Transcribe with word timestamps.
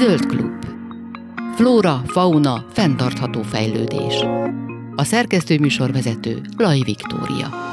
Zöld 0.00 0.26
klub. 0.26 0.64
Flóra, 1.54 2.02
fauna, 2.06 2.66
fenntartható 2.72 3.42
fejlődés. 3.42 4.14
A 4.96 5.04
szerkesztő 5.04 5.58
műsorvezető 5.58 6.40
Laj 6.56 6.80
Viktória. 6.84 7.69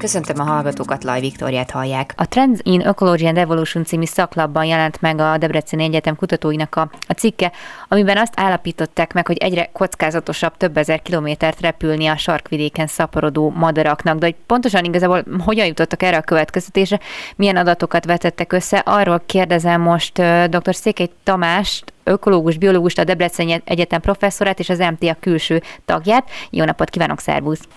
Köszöntöm 0.00 0.40
a 0.40 0.42
hallgatókat, 0.42 1.04
Laj 1.04 1.20
Viktoriát 1.20 1.70
hallják. 1.70 2.12
A 2.16 2.28
Trends 2.28 2.60
in 2.62 2.80
Ecology 2.80 3.26
and 3.26 3.38
Evolution 3.38 3.84
című 3.84 4.04
szaklapban 4.04 4.64
jelent 4.64 5.00
meg 5.00 5.18
a 5.18 5.38
Debreceni 5.38 5.84
Egyetem 5.84 6.16
kutatóinak 6.16 6.76
a, 6.76 6.90
a 7.06 7.12
cikke, 7.12 7.52
amiben 7.88 8.16
azt 8.16 8.32
állapították 8.36 9.12
meg, 9.12 9.26
hogy 9.26 9.36
egyre 9.36 9.70
kockázatosabb 9.72 10.56
több 10.56 10.76
ezer 10.76 11.02
kilométert 11.02 11.60
repülni 11.60 12.06
a 12.06 12.16
sarkvidéken 12.16 12.86
szaporodó 12.86 13.50
madaraknak. 13.50 14.18
De 14.18 14.26
hogy 14.26 14.36
pontosan 14.46 14.84
igazából 14.84 15.24
hogyan 15.44 15.66
jutottak 15.66 16.02
erre 16.02 16.16
a 16.16 16.20
következtetésre, 16.20 17.00
milyen 17.36 17.56
adatokat 17.56 18.04
vetettek 18.04 18.52
össze, 18.52 18.78
arról 18.78 19.22
kérdezem 19.26 19.80
most 19.80 20.22
dr. 20.48 20.74
Székely 20.74 21.10
Tamást, 21.24 21.92
ökológus, 22.10 22.58
biológust, 22.58 22.98
a 22.98 23.04
Debreceni 23.04 23.62
Egyetem 23.64 24.00
professzorát 24.00 24.58
és 24.58 24.68
az 24.68 24.78
MTA 24.78 25.16
külső 25.20 25.60
tagját. 25.84 26.30
Jó 26.50 26.64
napot 26.64 26.90
kívánok, 26.90 27.18
szervusz! 27.18 27.68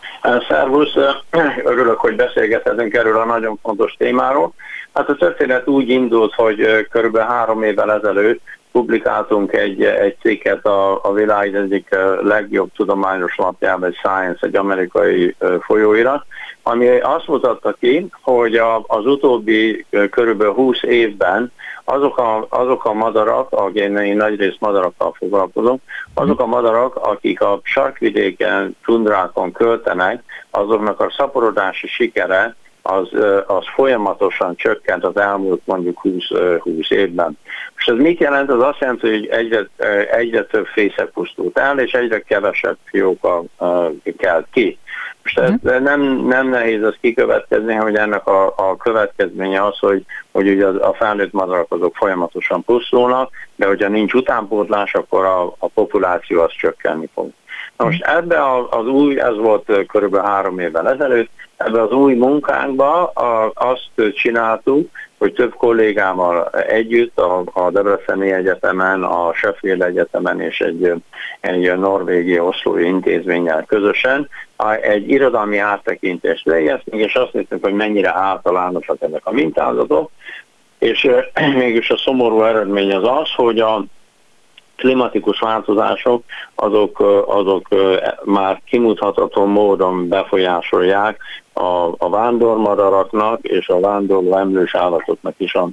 Szervusz, 0.50 0.96
örülök, 1.64 1.98
hogy 1.98 2.16
beszélgethetünk 2.16 2.94
erről 2.94 3.18
a 3.18 3.26
nagyon 3.26 3.60
fontos 3.62 3.96
témáról. 3.98 4.54
Hát 4.94 5.10
a 5.10 5.16
történet 5.16 5.68
úgy 5.68 5.90
indult, 5.90 6.34
hogy 6.34 6.88
kb. 6.92 7.18
három 7.18 7.64
évvel 7.64 7.92
ezelőtt 7.92 8.42
publikáltunk 8.72 9.54
egy, 9.54 9.84
egy 9.84 10.16
cikket 10.22 10.66
a, 10.66 11.00
a 11.04 11.14
világ 11.14 11.56
egyik 11.56 11.88
legjobb 12.22 12.70
tudományos 12.76 13.36
lapjában, 13.36 13.90
egy 13.90 13.96
Science, 13.96 14.48
egy 14.48 14.56
amerikai 14.56 15.36
folyóirat, 15.60 16.26
ami 16.64 17.00
azt 17.00 17.28
mutatta 17.28 17.76
ki, 17.80 18.08
hogy 18.22 18.56
a, 18.56 18.84
az 18.88 19.06
utóbbi 19.06 19.86
kb. 20.10 20.44
20 20.44 20.84
évben 20.84 21.52
azok 21.86 22.18
a, 22.18 22.46
azok 22.50 22.86
a 22.86 22.94
madarak, 22.94 23.52
a 23.52 23.70
én 23.70 24.16
nagyrészt 24.16 24.60
madarakkal 24.60 25.14
foglalkozom, 25.18 25.78
azok 26.14 26.40
a 26.40 26.46
madarak, 26.46 26.96
akik 26.96 27.42
a 27.42 27.60
sarkvidéken, 27.64 28.76
tundrákon 28.86 29.52
költenek, 29.52 30.24
azoknak 30.52 31.00
a 31.00 31.14
szaporodási 31.18 31.88
sikere 31.88 32.56
az, 32.84 33.10
az 33.48 33.66
folyamatosan 33.76 34.56
csökkent 34.56 35.04
az 35.04 35.18
elmúlt 35.18 35.62
mondjuk 35.66 36.00
20, 36.00 36.28
20 36.60 36.90
évben. 36.90 37.38
És 37.78 37.86
ez 37.86 37.96
mit 37.96 38.20
jelent? 38.20 38.50
Az 38.50 38.62
azt 38.62 38.80
jelenti, 38.80 39.10
hogy 39.10 39.28
egyre, 39.28 39.68
egyre 40.12 40.44
több 40.46 40.66
fészek 40.66 41.10
pusztult 41.10 41.58
el, 41.58 41.80
és 41.80 41.92
egyre 41.92 42.20
kevesebb 42.20 42.78
fióka 42.84 43.44
kelt 44.18 44.48
ki. 44.52 44.78
Most 45.24 45.40
ez 45.40 45.50
uh-huh. 45.50 45.80
nem, 45.80 46.02
nem 46.02 46.50
nehéz 46.50 46.84
az 46.84 46.96
kikövetkezni, 47.02 47.74
hogy 47.74 47.96
ennek 47.96 48.28
a, 48.28 48.46
a 48.46 48.78
következménye 48.78 49.66
az, 49.66 49.80
hogy, 49.80 50.06
hogy 50.32 50.48
ugye 50.50 50.66
a 50.66 50.94
felnőtt 50.94 51.32
madarak 51.32 51.72
azok 51.72 51.96
folyamatosan 51.96 52.64
pusztulnak, 52.64 53.32
de 53.56 53.66
hogyha 53.68 53.88
nincs 53.90 54.14
utánpótlás, 54.14 54.94
akkor 54.94 55.26
a, 55.26 55.56
a 55.58 55.68
populáció 55.68 56.42
az 56.42 56.52
csökkenni 56.52 57.10
fog. 57.14 57.32
Na 57.78 57.86
most 57.86 58.04
ebbe 58.04 58.38
az 58.70 58.86
új, 58.86 59.20
ez 59.20 59.38
volt 59.38 59.86
körülbelül 59.88 60.28
három 60.28 60.60
évvel 60.60 60.90
ezelőtt, 60.90 61.30
ebbe 61.58 61.82
az 61.82 61.92
új 61.92 62.14
munkánkba 62.14 63.12
azt 63.54 64.14
csináltuk, 64.14 64.90
hogy 65.24 65.34
több 65.34 65.56
kollégámmal 65.56 66.50
együtt 66.50 67.20
a, 67.20 67.44
a 67.54 67.72
Debreceni 67.72 68.32
Egyetemen, 68.32 69.04
a 69.04 69.34
Sheffield 69.34 69.82
Egyetemen 69.82 70.42
és 70.42 70.60
egy, 70.60 70.94
egy 71.40 71.78
norvégi 71.78 72.40
oszlói 72.40 72.86
intézménnyel 72.86 73.64
közösen 73.68 74.30
egy 74.82 75.10
irodalmi 75.10 75.58
áttekintést 75.58 76.46
végeztünk, 76.46 77.04
és 77.04 77.14
azt 77.14 77.34
néztük, 77.34 77.64
hogy 77.64 77.74
mennyire 77.74 78.14
általánosak 78.16 79.02
ezek 79.02 79.22
a 79.24 79.32
mintázatok, 79.32 80.12
és 80.80 81.10
mégis 81.56 81.90
a 81.90 81.98
szomorú 81.98 82.42
eredmény 82.42 82.94
az 82.94 83.08
az, 83.22 83.34
hogy 83.36 83.60
a 83.60 83.84
klimatikus 84.84 85.40
változások 85.40 86.24
azok, 86.56 87.00
azok 87.28 87.68
már 88.24 88.62
kimutatható 88.66 89.46
módon 89.46 90.08
befolyásolják 90.08 91.20
a, 91.54 91.88
a 91.98 92.10
vándormadaraknak 92.10 93.40
és 93.42 93.68
a 93.68 93.80
vándorló 93.80 94.38
emlős 94.38 94.76
állatoknak 94.76 95.34
is 95.38 95.54
a 95.54 95.70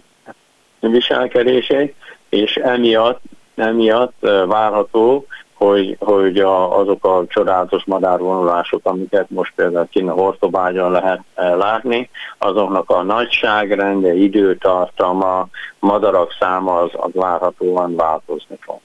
viselkedését, 0.81 1.95
és 2.29 2.57
emiatt, 2.57 3.21
emiatt 3.55 4.15
várható, 4.47 5.27
hogy, 5.65 5.97
hogy 5.99 6.39
a, 6.39 6.79
azok 6.79 7.05
a 7.05 7.25
csodálatos 7.29 7.85
madárvonulások, 7.85 8.81
amiket 8.83 9.31
most 9.31 9.53
például 9.57 9.89
kint 9.91 10.09
a 10.09 10.13
Hortobágyon 10.13 10.91
lehet 10.91 11.21
eh, 11.35 11.57
látni, 11.57 12.11
azoknak 12.39 12.91
a 12.91 13.03
nagyságrendje, 13.03 14.15
időtartama, 14.15 15.49
madarak 15.79 16.37
száma 16.39 16.81
az, 16.81 16.91
az 16.93 17.11
várhatóan 17.13 17.97
változni 17.97 18.59
fog. 18.61 18.79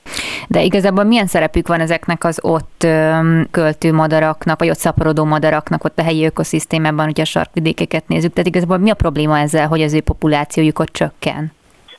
De 0.47 0.61
igazából 0.61 1.03
milyen 1.03 1.27
szerepük 1.27 1.67
van 1.67 1.79
ezeknek 1.79 2.23
az 2.23 2.39
ott 2.43 2.87
költő 3.51 3.93
madaraknak, 3.93 4.59
vagy 4.59 4.69
ott 4.69 4.77
szaporodó 4.77 5.23
madaraknak 5.23 5.83
ott 5.83 5.99
a 5.99 6.03
helyi 6.03 6.25
ökoszisztémában, 6.25 7.05
hogyha 7.05 7.21
a 7.21 7.25
sarkvidékeket 7.25 8.07
nézzük? 8.07 8.33
Tehát 8.33 8.47
igazából 8.47 8.77
mi 8.77 8.89
a 8.89 8.93
probléma 8.93 9.39
ezzel, 9.39 9.67
hogy 9.67 9.81
az 9.81 9.93
ő 9.93 10.01
populációjuk 10.01 10.79
ott 10.79 10.91
csökken? 10.91 11.51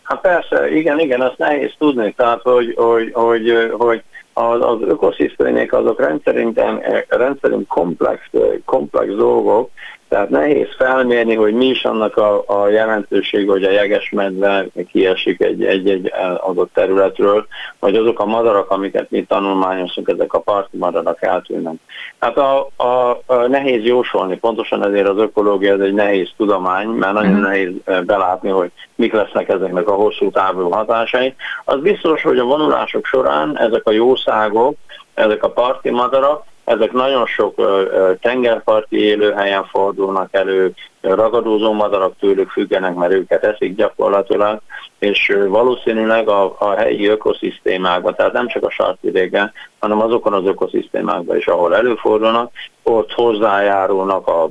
Hát 0.02 0.20
persze, 0.20 0.76
igen, 0.76 0.98
igen, 0.98 1.20
azt 1.20 1.38
nehéz 1.38 1.72
tudni, 1.78 2.14
tehát 2.16 2.40
hogy, 2.42 2.74
hogy, 2.76 3.10
hogy, 3.12 3.72
hogy 3.78 4.02
az, 4.32 4.60
az 4.60 4.78
ökoszisztémák 4.80 5.72
azok 5.72 6.00
rendszerint, 6.00 6.60
rendszerint 7.08 7.66
komplex, 7.66 8.20
komplex 8.64 9.14
dolgok, 9.14 9.70
tehát 10.08 10.28
nehéz 10.28 10.68
felmérni, 10.76 11.34
hogy 11.34 11.54
mi 11.54 11.66
is 11.66 11.84
annak 11.84 12.16
a, 12.16 12.44
a 12.46 12.68
jelentőség, 12.68 13.48
hogy 13.48 13.64
a 13.64 13.70
jegesmedve 13.70 14.66
kiesik 14.90 15.40
egy-egy 15.40 16.12
adott 16.36 16.72
területről, 16.72 17.46
vagy 17.80 17.96
azok 17.96 18.20
a 18.20 18.24
madarak, 18.24 18.70
amiket 18.70 19.10
mi 19.10 19.24
tanulmányozunk, 19.24 20.08
ezek 20.08 20.32
a 20.32 20.38
parti 20.38 20.76
madarak 20.76 21.22
eltűnnek. 21.22 21.74
Hát 22.18 22.36
a, 22.36 22.68
a, 22.76 23.22
a 23.26 23.34
nehéz 23.48 23.84
jósolni, 23.84 24.38
pontosan 24.38 24.84
ezért 24.84 25.08
az 25.08 25.18
ökológia 25.18 25.72
ez 25.74 25.80
egy 25.80 25.94
nehéz 25.94 26.28
tudomány, 26.36 26.88
mert 26.88 27.12
nagyon 27.12 27.32
uh-huh. 27.32 27.48
nehéz 27.48 27.72
belátni, 28.06 28.48
hogy 28.48 28.70
mik 28.94 29.12
lesznek 29.12 29.48
ezeknek 29.48 29.88
a 29.88 29.94
hosszú 29.94 30.30
távú 30.30 30.70
hatásai. 30.70 31.34
Az 31.64 31.80
biztos, 31.80 32.22
hogy 32.22 32.38
a 32.38 32.44
vonulások 32.44 33.06
során 33.06 33.58
ezek 33.58 33.86
a 33.86 33.92
jószágok, 33.92 34.76
ezek 35.14 35.42
a 35.42 35.50
parti 35.50 35.90
madarak, 35.90 36.44
ezek 36.66 36.92
nagyon 36.92 37.26
sok 37.26 37.54
tengerparti 38.20 38.96
élőhelyen 38.96 39.64
fordulnak 39.64 40.28
elő, 40.30 40.74
ragadozó 41.00 41.72
madarak 41.72 42.18
tőlük 42.18 42.50
függenek, 42.50 42.94
mert 42.94 43.12
őket 43.12 43.44
eszik 43.44 43.74
gyakorlatilag, 43.74 44.60
és 44.98 45.36
valószínűleg 45.48 46.28
a, 46.28 46.56
a 46.58 46.70
helyi 46.70 47.06
ökoszisztémákban, 47.06 48.14
tehát 48.14 48.32
nem 48.32 48.48
csak 48.48 48.64
a 48.64 48.70
sarkvidéken, 48.70 49.52
hanem 49.78 50.00
azokon 50.00 50.32
az 50.32 50.44
ökoszisztémákban 50.44 51.36
is, 51.36 51.46
ahol 51.46 51.76
előfordulnak, 51.76 52.52
ott 52.82 53.12
hozzájárulnak 53.12 54.26
a 54.26 54.48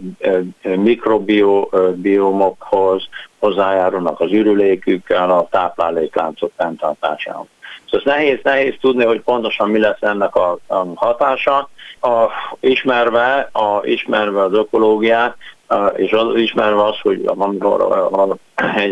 mikrobiomokhoz, 0.62 3.08
hozzájárulnak 3.40 4.20
az 4.20 4.32
ürülékükkel, 4.32 5.30
a 5.30 5.48
táplálékláncok 5.52 6.52
fenntartásához. 6.58 7.48
Szóval 7.90 8.16
nehéz, 8.16 8.40
nehéz 8.44 8.74
tudni, 8.82 9.06
hogy 9.06 9.22
pontosan 9.22 9.70
mi 9.70 9.80
lesz 9.80 10.02
ennek 10.02 10.36
a, 10.36 10.58
a 10.68 10.86
hatása. 10.96 11.70
A, 12.02 12.30
ismerve, 12.60 13.50
a, 13.52 13.80
ismerve 13.84 14.42
az 14.42 14.54
ökológiát, 14.54 15.36
a, 15.68 15.86
és 15.86 16.12
az, 16.12 16.36
ismerve 16.36 16.84
az, 16.84 17.00
hogy 17.02 17.24
amikor 17.26 17.82
a, 17.82 18.12
a, 18.12 18.38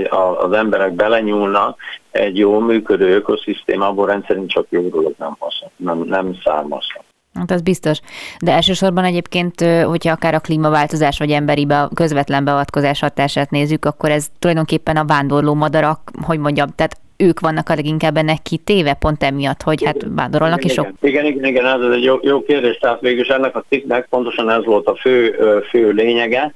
a, 0.09 0.43
az 0.43 0.51
emberek 0.51 0.91
belenyúlnak 0.91 1.79
egy 2.11 2.37
jó 2.37 2.59
működő 2.59 3.15
ökoszisztémából 3.15 4.05
rendszerint 4.05 4.49
csak 4.49 4.65
jó 4.69 4.87
dolog 4.87 5.13
nem, 5.17 5.35
haszon, 5.39 5.69
nem, 5.75 5.97
nem 5.97 6.37
származhat. 6.43 7.03
Hát 7.33 7.51
az 7.51 7.61
biztos. 7.61 7.99
De 8.39 8.51
elsősorban 8.51 9.03
egyébként, 9.03 9.61
hogyha 9.61 10.11
akár 10.11 10.33
a 10.33 10.39
klímaváltozás 10.39 11.17
vagy 11.17 11.31
emberi 11.31 11.65
be, 11.65 11.89
közvetlen 11.93 12.43
beavatkozás 12.43 12.99
hatását 12.99 13.49
nézzük, 13.49 13.85
akkor 13.85 14.09
ez 14.09 14.27
tulajdonképpen 14.39 14.97
a 14.97 15.05
vándorló 15.05 15.53
madarak, 15.53 16.11
hogy 16.25 16.39
mondjam, 16.39 16.67
tehát 16.75 16.97
ők 17.17 17.39
vannak 17.39 17.69
a 17.69 17.75
leginkább 17.75 18.17
ennek 18.17 18.41
kitéve, 18.41 18.93
pont 18.93 19.23
emiatt, 19.23 19.61
hogy 19.61 19.83
hát 19.83 20.05
vándorolnak 20.15 20.63
is 20.63 20.73
sok. 20.73 20.87
Igen, 21.01 21.25
igen, 21.25 21.45
igen, 21.45 21.65
ez 21.65 21.91
egy 21.91 22.03
jó, 22.03 22.17
jó 22.21 22.43
kérdés, 22.43 22.77
tehát 22.77 23.01
végülis 23.01 23.27
ennek 23.27 23.55
a 23.55 23.63
cikknek 23.69 24.07
pontosan 24.09 24.49
ez 24.49 24.65
volt 24.65 24.87
a 24.87 24.95
fő, 24.95 25.35
fő 25.69 25.89
lényege, 25.89 26.53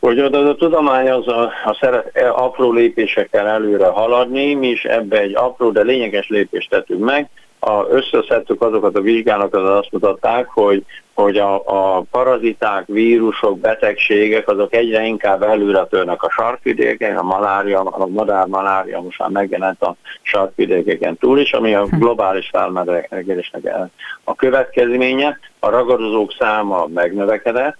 hogy 0.00 0.18
az 0.18 0.32
a 0.32 0.54
tudomány 0.54 1.10
az 1.10 1.28
a, 1.28 1.42
a 1.42 1.78
szeret, 1.80 2.10
e, 2.16 2.30
apró 2.30 2.72
lépésekkel 2.72 3.46
előre 3.46 3.86
haladni, 3.86 4.54
mi 4.54 4.68
is 4.68 4.84
ebbe 4.84 5.20
egy 5.20 5.34
apró, 5.34 5.70
de 5.70 5.82
lényeges 5.82 6.28
lépést 6.28 6.70
tettünk 6.70 7.04
meg, 7.04 7.28
a, 7.64 7.86
összeszedtük 7.90 8.62
azokat 8.62 8.96
a 8.96 9.00
vizsgálatokat, 9.00 9.78
azt 9.78 9.92
mutatták, 9.92 10.48
hogy, 10.48 10.84
hogy 11.14 11.36
a, 11.36 11.54
a 11.54 12.02
paraziták, 12.10 12.86
vírusok, 12.86 13.58
betegségek, 13.58 14.48
azok 14.48 14.74
egyre 14.74 15.04
inkább 15.04 15.42
előre 15.42 15.84
törnek 15.84 16.22
a 16.22 16.30
sarkvidéken, 16.30 17.16
a 17.16 17.22
malária, 17.22 17.80
a 17.80 18.06
madár 18.06 18.46
malária 18.46 19.00
most 19.00 19.18
már 19.18 19.28
megjelent 19.28 19.82
a 19.82 19.96
sarkvidékeken 20.22 21.16
túl 21.16 21.38
is, 21.38 21.52
ami 21.52 21.74
a 21.74 21.84
hm. 21.84 21.98
globális 21.98 22.48
felmelegedésnek 22.52 23.90
a 24.24 24.34
következménye. 24.34 25.38
A 25.58 25.68
ragadozók 25.68 26.34
száma 26.38 26.86
megnövekedett, 26.86 27.76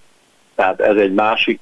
Tehát 0.54 0.80
ez 0.80 0.96
egy 0.96 1.12
másik 1.12 1.60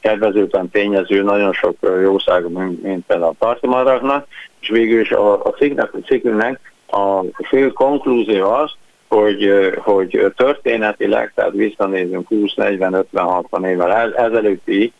kedvezőtlen 0.00 0.70
tényező 0.70 1.22
nagyon 1.22 1.52
sok 1.52 1.76
jószág, 2.02 2.50
mint, 2.50 2.82
mint 2.82 3.06
például 3.06 3.30
a 3.30 3.44
partimadaraknak, 3.44 4.26
és 4.60 4.68
végül 4.68 5.00
is 5.00 5.10
a, 5.10 5.44
a 5.44 5.50
cikknek, 5.50 5.94
a 5.94 5.98
cikkünknek 6.04 6.74
a 6.86 7.24
fő 7.48 7.68
konklúzió 7.68 8.50
az, 8.50 8.72
hogy, 9.08 9.50
hogy 9.76 10.32
történetileg, 10.36 11.32
tehát 11.34 11.52
visszanézünk 11.52 12.28
20, 12.28 12.54
40, 12.54 12.94
50, 12.94 13.24
60 13.24 13.64
évvel 13.64 14.14
ezelőtti 14.14 14.92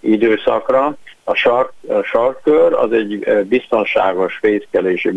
időszakra, 0.00 0.96
a, 1.24 1.34
sark, 1.34 1.72
a 1.88 2.02
sarkkör 2.02 2.72
az 2.72 2.92
egy 2.92 3.44
biztonságos 3.48 4.36
fészkelési, 4.36 5.10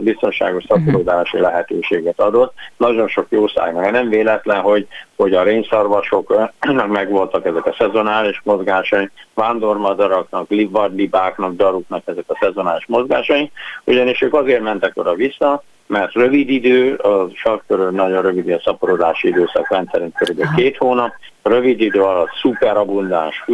biztonságos 0.00 0.64
mhm. 0.64 0.84
szaporodási 0.84 1.38
lehetőséget 1.38 2.20
adott. 2.20 2.54
Nagyon 2.76 3.08
sok 3.08 3.26
jószágnak. 3.28 3.90
Nem 3.90 4.08
véletlen, 4.08 4.60
hogy, 4.60 4.86
hogy 5.16 5.34
a 5.34 5.42
rényszarvasoknak 5.42 6.52
megvoltak 6.88 7.46
ezek 7.46 7.66
a 7.66 7.74
szezonális 7.78 8.40
mozgásai, 8.44 9.10
vándormadaraknak, 9.34 10.50
livardibáknak, 10.50 11.56
daruknak 11.56 12.02
ezek 12.04 12.24
a 12.26 12.38
szezonális 12.40 12.86
mozgásai, 12.86 13.50
ugyanis 13.84 14.22
ők 14.22 14.34
azért 14.34 14.62
mentek 14.62 14.92
oda 14.94 15.14
vissza, 15.14 15.62
mert 15.88 16.12
rövid 16.12 16.48
idő, 16.48 16.94
a 16.94 17.28
sarkkörön 17.34 17.94
nagyon 17.94 18.22
rövid 18.22 18.50
a 18.50 18.60
szaporodási 18.64 19.28
időszak, 19.28 19.70
rendszerint 19.70 20.14
kb. 20.14 20.54
két 20.54 20.76
hónap, 20.76 21.12
rövid 21.42 21.80
idő 21.80 22.02
alatt 22.02 22.34
szuperabundáns 22.40 23.44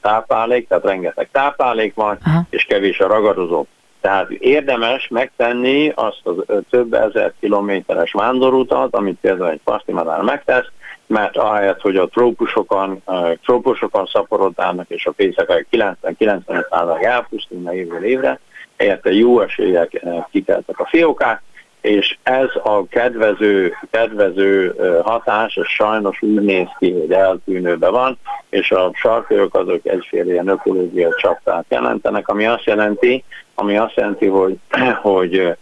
táplálék, 0.00 0.68
tehát 0.68 0.84
rengeteg 0.84 1.28
táplálék 1.32 1.94
van, 1.94 2.18
Aha. 2.24 2.42
és 2.50 2.64
kevés 2.64 3.00
a 3.00 3.06
ragadozó. 3.06 3.66
Tehát 4.00 4.30
érdemes 4.30 5.08
megtenni 5.08 5.92
azt 5.94 6.20
a 6.24 6.62
több 6.70 6.92
ezer 6.94 7.32
kilométeres 7.40 8.12
vándorutat, 8.12 8.94
amit 8.94 9.18
például 9.20 9.50
egy 9.50 9.60
partimadár 9.64 10.20
megtesz, 10.20 10.66
mert 11.06 11.36
ahelyett, 11.36 11.80
hogy 11.80 11.96
a 11.96 12.06
trópusokon, 12.06 13.02
trópusokon 13.44 14.06
szaporodnának, 14.06 14.88
és 14.88 15.06
a 15.06 15.12
fészek 15.16 15.66
90-90% 15.70 17.04
elpusztulna 17.04 17.74
évről 17.74 18.04
évre, 18.04 18.40
helyette 18.76 19.12
jó 19.12 19.40
eséllyel 19.40 19.88
kikeltek 20.30 20.78
a 20.78 20.86
fiókák, 20.86 21.42
és 21.82 22.16
ez 22.22 22.48
a 22.62 22.86
kedvező, 22.88 23.72
kedvező 23.90 24.74
hatás, 25.04 25.58
sajnos 25.62 26.22
úgy 26.22 26.42
néz 26.42 26.68
ki, 26.78 26.92
hogy 26.92 27.12
eltűnőbe 27.12 27.88
van, 27.88 28.18
és 28.50 28.70
a 28.70 28.90
sarkajok 28.94 29.54
azok 29.56 29.86
egyféle 29.86 30.32
ilyen 30.32 30.48
ökológiai 30.48 31.10
csaptát 31.16 31.64
jelentenek, 31.68 32.28
ami 32.28 32.46
azt 32.46 32.64
jelenti, 32.64 33.24
ami 33.54 33.76
azt 33.76 33.94
jelenti, 33.94 34.26
hogy, 34.26 34.56
hogy 35.02 35.56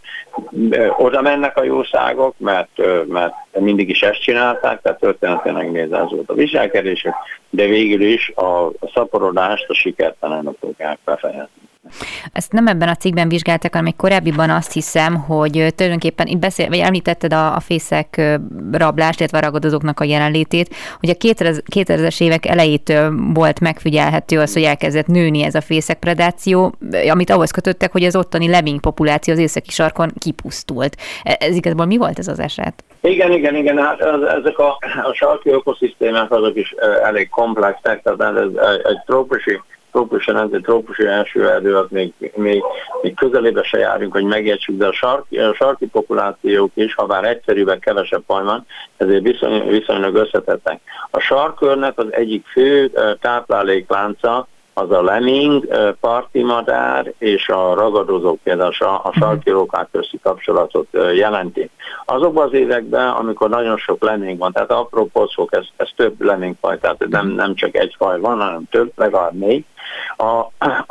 oda 0.97 1.21
mennek 1.21 1.57
a 1.57 1.63
jószágok, 1.63 2.35
mert, 2.37 2.81
mert 3.07 3.33
mindig 3.59 3.89
is 3.89 4.01
ezt 4.01 4.21
csinálták, 4.21 4.81
tehát 4.81 4.99
történetileg 4.99 5.71
nézve 5.71 5.97
ez 5.97 6.09
volt 6.09 6.29
a 6.29 6.33
viselkedésük, 6.33 7.13
de 7.49 7.65
végül 7.65 8.01
is 8.01 8.29
a 8.29 8.71
szaporodást 8.93 9.69
a 9.69 9.73
sikertelenek 9.73 10.55
fogják 10.59 10.99
befejezni. 11.05 11.69
Ezt 12.33 12.51
nem 12.51 12.67
ebben 12.67 12.87
a 12.87 12.95
cikkben 12.95 13.29
vizsgáltak, 13.29 13.71
hanem 13.71 13.87
egy 13.87 13.95
korábbiban 13.95 14.49
azt 14.49 14.73
hiszem, 14.73 15.15
hogy 15.15 15.51
tulajdonképpen 15.75 16.27
itt 16.27 16.37
beszél, 16.37 16.67
vagy 16.67 16.77
említetted 16.77 17.33
a, 17.33 17.55
a 17.55 17.59
fészek 17.59 18.21
rablást, 18.71 19.19
illetve 19.19 19.37
a 19.37 19.41
ragadozóknak 19.41 19.99
a 19.99 20.03
jelenlétét, 20.03 20.75
hogy 20.99 21.09
a 21.09 21.13
2000-es 21.13 22.21
évek 22.21 22.45
elejétől 22.45 23.13
volt 23.33 23.59
megfigyelhető 23.59 24.39
az, 24.39 24.53
hogy 24.53 24.63
elkezdett 24.63 25.07
nőni 25.07 25.43
ez 25.43 25.55
a 25.55 25.61
fészekpredáció, 25.61 26.75
amit 27.09 27.29
ahhoz 27.29 27.51
kötöttek, 27.51 27.91
hogy 27.91 28.03
az 28.03 28.15
ottani 28.15 28.49
lemming 28.49 28.79
populáció 28.79 29.33
az 29.33 29.39
északi 29.39 29.71
sarkon 29.71 30.11
kipusztult. 30.19 30.95
E, 31.23 31.37
ez 31.39 31.55
igazából 31.55 31.85
mi 31.85 31.97
volt 31.97 32.19
ez 32.19 32.27
az 32.27 32.39
eset? 32.39 32.83
Igen, 33.01 33.31
igen, 33.31 33.55
igen, 33.55 33.77
hát 33.77 33.99
ezek 34.39 34.57
a, 34.57 34.77
a 35.03 35.13
sarki 35.13 35.49
ökoszisztémák 35.49 36.31
azok 36.31 36.55
is 36.55 36.75
elég 37.03 37.29
komplexek, 37.29 38.01
tehát 38.01 38.37
ez 38.37 38.49
egy 38.83 39.01
trópusi 39.05 39.61
trópusi 39.91 40.31
nemzeti 40.31 40.61
trópusi 40.61 41.05
első 41.05 41.49
erdő, 41.49 41.85
még, 41.89 42.13
még, 42.35 42.63
még 43.01 43.15
közelébe 43.15 43.63
se 43.63 43.77
járunk, 43.77 44.11
hogy 44.11 44.23
megértsük, 44.23 44.77
de 44.77 44.87
a 44.87 44.93
sarki, 44.93 45.37
a 45.37 45.53
sarki 45.53 45.85
populációk 45.85 46.71
is, 46.73 46.95
ha 46.95 47.05
bár 47.05 47.23
egyszerűen 47.23 47.79
kevesebb 47.79 48.23
faj 48.25 48.43
van, 48.43 48.65
ezért 48.97 49.23
viszony, 49.23 49.67
viszonylag 49.67 50.15
összetettek. 50.15 50.81
A 51.11 51.19
sarkörnek 51.19 51.97
az 51.97 52.13
egyik 52.13 52.45
fő 52.45 52.91
tápláléklánca 53.21 54.47
az 54.73 54.91
a 54.91 55.01
leming, 55.01 55.67
parti 55.99 56.43
madár 56.43 57.13
és 57.17 57.49
a 57.49 57.73
ragadozók, 57.73 58.39
például 58.43 58.71
a 58.79 59.09
mhm. 59.09 59.19
sarki 59.19 59.49
rókák 59.49 59.87
közti 59.91 60.19
kapcsolatot 60.23 60.87
jelenti. 61.15 61.69
Azokban 62.05 62.47
az 62.47 62.53
években, 62.53 63.09
amikor 63.09 63.49
nagyon 63.49 63.77
sok 63.77 64.03
leming 64.03 64.37
van, 64.37 64.51
tehát 64.51 64.71
apró 64.71 65.05
pocok, 65.05 65.55
ez, 65.55 65.65
ez 65.75 65.89
több 65.95 66.21
lemingfaj, 66.21 66.77
tehát 66.79 67.07
nem, 67.09 67.27
nem 67.27 67.55
csak 67.55 67.75
egy 67.75 67.95
faj 67.97 68.19
van, 68.19 68.39
hanem 68.39 68.63
több, 68.69 68.91
legalább 68.95 69.33
négy. 69.33 69.65
A, 70.17 70.45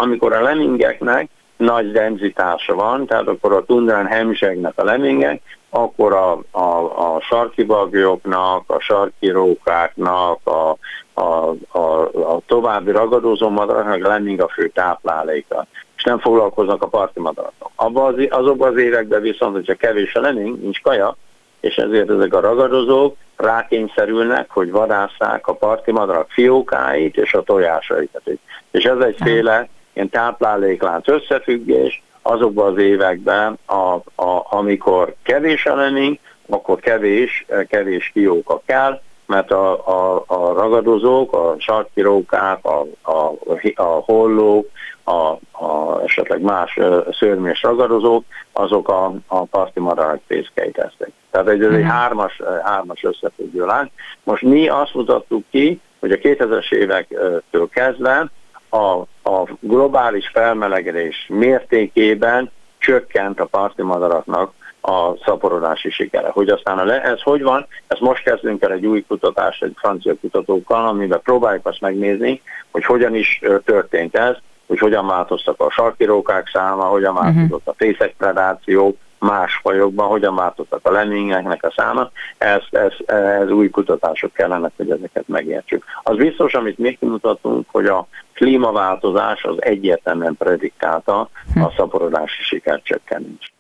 amikor 0.05 0.33
a 0.33 0.43
lemingeknek 0.43 1.29
nagy 1.57 1.93
denzitása 1.93 2.75
van, 2.75 3.07
tehát 3.07 3.29
akkor 3.29 3.53
a 3.53 3.65
tundrán 3.65 4.07
hemzsegnek 4.07 4.73
a 4.77 4.85
lemingek, 4.85 5.43
akkor 5.71 6.13
a, 6.13 6.59
a, 6.59 7.15
a 7.15 7.21
sarki 7.21 7.65
bagyoknak, 7.65 8.63
a 8.67 8.81
sarki 8.81 9.31
rókáknak, 9.31 10.39
a, 10.45 10.77
a, 11.21 11.55
a, 11.69 12.03
a 12.35 12.41
további 12.47 12.91
ragadozó 12.91 13.49
madaraknak 13.49 14.07
lemming 14.07 14.41
a 14.41 14.49
fő 14.49 14.69
tápláléka, 14.69 15.67
és 15.97 16.03
nem 16.03 16.19
foglalkoznak 16.19 16.83
a 16.83 16.89
parti 16.89 17.21
madaraknak. 17.21 17.71
Abban 17.77 18.15
az, 18.15 18.27
azokban 18.31 18.73
az 18.73 18.79
években 18.79 19.21
viszont, 19.21 19.55
hogyha 19.55 19.75
kevés 19.75 20.15
a 20.15 20.21
lemming, 20.21 20.63
nincs 20.63 20.81
kaja, 20.81 21.17
és 21.61 21.77
ezért 21.77 22.11
ezek 22.11 22.35
a 22.35 22.41
ragadozók 22.41 23.17
rákényszerülnek, 23.37 24.51
hogy 24.51 24.71
vadásszák 24.71 25.47
a 25.47 25.55
parti 25.55 25.93
madarak 25.93 26.31
fiókáit 26.31 27.17
és 27.17 27.35
a 27.35 27.43
tojásaikat. 27.43 28.23
És 28.71 28.85
ez 28.85 28.99
egyféle 28.99 29.69
ilyen 29.93 30.09
tápláléklánc 30.09 31.09
összefüggés, 31.09 32.03
azokban 32.23 32.73
az 32.73 32.79
években, 32.79 33.59
a, 33.67 33.95
a, 34.23 34.47
amikor 34.51 35.15
kevés 35.23 35.65
lemming, 35.65 36.19
akkor 36.49 36.81
kevés, 36.81 37.47
kevés 37.69 38.11
fióka 38.13 38.63
kell, 38.67 39.01
mert 39.27 39.51
a, 39.51 39.73
a, 39.87 40.25
a 40.27 40.53
ragadozók, 40.53 41.33
a 41.33 41.55
sarkirókák, 41.59 42.65
a, 42.65 42.87
a, 43.03 43.33
a 43.75 43.83
hollók, 43.83 44.69
a, 45.11 45.39
a, 45.65 46.01
esetleg 46.05 46.41
más 46.41 46.79
szörmés 47.11 47.63
ragadozók, 47.63 48.25
azok 48.53 48.89
a, 48.89 49.13
a 49.27 49.45
parti 49.45 49.81
madarak 49.81 50.21
fészkeit 50.27 50.73
tesznek. 50.73 51.11
Tehát 51.31 51.49
ez 51.49 51.55
egy 51.55 51.69
mhm. 51.69 51.83
hármas, 51.83 52.41
hármas 52.65 53.03
összefüggő 53.03 53.65
lány. 53.65 53.91
Most 54.23 54.43
mi 54.43 54.69
azt 54.69 54.95
mutattuk 54.95 55.45
ki, 55.51 55.81
hogy 56.01 56.13
a 56.13 56.17
2000-es 56.17 56.73
évektől 56.73 57.69
kezdve 57.69 58.31
a, 58.69 58.99
a 59.31 59.49
globális 59.61 60.29
felmelegedés 60.33 61.27
mértékében 61.29 62.51
csökkent 62.79 63.41
a 63.41 63.45
parti 63.45 63.83
madaraknak 63.83 64.53
a 64.81 65.17
szaporodási 65.25 65.91
sikere. 65.91 66.29
Hogy 66.29 66.49
aztán 66.49 66.79
a 66.79 66.85
le, 66.85 67.03
ez 67.03 67.23
hogy 67.23 67.43
van, 67.43 67.67
ezt 67.87 68.01
most 68.01 68.23
kezdünk 68.23 68.63
el 68.63 68.73
egy 68.73 68.87
új 68.87 69.05
kutatást 69.09 69.63
egy 69.63 69.75
francia 69.77 70.15
kutatókkal, 70.21 70.89
amiben 70.89 71.21
próbáljuk 71.23 71.67
azt 71.67 71.81
megnézni, 71.81 72.43
hogy 72.71 72.85
hogyan 72.85 73.15
is 73.15 73.41
történt 73.65 74.17
ez, 74.17 74.37
hogy 74.71 74.79
hogyan 74.79 75.07
változtak 75.07 75.61
a 75.61 75.71
sarkirókák 75.71 76.49
száma, 76.53 76.85
hogyan 76.85 77.13
mhm. 77.13 77.23
változott 77.23 77.69
a 77.69 77.75
fészekpredáció, 77.77 78.97
más 79.19 79.59
fajokban, 79.63 80.09
hogyan 80.09 80.35
változtak 80.35 80.81
a 80.83 80.91
lemmingeknek 80.91 81.65
a 81.65 81.73
száma, 81.77 82.11
ez, 82.39 82.63
ez, 82.71 82.93
ez 83.07 83.51
új 83.51 83.71
kutatások 83.71 84.33
kellene, 84.33 84.71
hogy 84.77 84.91
ezeket 84.91 85.29
megértsük. 85.29 85.85
Az 86.03 86.17
biztos, 86.17 86.55
amit 86.55 86.79
mi 86.79 86.97
kimutattunk, 87.01 87.67
hogy 87.71 87.87
a 87.87 88.07
klímaváltozás 88.35 89.45
az 89.45 89.57
egyértelműen 89.59 90.37
predikálta 90.37 91.19
a 91.21 91.29
hm. 91.53 91.65
szaporodási 91.77 92.43
sikercsökkenést. 92.43 93.53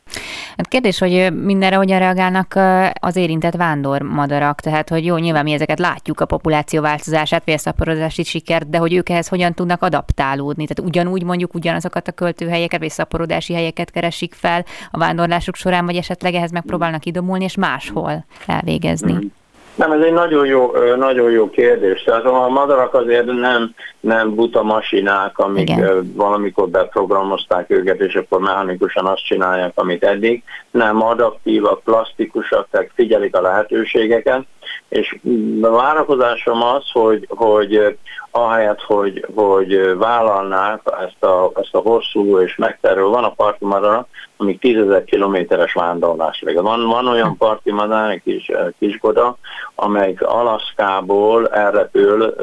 Hát 0.57 0.69
kérdés, 0.69 0.99
hogy 0.99 1.33
mindenre 1.43 1.77
hogyan 1.77 1.99
reagálnak 1.99 2.59
az 3.01 3.17
érintett 3.17 3.55
vándormadarak, 3.55 4.61
tehát 4.61 4.89
hogy 4.89 5.05
jó, 5.05 5.17
nyilván 5.17 5.45
mi 5.45 5.53
ezeket 5.53 5.79
látjuk, 5.79 6.21
a 6.21 6.25
populáció 6.25 6.81
változását, 6.81 7.43
vagy 7.45 7.55
a 7.55 7.59
szaporodási 7.59 8.23
sikert, 8.23 8.71
de 8.71 8.79
hogy 8.79 8.95
ők 8.95 9.09
ehhez 9.09 9.29
hogyan 9.29 9.55
tudnak 9.55 9.83
adaptálódni, 9.83 10.67
tehát 10.67 10.91
ugyanúgy 10.91 11.25
mondjuk 11.25 11.55
ugyanazokat 11.55 12.09
a 12.09 12.13
költőhelyeket, 12.13 12.81
vagy 12.81 12.91
szaporodási 12.91 13.55
helyeket 13.55 13.91
keresik 13.91 14.35
fel 14.35 14.65
a 14.91 14.99
vándorlásuk 14.99 15.55
során, 15.55 15.85
vagy 15.85 15.97
esetleg 15.97 16.35
ehhez 16.35 16.51
megpróbálnak 16.51 17.05
idomulni, 17.07 17.45
és 17.45 17.55
máshol 17.55 18.25
elvégezni. 18.47 19.31
Nem, 19.75 19.93
ez 19.93 20.01
egy 20.01 20.13
nagyon 20.13 20.47
jó, 20.47 20.73
nagyon 20.97 21.31
jó 21.31 21.51
kérdés. 21.51 22.03
Tehát 22.03 22.25
a 22.25 22.49
madarak 22.49 22.95
azért 22.95 23.25
nem, 23.25 23.75
nem 24.01 24.35
buta 24.35 24.63
masinák, 24.63 25.39
amik 25.39 25.71
Igen. 25.71 26.13
valamikor 26.15 26.69
beprogramozták 26.69 27.71
őket, 27.71 28.01
és 28.01 28.15
akkor 28.15 28.41
mechanikusan 28.41 29.07
azt 29.07 29.25
csinálják, 29.25 29.73
amit 29.75 30.05
eddig. 30.05 30.43
Nem, 30.71 31.03
adaptívak, 31.03 31.83
plastikusak, 31.83 32.69
tehát 32.71 32.91
figyelik 32.95 33.37
a 33.37 33.41
lehetőségeket. 33.41 34.43
És 34.91 35.19
a 35.63 35.69
várakozásom 35.69 36.63
az, 36.63 36.91
hogy, 36.93 37.27
hogy 37.29 37.97
ahelyett, 38.31 38.81
hogy, 38.81 39.27
hogy 39.35 39.97
vállalnák 39.97 40.81
ezt 40.85 41.25
a, 41.25 41.51
ezt 41.55 41.75
a 41.75 41.79
hosszú 41.79 42.39
és 42.39 42.57
megterül, 42.57 43.09
van 43.09 43.25
a 43.25 43.33
parti 43.33 43.65
madara, 43.65 44.07
amíg 44.37 44.59
tízezer 44.59 45.05
kilométeres 45.05 45.73
vándorlás. 45.73 46.45
Van, 46.55 46.87
van 46.87 47.07
olyan 47.07 47.37
parti 47.37 47.73
madár, 47.73 48.11
egy 48.11 48.23
kis, 48.23 48.51
kisgoda, 48.79 49.37
amelyik 49.75 50.23
Alaszkából 50.23 51.49
elrepül 51.49 52.35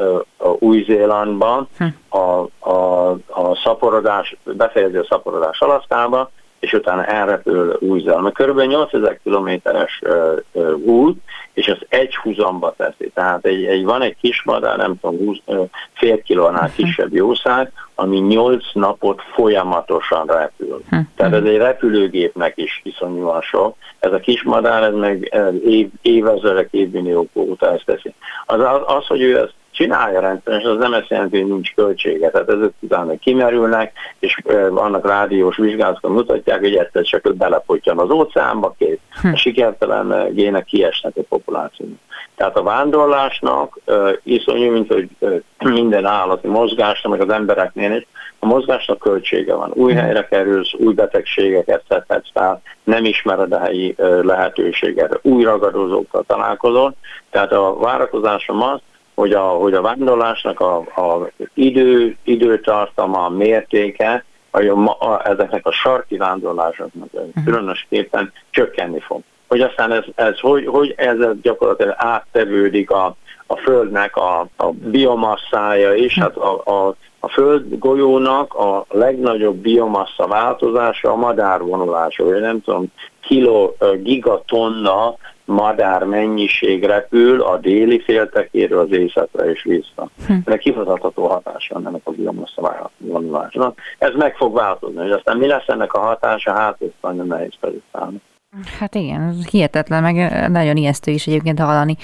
Új-Zélandba, 0.58 1.66
hm. 1.78 2.18
a, 2.18 2.46
a, 2.70 3.10
a 3.26 3.56
szaporodás, 3.64 4.36
befejezi 4.44 4.96
a 4.96 5.06
szaporodás 5.08 5.60
Alaszkába, 5.60 6.30
és 6.60 6.72
utána 6.72 7.04
elrepül 7.04 7.76
Új-Zélandba. 7.80 8.30
Körülbelül 8.30 8.70
8000 8.70 9.20
kilométeres 9.22 10.02
út, 10.84 11.18
és 11.52 11.68
az 11.68 11.78
egy 11.88 12.16
húzamba 12.16 12.74
teszi. 12.76 13.10
Tehát 13.14 13.44
egy, 13.44 13.64
egy, 13.64 13.84
van 13.84 14.02
egy 14.02 14.16
kis 14.20 14.42
madár, 14.42 14.76
nem 14.76 15.00
tudom, 15.00 15.18
20, 15.18 15.38
fél 15.92 16.22
kilónál 16.22 16.70
kisebb 16.76 17.14
jószág, 17.14 17.72
ami 17.94 18.18
8 18.18 18.64
napot 18.72 19.22
folyamatosan 19.32 20.26
repül. 20.26 20.82
Hm. 20.88 20.96
Tehát 21.16 21.32
ez 21.32 21.44
egy 21.44 21.56
repülőgépnek 21.56 22.52
is 22.56 22.80
iszonyúan 22.84 23.40
sok. 23.40 23.76
Ez 23.98 24.12
a 24.12 24.20
kis 24.20 24.42
madár, 24.42 24.82
ez 24.82 24.94
meg 24.94 25.34
év, 25.64 25.88
évezredek, 26.02 26.68
évmilliók 26.70 27.28
óta 27.32 27.72
ezt 27.72 27.84
teszi. 27.84 28.14
Az, 28.46 28.60
az, 28.60 28.80
az, 28.86 29.06
hogy 29.06 29.20
ő 29.20 29.38
ezt 29.38 29.54
csinálja 29.78 30.20
rendszeresen, 30.20 30.70
az 30.70 30.78
nem 30.78 30.94
ezt 30.94 31.08
jelenti, 31.08 31.40
hogy 31.40 31.50
nincs 31.50 31.74
költsége. 31.74 32.30
Tehát 32.30 32.48
ezek 32.48 32.70
utána 32.80 33.18
kimerülnek, 33.18 33.92
és 34.18 34.40
vannak 34.70 35.06
rádiós 35.06 35.56
vizsgálatok 35.56 36.12
mutatják, 36.12 36.60
hogy 36.60 36.74
egyszer 36.74 37.02
csak 37.02 37.36
belepottyan 37.36 37.98
az 37.98 38.10
óceánba, 38.10 38.74
két 38.78 39.00
hm. 39.22 39.28
a 39.28 39.36
sikertelen 39.36 40.34
gének 40.34 40.64
kiesnek 40.64 41.12
a 41.16 41.20
populációnak. 41.28 41.98
Tehát 42.36 42.56
a 42.56 42.62
vándorlásnak 42.62 43.78
iszonyú, 44.22 44.72
mint 44.72 44.92
hogy 44.92 45.08
minden 45.58 46.04
állati 46.04 46.48
mozgásnak, 46.48 47.12
meg 47.12 47.20
az 47.20 47.34
embereknél 47.34 47.96
is, 47.96 48.06
a 48.38 48.46
mozgásnak 48.46 48.98
költsége 48.98 49.54
van. 49.54 49.70
Új 49.74 49.92
hm. 49.92 49.98
helyre 49.98 50.26
kerülsz, 50.26 50.74
új 50.74 50.94
betegségeket 50.94 51.82
szedhetsz 51.88 52.30
fel, 52.32 52.62
nem 52.84 53.04
ismered 53.04 53.52
a 53.52 53.58
helyi 53.58 53.94
lehetőséget, 54.22 55.18
új 55.22 55.44
ragadozókkal 55.44 56.24
találkozol. 56.26 56.94
Tehát 57.30 57.52
a 57.52 57.76
várakozásom 57.76 58.62
az, 58.62 58.80
hogy 59.18 59.32
a, 59.32 59.40
hogy 59.40 59.74
a 59.74 59.82
vándorlásnak 59.82 60.60
a, 60.60 60.76
a 60.76 61.30
idő, 61.54 62.16
időtartama, 62.24 63.24
a 63.24 63.28
mértéke, 63.28 64.24
a, 64.50 64.62
a, 64.98 65.28
ezeknek 65.28 65.66
a 65.66 65.72
sarki 65.72 66.16
vándorlásoknak 66.16 67.08
uh-huh. 67.12 67.44
különösképpen 67.44 68.32
csökkenni 68.50 69.00
fog. 69.00 69.20
Hogy 69.48 69.60
aztán 69.60 69.92
ez, 69.92 70.04
ez 70.14 70.38
hogy, 70.38 70.66
hogy 70.66 70.94
ez 70.96 71.16
gyakorlatilag 71.42 71.94
áttevődik 71.96 72.90
a, 72.90 73.16
a 73.46 73.56
Földnek 73.56 74.16
a, 74.16 74.40
a 74.56 74.70
biomasszája 74.70 75.94
is, 75.94 76.18
hát 76.18 76.36
a, 76.36 76.62
a, 76.64 76.94
a 77.20 77.28
Föld 77.28 77.78
golyónak 77.78 78.54
a 78.54 78.84
legnagyobb 78.88 79.56
biomassa 79.56 80.26
változása 80.26 81.10
a 81.10 81.16
madárvonulása, 81.16 82.24
vagy 82.24 82.40
nem 82.40 82.62
tudom, 82.62 82.86
kilo, 83.20 83.72
gigatonna 84.02 85.16
madár 85.48 86.04
mennyiség 86.04 86.84
repül 86.84 87.42
a 87.42 87.56
déli 87.56 88.00
féltekéről 88.00 88.78
az 88.78 88.90
északra 88.90 89.50
és 89.50 89.62
vissza. 89.62 90.10
Hm. 90.26 90.32
Ennek 90.44 90.58
kimutatható 90.58 91.26
hatása 91.26 91.74
van 91.74 91.86
ennek 91.86 92.00
a 92.04 92.10
biomassa 92.10 92.90
vonulásnak. 92.96 93.78
Ez 93.98 94.14
meg 94.14 94.36
fog 94.36 94.54
változni, 94.54 95.00
hogy 95.00 95.10
aztán 95.10 95.36
mi 95.36 95.46
lesz 95.46 95.66
ennek 95.68 95.92
a 95.92 96.00
hatása, 96.00 96.52
hát 96.52 96.76
ezt 96.80 96.92
nagyon 97.00 97.26
nehéz 97.26 97.52
felülszállni. 97.60 98.20
Hát 98.78 98.94
igen, 98.94 99.34
hihetetlen, 99.50 100.02
meg 100.02 100.48
nagyon 100.50 100.76
ijesztő 100.76 101.10
is 101.10 101.26
egyébként 101.26 101.60
hallani. 101.60 101.96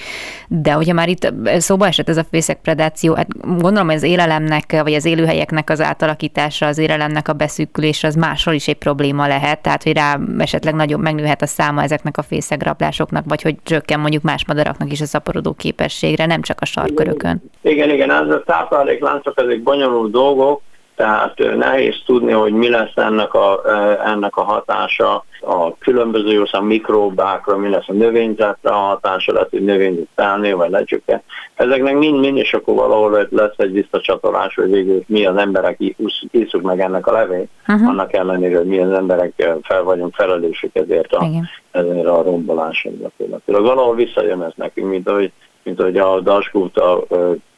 De 0.47 0.71
hogyha 0.71 0.93
már 0.93 1.09
itt 1.09 1.33
szóba 1.57 1.87
esett 1.87 2.09
ez 2.09 2.17
a 2.17 2.25
fészek 2.31 2.61
predáció, 2.61 3.13
hát 3.13 3.27
gondolom, 3.41 3.85
hogy 3.85 3.95
az 3.95 4.03
élelemnek, 4.03 4.81
vagy 4.81 4.93
az 4.93 5.05
élőhelyeknek 5.05 5.69
az 5.69 5.81
átalakítása, 5.81 6.65
az 6.65 6.77
élelemnek 6.77 7.27
a 7.27 7.33
beszűkülése 7.33 8.07
az 8.07 8.15
máshol 8.15 8.53
is 8.53 8.67
egy 8.67 8.77
probléma 8.77 9.27
lehet, 9.27 9.61
tehát 9.61 9.83
hogy 9.83 9.93
rá 9.93 10.19
esetleg 10.37 10.73
nagyobb 10.73 11.01
megnőhet 11.01 11.41
a 11.41 11.47
száma 11.47 11.83
ezeknek 11.83 12.17
a 12.17 12.21
fészegrablásoknak, 12.21 13.23
vagy 13.27 13.41
hogy 13.41 13.55
csökken 13.63 13.99
mondjuk 13.99 14.23
más 14.23 14.45
madaraknak 14.45 14.91
is 14.91 15.01
a 15.01 15.05
szaporodó 15.05 15.53
képességre, 15.53 16.25
nem 16.25 16.41
csak 16.41 16.61
a 16.61 16.65
sarkörökön. 16.65 17.41
Igen, 17.61 17.89
igen, 17.89 18.11
ez 18.11 18.29
a 18.29 18.43
táplálékláncok, 18.45 19.39
ezek 19.39 19.63
bonyolult 19.63 20.11
dolgok, 20.11 20.61
tehát 20.95 21.55
nehéz 21.55 21.95
tudni, 22.05 22.31
hogy 22.31 22.53
mi 22.53 22.69
lesz 22.69 22.95
ennek 22.95 23.33
a, 23.33 23.61
ennek 24.05 24.37
a 24.37 24.43
hatása 24.43 25.25
a 25.41 25.77
különböző 25.77 26.31
jószám 26.31 26.65
mikróbákra, 26.65 27.57
mi 27.57 27.69
lesz 27.69 27.87
a 27.87 27.93
növényzetre 27.93 28.69
a 28.69 28.73
hatása, 28.73 29.33
lehet, 29.33 29.49
hogy 29.49 29.63
növényzet 29.63 30.07
felnő, 30.15 30.55
vagy 30.55 30.69
lecsökken. 30.69 31.21
Ezeknek 31.55 31.97
mind-mind, 31.97 32.37
és 32.37 32.53
akkor 32.53 32.75
valahol 32.75 33.27
lesz 33.29 33.57
egy 33.57 33.71
visszacsatolás, 33.71 34.55
hogy 34.55 34.71
végül 34.71 35.03
mi 35.07 35.25
az 35.25 35.37
emberek 35.37 35.79
iszuk 36.31 36.61
meg 36.61 36.79
ennek 36.79 37.07
a 37.07 37.11
levényt, 37.11 37.49
uh-huh. 37.67 37.89
annak 37.89 38.13
ellenére, 38.13 38.57
hogy 38.57 38.67
mi 38.67 38.79
az 38.79 38.91
emberek 38.91 39.59
fel 39.61 39.83
vagyunk 39.83 40.13
felelősök 40.13 40.75
ezért 40.75 41.13
a, 41.13 41.25
ezért 41.71 42.07
a 42.07 42.23
gyakorlatilag. 42.99 43.63
Valahol 43.63 43.95
visszajön 43.95 44.41
ez 44.41 44.53
nekünk, 44.55 44.89
mint 44.89 45.09
ahogy, 45.09 45.31
mint 45.63 45.79
ahogy 45.79 45.97
a 45.97 46.19
Dasgut 46.19 46.77
a 46.77 47.03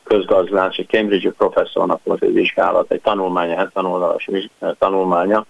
közgazdász, 0.08 0.78
egy 0.78 0.88
Cambridge 0.88 1.32
professzornak 1.32 2.00
volt 2.04 2.24
egy 2.24 2.34
vizsgálat, 2.34 2.92
egy 2.92 3.02
tanulmánya, 3.02 3.56
70 3.56 3.86
oldalas 3.86 4.30
tanulmánya 4.80 5.46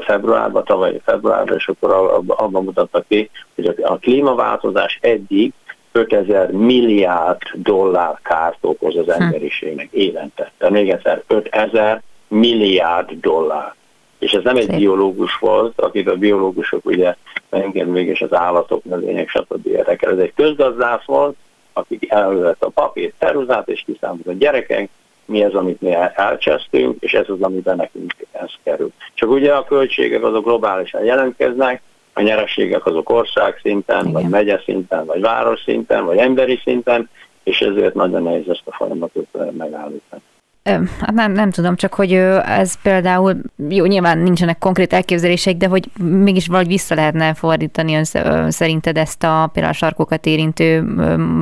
februárban, 0.00 0.64
tavalyi 0.64 1.00
februárban, 1.04 1.56
és 1.56 1.68
akkor 1.68 2.22
abban 2.26 2.64
mutatta 2.64 3.04
ki, 3.08 3.30
hogy 3.54 3.76
a 3.82 3.96
klímaváltozás 3.96 4.98
eddig 5.02 5.52
5000 5.92 6.50
milliárd 6.50 7.42
dollár 7.54 8.18
kárt 8.22 8.58
okoz 8.60 8.96
az 8.96 9.14
hm. 9.14 9.22
emberiségnek 9.22 9.88
évente. 9.90 10.52
De 10.58 10.70
még 10.70 10.90
egyszer, 10.90 11.22
5000 11.26 12.02
milliárd 12.28 13.10
dollár. 13.20 13.74
És 14.18 14.32
ez 14.32 14.42
nem 14.42 14.56
egy 14.56 14.76
biológus 14.76 15.36
volt, 15.36 15.80
akit 15.80 16.08
a 16.08 16.16
biológusok 16.16 16.84
ugye 16.86 17.14
engem 17.50 17.88
mégis 17.88 18.22
az 18.22 18.34
állatok, 18.34 18.84
növények, 18.84 19.28
stb. 19.28 19.66
érdekel. 19.66 20.12
Ez 20.12 20.18
egy 20.18 20.32
közgazdász 20.34 21.04
volt, 21.04 21.36
akik 21.74 22.10
elvett 22.10 22.62
a 22.62 22.68
papír 22.68 23.12
ceruzát, 23.18 23.68
és 23.68 23.82
kiszámolt 23.86 24.26
a 24.26 24.32
gyerekek, 24.32 24.88
mi 25.24 25.44
az, 25.44 25.54
amit 25.54 25.80
mi 25.80 25.94
elcsesztünk, 26.14 27.02
és 27.02 27.12
ez 27.12 27.28
az, 27.28 27.40
amiben 27.40 27.76
nekünk 27.76 28.14
ez 28.32 28.50
kerül. 28.62 28.92
Csak 29.14 29.30
ugye 29.30 29.54
a 29.54 29.64
költségek 29.64 30.22
azok 30.22 30.44
globálisan 30.44 31.04
jelentkeznek, 31.04 31.82
a 32.12 32.20
nyereségek 32.20 32.86
azok 32.86 33.10
ország 33.10 33.58
szinten, 33.62 34.00
Igen. 34.00 34.12
vagy 34.12 34.28
megye 34.28 34.60
szinten, 34.64 35.04
vagy 35.04 35.20
város 35.20 35.62
szinten, 35.62 36.04
vagy 36.04 36.16
emberi 36.16 36.60
szinten, 36.62 37.10
és 37.42 37.60
ezért 37.60 37.94
nagyon 37.94 38.22
nehéz 38.22 38.48
ezt 38.48 38.62
a 38.64 38.74
folyamatot 38.74 39.28
megállítani. 39.56 40.22
Hát 40.70 41.12
nem, 41.12 41.32
nem 41.32 41.50
tudom, 41.50 41.76
csak 41.76 41.94
hogy 41.94 42.12
ez 42.12 42.82
például, 42.82 43.36
jó, 43.68 43.84
nyilván 43.84 44.18
nincsenek 44.18 44.58
konkrét 44.58 44.92
elképzelések, 44.92 45.56
de 45.56 45.66
hogy 45.66 45.84
mégis 46.00 46.46
valahogy 46.46 46.68
vissza 46.68 46.94
lehetne 46.94 47.34
fordítani 47.34 47.94
az, 47.94 48.18
szerinted 48.48 48.96
ezt 48.96 49.24
a 49.24 49.50
például 49.52 49.74
a 49.74 49.76
sarkokat 49.76 50.26
érintő 50.26 50.84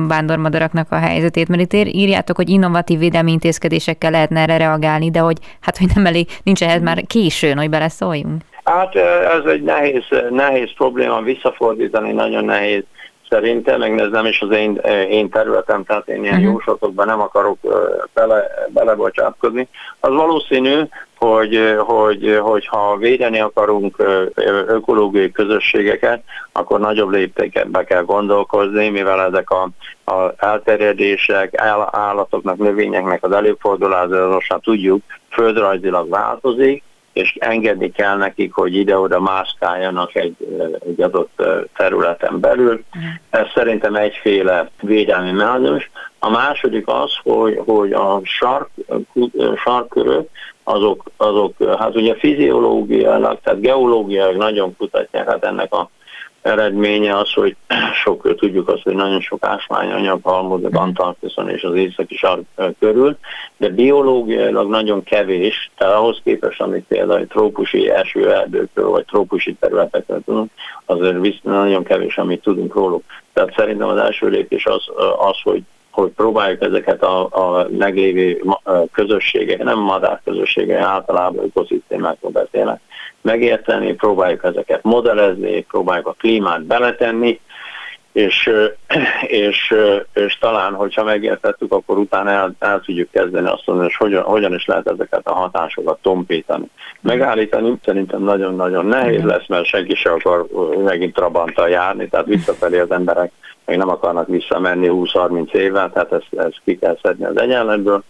vándormadaraknak 0.07 0.91
a 0.91 0.95
helyzetét, 0.95 1.47
mert 1.47 1.73
itt 1.73 1.93
írjátok, 1.93 2.35
hogy 2.35 2.49
innovatív 2.49 2.99
védelmi 2.99 3.31
intézkedésekkel 3.31 4.11
lehetne 4.11 4.39
erre 4.39 4.57
reagálni, 4.57 5.11
de 5.11 5.19
hogy 5.19 5.37
hát, 5.59 5.77
hogy 5.77 5.87
nem 5.95 6.05
elég, 6.05 6.27
nincs 6.43 6.63
ehhez 6.63 6.81
már 6.81 7.03
későn, 7.07 7.57
hogy 7.57 7.69
beleszóljunk. 7.69 8.41
Hát 8.63 8.95
ez 9.39 9.45
egy 9.51 9.63
nehéz, 9.63 10.03
nehéz 10.29 10.73
probléma 10.75 11.21
visszafordítani, 11.21 12.11
nagyon 12.11 12.45
nehéz 12.45 12.83
szerintem, 13.33 13.79
meg 13.79 13.99
ez 13.99 14.09
nem 14.09 14.25
is 14.25 14.41
az 14.41 14.51
én, 14.51 14.75
én 15.09 15.29
területem, 15.29 15.83
tehát 15.83 16.07
én 16.07 16.23
ilyen 16.23 16.35
uh-huh. 16.35 16.51
jóslatokban 16.51 17.05
nem 17.05 17.21
akarok 17.21 17.57
bele, 18.13 18.43
belebocsátkozni. 18.69 19.67
Az 19.99 20.13
valószínű, 20.13 20.81
hogy, 21.17 21.75
hogy, 21.77 22.39
hogy 22.41 22.67
ha 22.67 22.97
védeni 22.97 23.39
akarunk 23.39 23.95
ökológiai 24.67 25.31
közösségeket, 25.31 26.23
akkor 26.51 26.79
nagyobb 26.79 27.09
léptékben 27.09 27.85
kell 27.85 28.03
gondolkozni, 28.03 28.89
mivel 28.89 29.21
ezek 29.21 29.49
a, 29.49 29.69
a 30.11 30.33
elterjedések, 30.37 31.61
állatoknak, 31.91 32.57
növényeknek 32.57 33.23
az 33.23 33.31
előfordulása, 33.31 34.59
tudjuk, 34.61 35.01
földrajzilag 35.29 36.09
változik, 36.09 36.83
és 37.13 37.35
engedni 37.39 37.91
kell 37.91 38.17
nekik, 38.17 38.53
hogy 38.53 38.75
ide-oda 38.75 39.19
mászkáljanak 39.19 40.15
egy, 40.15 40.35
egy 40.87 41.01
adott 41.01 41.43
területen 41.75 42.39
belül. 42.39 42.83
Ez 43.29 43.45
szerintem 43.55 43.95
egyféle 43.95 44.69
védelmi 44.81 45.31
mechanizmus. 45.31 45.91
A 46.19 46.29
második 46.29 46.87
az, 46.87 47.11
hogy, 47.23 47.61
hogy 47.65 47.91
a 47.91 48.21
sark, 48.23 48.69
sarkörök, 49.55 50.29
azok, 50.63 51.03
azok, 51.17 51.77
hát 51.79 51.95
ugye 51.95 52.15
fiziológiailag, 52.15 53.39
tehát 53.43 53.61
geológiailag 53.61 54.35
nagyon 54.35 54.75
kutatják, 54.77 55.29
hát 55.29 55.45
ennek 55.45 55.73
a 55.73 55.89
eredménye 56.43 57.17
az, 57.17 57.33
hogy 57.33 57.55
sok, 58.03 58.35
tudjuk 58.35 58.67
azt, 58.69 58.83
hogy 58.83 58.95
nagyon 58.95 59.21
sok 59.21 59.45
ásványanyag 59.45 60.19
halmozódik 60.23 60.75
Antarktiszon 60.75 61.49
és 61.49 61.63
az 61.63 61.75
északi 61.75 62.15
sark 62.15 62.43
körül, 62.79 63.17
de 63.57 63.69
biológiailag 63.69 64.69
nagyon 64.69 65.03
kevés, 65.03 65.71
tehát 65.77 65.93
ahhoz 65.93 66.21
képest, 66.23 66.61
amit 66.61 66.85
például 66.87 67.27
trópusi 67.27 67.89
esőerdőkről 67.89 68.89
vagy 68.89 69.05
trópusi 69.05 69.53
területekről 69.53 70.21
tudunk, 70.25 70.51
azért 70.85 71.43
nagyon 71.43 71.83
kevés, 71.83 72.17
amit 72.17 72.41
tudunk 72.41 72.73
róluk. 72.73 73.03
Tehát 73.33 73.53
szerintem 73.55 73.87
az 73.87 73.97
első 73.97 74.27
lépés 74.27 74.65
az, 74.65 74.83
az 75.17 75.41
hogy 75.43 75.61
hogy 75.93 76.11
próbáljuk 76.11 76.61
ezeket 76.61 77.03
a, 77.03 77.23
a 77.23 77.67
meglévő 77.77 78.41
közösségek, 78.91 79.63
nem 79.63 79.79
madár 79.79 80.21
közösségek, 80.23 80.81
általában 80.81 81.45
ökoszisztémákról 81.45 82.31
beszélnek, 82.31 82.79
megérteni, 83.21 83.93
próbáljuk 83.93 84.43
ezeket 84.43 84.83
modellezni, 84.83 85.61
próbáljuk 85.61 86.07
a 86.07 86.15
klímát 86.19 86.63
beletenni, 86.63 87.39
és, 88.13 88.51
és, 89.47 89.75
és 90.13 90.37
talán, 90.37 90.73
hogyha 90.73 91.03
megértettük, 91.03 91.73
akkor 91.73 91.97
utána 91.97 92.29
el, 92.29 92.53
el 92.59 92.81
tudjuk 92.81 93.11
kezdeni 93.11 93.47
azt 93.47 93.63
mondani, 93.65 93.87
hogy 93.97 94.07
hogyan, 94.07 94.23
hogyan 94.23 94.53
is 94.53 94.65
lehet 94.65 94.87
ezeket 94.87 95.27
a 95.27 95.33
hatásokat 95.33 95.99
tompítani. 96.01 96.65
Megállítani 97.01 97.73
szerintem 97.83 98.23
nagyon-nagyon 98.23 98.85
nehéz 98.85 99.23
lesz, 99.23 99.47
mert 99.47 99.65
senki 99.65 99.95
sem 99.95 100.13
akar 100.13 100.45
megint 100.83 101.13
Trabanttal 101.13 101.69
járni, 101.69 102.07
tehát 102.07 102.25
visszafelé 102.25 102.79
az 102.79 102.91
emberek 102.91 103.31
még 103.65 103.77
nem 103.77 103.89
akarnak 103.89 104.27
visszamenni 104.27 104.87
20-30 104.91 105.53
évvel, 105.53 105.91
tehát 105.91 106.11
ezt, 106.11 106.27
ezt 106.35 106.61
ki 106.65 106.77
kell 106.77 106.97
szedni 107.01 107.25
az 107.25 107.39
egyenletből, 107.39 108.03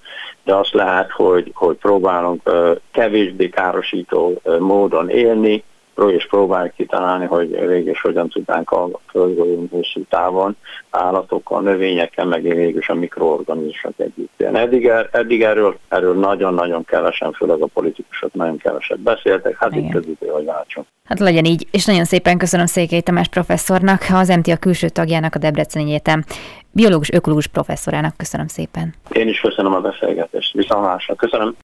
de 0.43 0.55
azt 0.55 0.73
lehet, 0.73 1.11
hogy, 1.11 1.51
hogy 1.53 1.75
próbálunk 1.75 2.49
kevésbé 2.91 3.49
károsító 3.49 4.41
módon 4.59 5.09
élni, 5.09 5.63
és 5.95 6.27
próbáljuk 6.27 6.73
kitalálni, 6.75 7.25
hogy 7.25 7.67
végül 7.67 7.93
hogyan 8.01 8.29
tudnánk 8.29 8.71
a 8.71 8.89
földgolyón 9.09 9.67
hosszú 9.71 10.03
távon 10.09 10.55
állatokkal, 10.89 11.61
növényekkel, 11.61 12.25
meg 12.25 12.41
végül 12.41 12.81
a 12.87 12.93
mikroorganizmusok 12.93 13.93
együtt 13.97 14.31
élni. 14.37 14.59
Eddig, 14.59 14.87
er, 14.87 15.09
eddig 15.11 15.43
erről, 15.43 15.77
erről 15.87 16.13
nagyon-nagyon 16.15 16.85
kevesen, 16.85 17.31
főleg 17.31 17.61
a 17.61 17.65
politikusok 17.65 18.33
nagyon 18.33 18.57
keveset 18.57 18.99
beszéltek, 18.99 19.57
hát 19.57 19.71
Igen. 19.71 19.83
itt 19.83 19.95
az 19.95 20.07
idő, 20.07 20.27
hogy 20.27 20.45
váltson. 20.45 20.85
Hát 21.05 21.19
legyen 21.19 21.45
így, 21.45 21.67
és 21.71 21.85
nagyon 21.85 22.03
szépen 22.03 22.37
köszönöm 22.37 22.65
Székely 22.65 23.01
Tamás 23.01 23.27
professzornak, 23.27 24.01
az 24.13 24.27
MTA 24.27 24.57
külső 24.57 24.89
tagjának, 24.89 25.35
a 25.35 25.39
Debreceni 25.39 25.89
Egyetem 25.89 26.23
biológus, 26.71 27.11
ökológus 27.11 27.47
professzorának. 27.47 28.17
Köszönöm 28.17 28.47
szépen. 28.47 28.93
Én 29.11 29.27
is 29.27 29.39
köszönöm 29.39 29.73
a 29.73 29.79
beszélgetést. 29.79 30.53
Viszontlátásra. 30.53 31.15
Köszönöm. 31.15 31.55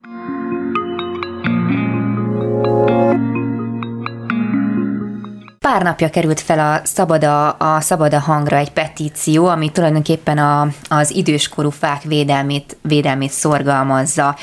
Pár 5.72 5.84
napja 5.84 6.10
került 6.10 6.40
fel 6.40 6.60
a 6.60 6.82
Szabada, 6.84 7.50
a 7.50 7.82
Szabada 7.82 8.20
hangra 8.20 8.58
egy 8.58 8.72
petíció, 8.72 9.48
ami 9.48 9.72
tulajdonképpen 9.72 10.38
a, 10.38 10.68
az 10.90 11.12
időskorú 11.16 11.70
fák 11.70 12.02
védelmét, 12.04 12.78
védelmét 12.82 13.32
szorgalmazza. 13.32 14.36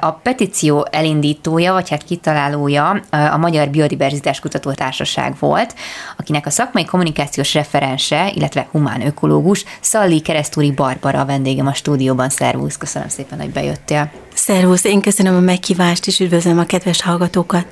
A 0.00 0.10
petíció 0.10 0.86
elindítója, 0.90 1.72
vagy 1.72 1.88
hát 1.88 2.04
kitalálója 2.04 3.02
a 3.10 3.36
Magyar 3.36 3.68
Biodiverzitás 3.68 4.40
Kutató 4.40 4.72
Társaság 4.72 5.36
volt, 5.38 5.74
akinek 6.16 6.46
a 6.46 6.50
szakmai 6.50 6.84
kommunikációs 6.84 7.54
referense, 7.54 8.30
illetve 8.34 8.68
humán 8.70 9.06
ökológus 9.06 9.64
Szalli 9.80 10.20
Keresztúri 10.20 10.70
Barbara 10.70 11.20
a 11.20 11.24
vendégem 11.24 11.66
a 11.66 11.74
stúdióban. 11.74 12.28
Szervusz, 12.28 12.76
köszönöm 12.76 13.08
szépen, 13.08 13.40
hogy 13.40 13.50
bejöttél. 13.50 14.10
Szervusz, 14.34 14.84
én 14.84 15.00
köszönöm 15.00 15.36
a 15.36 15.40
meghívást, 15.40 16.06
és 16.06 16.20
üdvözlöm 16.20 16.58
a 16.58 16.64
kedves 16.64 17.02
hallgatókat. 17.02 17.66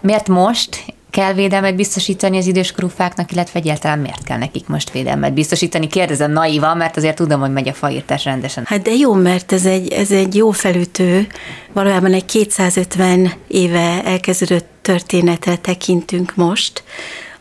Miért 0.00 0.28
most 0.28 0.94
kell 1.14 1.32
védelmet 1.32 1.76
biztosítani 1.76 2.36
az 2.36 2.46
időskorú 2.46 2.88
fáknak, 2.88 3.32
illetve 3.32 3.58
egyáltalán 3.58 3.98
miért 3.98 4.24
kell 4.24 4.38
nekik 4.38 4.66
most 4.66 4.90
védelmet 4.90 5.34
biztosítani? 5.34 5.86
Kérdezem 5.86 6.32
naivan, 6.32 6.76
mert 6.76 6.96
azért 6.96 7.16
tudom, 7.16 7.40
hogy 7.40 7.52
megy 7.52 7.68
a 7.68 7.72
faírtás 7.72 8.24
rendesen. 8.24 8.64
Hát 8.66 8.82
de 8.82 8.90
jó, 8.90 9.12
mert 9.12 9.52
ez 9.52 9.66
egy, 9.66 9.92
ez 9.92 10.10
egy 10.10 10.34
jó 10.34 10.50
felütő, 10.50 11.26
valójában 11.72 12.12
egy 12.12 12.24
250 12.24 13.32
éve 13.48 14.02
elkezdődött 14.04 14.66
történetre 14.82 15.56
tekintünk 15.56 16.34
most, 16.34 16.84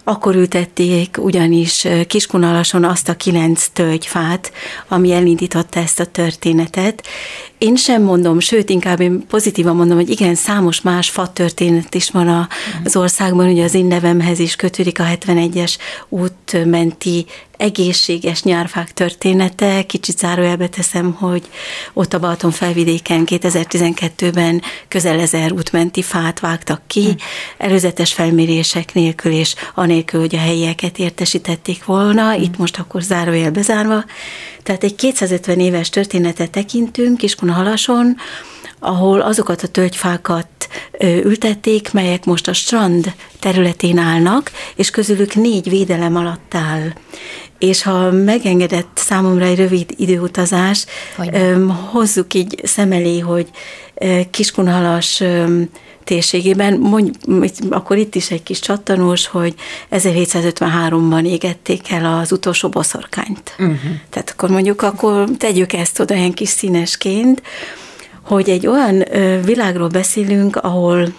akkor 0.04 0.36
ültették 0.36 1.18
ugyanis 1.20 1.88
Kiskunalason 2.08 2.84
azt 2.84 3.10
a 3.10 3.16
kilenc 3.16 3.68
tölgyfát, 3.68 4.52
ami 4.88 5.12
elindította 5.12 5.80
ezt 5.80 6.00
a 6.00 6.06
történetet, 6.06 7.04
én 7.64 7.76
sem 7.76 8.02
mondom, 8.02 8.40
sőt, 8.40 8.70
inkább 8.70 9.00
én 9.00 9.28
pozitívan 9.28 9.76
mondom, 9.76 9.98
hogy 9.98 10.10
igen, 10.10 10.36
számos 10.36 10.82
más 10.82 11.10
fa 11.10 11.32
történet 11.34 11.96
is 11.96 12.12
van 12.12 12.28
a, 12.28 12.48
az 12.84 12.96
országban, 12.96 13.50
ugye 13.50 13.64
az 13.64 13.74
én 13.74 13.86
nevemhez 13.86 14.40
is 14.40 14.56
kötődik 14.56 15.00
a 15.00 15.04
71-es 15.04 15.76
útmenti 16.10 17.26
egészséges 17.58 18.44
nyárfák 18.44 18.94
története. 18.94 19.86
Kicsit 19.86 20.18
zárójelbe 20.18 20.68
teszem, 20.68 21.12
hogy 21.12 21.44
ott 21.94 22.14
a 22.14 22.20
Balaton 22.20 22.52
felvidéken 22.52 23.24
2012-ben 23.26 24.62
közel 24.88 25.20
ezer 25.20 25.52
útmenti 25.52 26.02
fát 26.02 26.40
vágtak 26.40 26.82
ki, 26.88 27.04
hm. 27.04 27.12
előzetes 27.58 28.14
felmérések 28.14 28.94
nélkül 28.94 29.32
és 29.32 29.56
anélkül, 29.76 30.20
hogy 30.20 30.36
a 30.36 30.40
helyieket 30.40 31.00
értesítették 31.00 31.86
volna, 31.86 32.34
itt 32.36 32.58
most 32.58 32.78
akkor 32.80 33.02
zárójelbe 33.02 33.62
zárva. 33.62 34.04
Tehát 34.64 34.84
egy 34.84 34.96
250 34.96 35.60
éves 35.60 35.90
történetet 35.90 36.52
tekintünk 36.52 37.18
Kiskunhalason, 37.18 38.16
ahol 38.80 39.22
azokat 39.22 39.62
a 39.62 39.68
tölgyfákat 39.68 40.48
ültették, 41.00 41.92
melyek 41.92 42.26
most 42.26 42.48
a 42.48 42.54
strand 42.54 43.14
területén 43.40 43.98
állnak, 43.98 44.52
és 44.76 44.90
közülük 44.90 45.36
négy 45.36 45.70
védelem 45.70 46.16
alatt 46.16 46.56
áll. 46.56 46.94
És 47.60 47.84
ha 47.84 48.12
megengedett 48.12 48.92
számomra 48.94 49.46
egy 49.46 49.58
rövid 49.58 49.94
időutazás, 49.96 50.86
Hogyne. 51.16 51.54
hozzuk 51.92 52.34
így 52.34 52.60
szem 52.64 52.92
elé, 52.92 53.20
hogy 53.20 53.50
Kiskunhalas 54.30 55.24
térségében, 56.04 56.78
mondj, 56.78 57.12
akkor 57.70 57.98
itt 57.98 58.16
is 58.16 58.32
egy 58.32 58.44
kis 58.44 58.60
csattanós, 58.60 59.28
hogy 59.28 59.56
1753-ban 59.92 61.26
égették 61.26 61.92
el 61.92 62.20
az 62.20 62.32
utolsó 62.32 62.70
boszorkányt. 62.70 63.56
Uh-huh. 63.60 63.78
Tehát 64.10 64.30
akkor 64.30 64.50
mondjuk, 64.50 64.82
akkor 64.82 65.30
tegyük 65.38 65.74
ezt 65.74 66.00
oda 66.00 66.16
ilyen 66.16 66.34
kis 66.34 66.50
színesként, 66.50 67.42
hogy 68.22 68.50
egy 68.50 68.68
olyan 68.68 69.04
világról 69.46 69.88
beszélünk, 69.88 70.56
ahol 70.56 71.14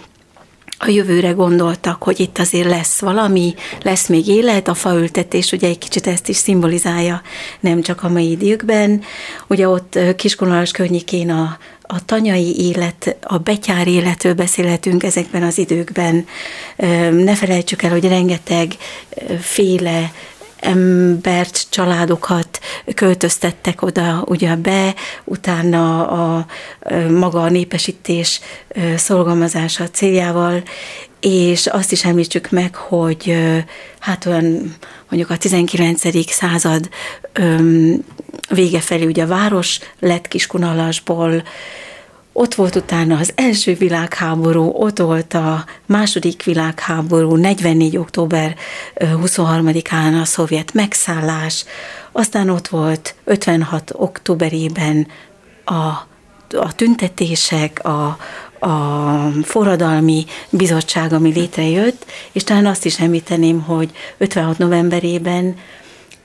a 0.77 0.89
jövőre 0.89 1.31
gondoltak, 1.31 2.03
hogy 2.03 2.19
itt 2.19 2.37
azért 2.37 2.69
lesz 2.69 2.99
valami, 2.99 3.53
lesz 3.81 4.07
még 4.07 4.27
élet, 4.27 4.67
a 4.67 4.73
faültetés 4.73 5.51
ugye 5.51 5.67
egy 5.67 5.77
kicsit 5.77 6.07
ezt 6.07 6.29
is 6.29 6.35
szimbolizálja, 6.35 7.21
nem 7.59 7.81
csak 7.81 8.03
a 8.03 8.09
mai 8.09 8.29
időkben. 8.29 9.01
Ugye 9.47 9.69
ott 9.69 9.99
Kiskonalas 10.15 10.71
környékén 10.71 11.29
a, 11.29 11.57
a 11.87 12.05
tanyai 12.05 12.59
élet, 12.59 13.15
a 13.21 13.37
betyár 13.37 13.87
életről 13.87 14.33
beszélhetünk 14.33 15.03
ezekben 15.03 15.43
az 15.43 15.57
időkben. 15.57 16.25
Ne 17.11 17.35
felejtsük 17.35 17.81
el, 17.81 17.91
hogy 17.91 18.07
rengeteg 18.07 18.75
féle 19.39 20.11
embert, 20.59 21.65
családokat 21.69 22.59
költöztettek 22.95 23.81
oda 23.81 24.23
ugye 24.27 24.55
be, 24.55 24.95
utána 25.23 26.07
a, 26.07 26.45
maga 27.09 27.41
a 27.41 27.49
népesítés 27.49 28.41
szorgalmazása 28.95 29.89
céljával, 29.89 30.63
és 31.19 31.67
azt 31.67 31.91
is 31.91 32.05
említsük 32.05 32.49
meg, 32.49 32.75
hogy 32.75 33.37
hát 33.99 34.25
olyan 34.25 34.75
mondjuk 35.09 35.29
a 35.29 35.37
19. 35.37 36.31
század 36.31 36.89
vége 38.49 38.79
felé 38.79 39.05
ugye 39.05 39.23
a 39.23 39.27
város 39.27 39.79
lett 39.99 40.27
Kiskunalasból, 40.27 41.43
ott 42.37 42.55
volt 42.55 42.75
utána 42.75 43.17
az 43.17 43.31
első 43.35 43.73
világháború, 43.73 44.71
ott 44.73 44.97
volt 44.97 45.33
a 45.33 45.65
második 45.85 46.43
világháború, 46.43 47.35
44. 47.35 47.97
október 47.97 48.55
23-án 48.95 50.21
a 50.21 50.25
szovjet 50.25 50.73
megszállás, 50.73 51.65
aztán 52.11 52.49
ott 52.49 52.67
volt 52.67 53.15
56. 53.23 53.91
októberében 53.93 55.07
a, 55.65 55.73
a 56.57 56.75
tüntetések, 56.75 57.83
a, 57.83 58.17
a 58.59 59.31
forradalmi 59.43 60.25
bizottság, 60.49 61.13
ami 61.13 61.33
létrejött, 61.33 62.05
és 62.31 62.43
talán 62.43 62.65
azt 62.65 62.85
is 62.85 62.99
említeném, 62.99 63.61
hogy 63.61 63.91
56 64.17 64.57
novemberében 64.57 65.55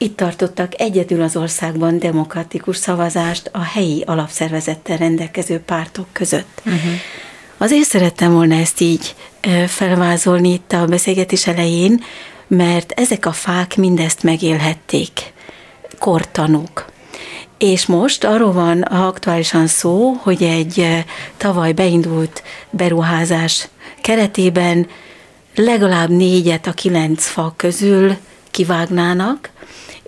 itt 0.03 0.17
tartottak 0.17 0.81
egyedül 0.81 1.23
az 1.23 1.37
országban 1.37 1.99
demokratikus 1.99 2.77
szavazást 2.77 3.51
a 3.53 3.63
helyi 3.63 4.03
alapszervezettel 4.07 4.97
rendelkező 4.97 5.59
pártok 5.59 6.07
között. 6.13 6.63
Uh-huh. 6.65 6.93
Azért 7.59 7.89
szerettem 7.89 8.33
volna 8.33 8.55
ezt 8.55 8.81
így 8.81 9.15
felvázolni 9.67 10.53
itt 10.53 10.73
a 10.73 10.85
beszélgetés 10.85 11.47
elején, 11.47 12.05
mert 12.47 12.93
ezek 12.93 13.27
a 13.27 13.33
fák 13.33 13.77
mindezt 13.77 14.23
megélhették, 14.23 15.33
kortanúk. 15.99 16.85
És 17.59 17.87
most 17.87 18.25
arról 18.25 18.53
van 18.53 18.83
aktuálisan 18.83 19.67
szó, 19.67 20.13
hogy 20.13 20.43
egy 20.43 21.05
tavaly 21.37 21.73
beindult 21.73 22.43
beruházás 22.71 23.69
keretében 24.01 24.87
legalább 25.55 26.09
négyet 26.09 26.67
a 26.67 26.73
kilenc 26.73 27.27
fa 27.27 27.55
közül 27.57 28.17
kivágnának, 28.51 29.51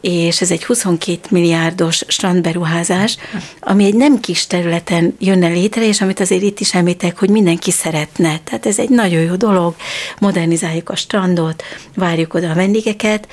és 0.03 0.41
ez 0.41 0.51
egy 0.51 0.65
22 0.65 1.21
milliárdos 1.31 2.03
strandberuházás, 2.07 3.17
ami 3.61 3.85
egy 3.85 3.95
nem 3.95 4.21
kis 4.21 4.47
területen 4.47 5.17
jönne 5.19 5.49
létre, 5.49 5.87
és 5.87 6.01
amit 6.01 6.21
azért 6.21 6.43
itt 6.43 6.61
is 6.61 6.75
említek, 6.75 7.19
hogy 7.19 7.31
mindenki 7.31 7.71
szeretne. 7.71 8.41
Tehát 8.45 8.67
ez 8.67 8.79
egy 8.79 8.89
nagyon 8.89 9.23
jó 9.23 9.35
dolog, 9.35 9.75
modernizáljuk 10.19 10.89
a 10.89 10.97
strandot, 10.97 11.63
várjuk 11.95 12.35
oda 12.35 12.51
a 12.51 12.55
vendégeket, 12.55 13.29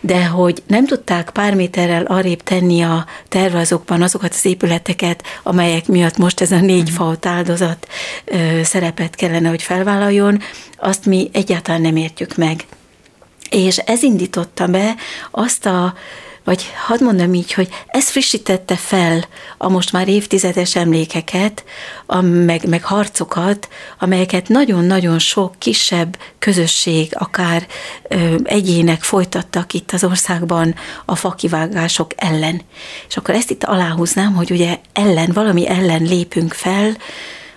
de 0.00 0.24
hogy 0.24 0.62
nem 0.66 0.86
tudták 0.86 1.30
pár 1.30 1.54
méterrel 1.54 2.04
arrébb 2.04 2.42
tenni 2.42 2.82
a 2.82 3.06
tervezőkban 3.28 4.02
azokat 4.02 4.32
az 4.34 4.44
épületeket, 4.44 5.22
amelyek 5.42 5.86
miatt 5.86 6.16
most 6.16 6.40
ez 6.40 6.52
a 6.52 6.60
négy 6.60 6.90
mhm. 6.90 6.94
faut 6.94 7.26
áldozat 7.26 7.88
ö, 8.24 8.62
szerepet 8.62 9.14
kellene, 9.14 9.48
hogy 9.48 9.62
felvállaljon, 9.62 10.40
azt 10.76 11.06
mi 11.06 11.28
egyáltalán 11.32 11.80
nem 11.80 11.96
értjük 11.96 12.36
meg. 12.36 12.64
És 13.50 13.76
ez 13.78 14.02
indította 14.02 14.66
be 14.66 14.94
azt 15.30 15.66
a 15.66 15.94
vagy 16.44 16.70
hadd 16.86 17.04
mondom 17.04 17.34
így, 17.34 17.52
hogy 17.52 17.68
ez 17.86 18.08
frissítette 18.08 18.76
fel 18.76 19.24
a 19.58 19.68
most 19.68 19.92
már 19.92 20.08
évtizedes 20.08 20.76
emlékeket, 20.76 21.64
a, 22.06 22.20
meg, 22.20 22.68
meg 22.68 22.84
harcokat, 22.84 23.68
amelyeket 23.98 24.48
nagyon-nagyon 24.48 25.18
sok 25.18 25.54
kisebb 25.58 26.18
közösség, 26.38 27.10
akár 27.12 27.66
ö, 28.08 28.36
egyének 28.44 29.02
folytattak 29.02 29.72
itt 29.72 29.92
az 29.92 30.04
országban 30.04 30.74
a 31.04 31.14
fakivágások 31.14 32.10
ellen. 32.16 32.62
És 33.08 33.16
akkor 33.16 33.34
ezt 33.34 33.50
itt 33.50 33.64
aláhúznám, 33.64 34.34
hogy 34.34 34.50
ugye 34.50 34.78
ellen, 34.92 35.30
valami 35.32 35.68
ellen 35.68 36.02
lépünk 36.02 36.52
fel, 36.52 36.96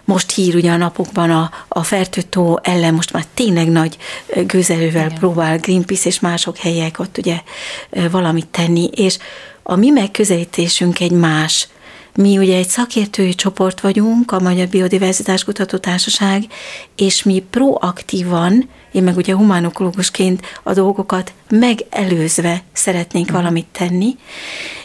most 0.06 0.32
hír 0.32 0.56
ugye 0.56 0.72
a 0.72 0.78
napokban 0.78 1.30
a, 1.30 1.52
a 1.68 1.84
fertőtó 1.84 2.60
ellen 2.64 2.94
most 2.94 3.14
már 3.14 3.26
tényleg 3.34 3.68
nagy 3.68 3.98
gőzerővel 4.46 5.06
Igen. 5.06 5.18
próbál 5.18 5.58
Greenpeace 5.58 6.10
és 6.10 6.20
mások 6.20 6.58
helyek 6.58 7.00
ott 7.00 7.18
ugye 7.18 7.42
valamit 8.12 8.48
tenni, 8.48 8.90
és 8.96 9.18
a 9.64 9.76
mi 9.76 9.90
megközelítésünk 9.90 11.00
egy 11.00 11.12
más. 11.12 11.68
Mi 12.16 12.38
ugye 12.38 12.58
egy 12.58 12.68
szakértői 12.68 13.36
csoport 13.36 13.80
vagyunk, 13.80 14.32
a 14.32 14.40
Magyar 14.40 14.68
Biodiverzitás 14.68 15.44
Kutató 15.44 15.78
Társaság, 15.78 16.44
és 16.96 17.24
mi 17.24 17.44
proaktívan 17.50 18.70
én 18.92 19.04
meg 19.04 19.18
ugye 19.18 19.34
humánokológusként 19.36 20.42
a 20.64 20.74
dolgokat 20.74 21.34
megelőzve 21.50 22.64
szeretnénk 22.74 23.26
uh-huh. 23.26 23.42
valamit 23.42 23.68
tenni, 23.72 24.16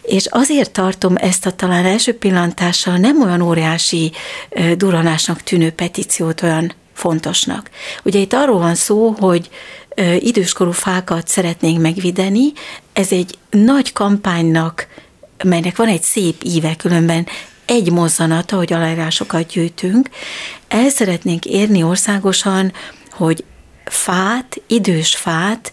és 0.03 0.27
azért 0.27 0.73
tartom 0.73 1.17
ezt 1.17 1.47
a 1.47 1.53
talán 1.53 1.85
első 1.85 2.19
pillantással 2.19 2.97
nem 2.97 3.23
olyan 3.23 3.41
óriási 3.41 4.12
duranásnak 4.77 5.43
tűnő 5.43 5.71
petíciót 5.71 6.43
olyan 6.43 6.73
fontosnak. 6.93 7.71
Ugye 8.05 8.19
itt 8.19 8.33
arról 8.33 8.59
van 8.59 8.75
szó, 8.75 9.14
hogy 9.19 9.49
időskorú 10.19 10.71
fákat 10.71 11.29
szeretnénk 11.29 11.81
megvideni, 11.81 12.53
ez 12.93 13.12
egy 13.12 13.38
nagy 13.51 13.93
kampánynak, 13.93 14.87
melynek 15.44 15.77
van 15.77 15.88
egy 15.88 16.03
szép 16.03 16.42
íve 16.44 16.77
különben, 16.77 17.27
egy 17.64 17.90
mozzanata, 17.90 18.57
hogy 18.57 18.72
aláírásokat 18.72 19.46
gyűjtünk. 19.46 20.09
El 20.68 20.88
szeretnénk 20.88 21.44
érni 21.44 21.83
országosan, 21.83 22.72
hogy 23.11 23.44
fát, 23.85 24.61
idős 24.66 25.16
fát, 25.16 25.72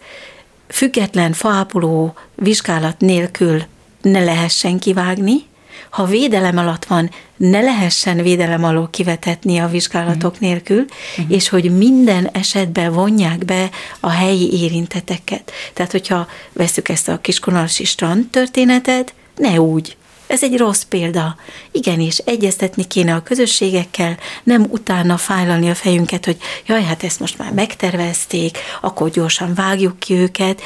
független 0.67 1.34
faápoló 1.34 2.13
vizsgálat 2.36 2.99
nélkül 2.99 3.63
ne 4.01 4.23
lehessen 4.23 4.80
kivágni, 4.80 5.45
ha 5.89 6.06
védelem 6.06 6.58
alatt 6.58 6.86
van, 6.86 7.10
ne 7.38 7.62
lehessen 7.62 8.21
védelem 8.21 8.63
alól 8.63 8.89
kivetetni 8.89 9.58
a 9.58 9.67
vizsgálatok 9.67 10.34
uh-huh. 10.34 10.47
nélkül, 10.47 10.86
uh-huh. 11.17 11.36
és 11.36 11.49
hogy 11.49 11.78
minden 11.78 12.30
esetben 12.32 12.93
vonják 12.93 13.45
be 13.45 13.69
a 13.99 14.10
helyi 14.10 14.62
érinteteket. 14.62 15.51
Tehát, 15.73 15.91
hogyha 15.91 16.28
veszük 16.54 16.89
ezt 16.89 17.08
a 17.08 17.21
kiskonalasi 17.21 17.84
strand 17.84 18.25
történetet, 18.28 19.13
ne 19.36 19.62
úgy, 19.62 19.98
ez 20.28 20.43
egy 20.43 20.58
rossz 20.58 20.82
példa. 20.82 21.36
Igenis, 21.71 22.17
egyeztetni 22.17 22.84
kéne 22.88 23.13
a 23.13 23.24
közösségekkel, 23.24 24.17
nem 24.43 24.65
utána 24.69 25.17
fájlalni 25.17 25.69
a 25.69 25.76
fejünket, 25.76 26.26
hogy 26.26 26.38
jaj, 26.65 26.84
hát 26.84 27.04
ezt 27.04 27.19
most 27.19 27.38
már 27.38 27.52
megtervezték, 27.52 28.58
akkor 28.82 29.10
gyorsan 29.10 29.54
vágjuk 29.54 30.00
ki 30.00 30.13
őket, 30.13 30.62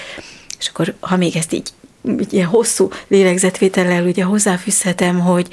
és 0.60 0.68
akkor, 0.68 0.96
ha 1.00 1.18
még 1.18 1.36
ezt 1.36 1.54
így 1.54 1.70
ilyen 2.30 2.48
hosszú 2.48 2.90
lélegzetvétellel 3.08 4.06
ugye 4.06 4.24
hozzáfűzhetem, 4.24 5.20
hogy 5.20 5.48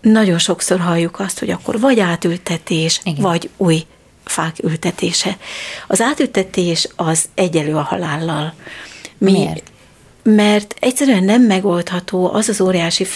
nagyon 0.00 0.38
sokszor 0.38 0.80
halljuk 0.80 1.20
azt, 1.20 1.38
hogy 1.38 1.50
akkor 1.50 1.80
vagy 1.80 2.00
átültetés, 2.00 3.00
Igen. 3.04 3.22
vagy 3.22 3.50
új 3.56 3.86
fák 4.24 4.56
ültetése. 4.62 5.36
Az 5.86 6.00
átültetés 6.00 6.88
az 6.96 7.24
egyelő 7.34 7.74
a 7.76 7.82
halállal. 7.82 8.54
Mi, 9.18 9.32
Miért? 9.32 9.70
Mert 10.34 10.74
egyszerűen 10.80 11.24
nem 11.24 11.42
megoldható 11.42 12.32
az 12.32 12.48
az 12.48 12.60
óriási 12.60 13.06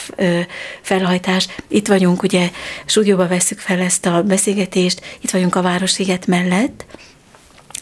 felhajtás. 0.80 1.48
Itt 1.68 1.88
vagyunk, 1.88 2.22
ugye, 2.22 2.50
stúdióba 2.86 3.28
veszük 3.28 3.58
fel 3.58 3.80
ezt 3.80 4.06
a 4.06 4.22
beszélgetést, 4.22 5.00
itt 5.20 5.30
vagyunk 5.30 5.54
a 5.54 5.62
Városliget 5.62 6.26
mellett, 6.26 6.84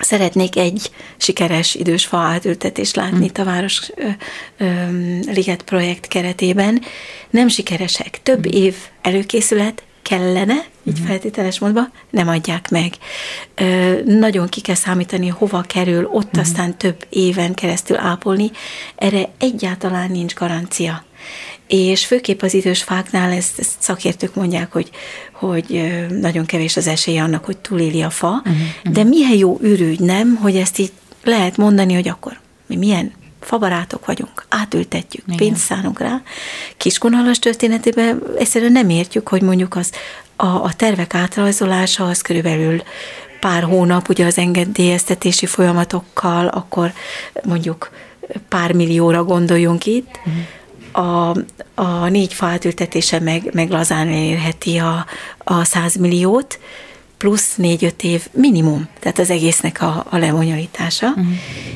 Szeretnék 0.03 0.57
egy 0.57 0.91
sikeres 1.17 1.75
idős 1.75 2.07
fa 2.07 2.17
átültetést 2.17 2.97
látni 2.97 3.17
hmm. 3.17 3.23
itt 3.23 3.39
a 3.39 3.45
Város 3.45 3.91
ö, 3.95 4.09
ö, 4.59 4.67
Liget 5.33 5.63
projekt 5.63 6.09
keretében. 6.09 6.83
Nem 7.31 7.49
sikeresek. 7.49 8.23
Több 8.23 8.55
év 8.55 8.75
előkészület, 9.03 9.83
kellene, 10.11 10.55
így 10.85 10.93
uh-huh. 10.93 11.07
feltételes 11.07 11.59
módban, 11.59 11.93
nem 12.11 12.29
adják 12.29 12.71
meg. 12.71 12.93
Ö, 13.55 14.01
nagyon 14.05 14.49
ki 14.49 14.61
kell 14.61 14.75
számítani, 14.75 15.29
hova 15.29 15.61
kerül, 15.61 16.05
ott 16.05 16.25
uh-huh. 16.25 16.41
aztán 16.41 16.77
több 16.77 17.07
éven 17.09 17.55
keresztül 17.55 17.99
ápolni. 17.99 18.51
Erre 18.97 19.29
egyáltalán 19.39 20.11
nincs 20.11 20.35
garancia. 20.35 21.05
És 21.67 22.07
főképp 22.07 22.43
az 22.43 22.55
idős 22.55 22.83
fáknál 22.83 23.31
ezt, 23.33 23.59
ezt 23.59 23.77
szakértők 23.79 24.35
mondják, 24.35 24.73
hogy, 24.73 24.91
hogy 25.33 25.91
nagyon 26.21 26.47
kevés 26.47 26.77
az 26.77 26.87
esélye 26.87 27.23
annak, 27.23 27.45
hogy 27.45 27.59
túléli 27.59 28.03
a 28.03 28.11
fa, 28.11 28.43
uh-huh. 28.45 28.93
de 28.93 29.05
milyen 29.05 29.37
jó 29.37 29.59
ürügy, 29.63 30.01
nem, 30.01 30.35
hogy 30.35 30.57
ezt 30.57 30.79
így 30.79 30.93
lehet 31.25 31.57
mondani, 31.57 31.95
hogy 31.95 32.09
akkor 32.09 32.41
mi 32.67 32.77
milyen 32.77 33.13
fabarátok 33.41 34.07
vagyunk, 34.07 34.47
átültetjük, 34.49 35.25
Igen. 35.27 35.37
pénzt 35.37 35.65
szánunk 35.65 35.99
rá. 35.99 36.23
Kiskonalas 36.77 37.39
történetében 37.39 38.23
egyszerűen 38.39 38.73
nem 38.73 38.89
értjük, 38.89 39.29
hogy 39.29 39.43
mondjuk 39.43 39.77
az 39.77 39.93
a, 40.37 40.47
a 40.47 40.73
tervek 40.77 41.15
átrajzolása 41.15 42.07
az 42.07 42.21
körülbelül 42.21 42.83
pár 43.41 43.63
hónap, 43.63 44.09
ugye 44.09 44.27
az 44.27 44.39
engedélyeztetési 44.39 45.47
folyamatokkal, 45.47 46.47
akkor 46.47 46.93
mondjuk 47.43 47.91
pár 48.49 48.73
millióra 48.73 49.25
gondoljunk 49.25 49.87
itt, 49.87 50.19
uh-huh. 50.27 50.43
A, 50.93 51.35
a 51.75 52.09
négy 52.09 52.33
fa 52.33 52.47
átültetése 52.47 53.21
meg, 53.21 53.51
meg 53.53 53.71
lazán 53.71 54.09
elérheti 54.09 54.77
a, 54.77 55.07
a 55.39 55.65
100 55.65 55.97
milliót, 55.97 56.59
plusz 57.21 57.55
négy-öt 57.57 58.03
év 58.03 58.29
minimum, 58.33 58.89
tehát 59.01 59.19
az 59.19 59.31
egésznek 59.31 59.83
a, 59.83 60.07
a 60.11 60.17
lebonyolítása. 60.17 61.09
Uh-huh. 61.09 61.27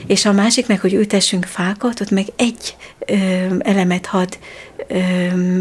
És 0.06 0.24
a 0.24 0.32
másik 0.32 0.66
meg, 0.66 0.80
hogy 0.80 0.92
ültessünk 0.92 1.44
fákat, 1.44 2.00
ott 2.00 2.10
meg 2.10 2.26
egy 2.36 2.76
ö, 3.06 3.14
elemet 3.58 4.06
had 4.06 4.38
ö, 4.88 4.98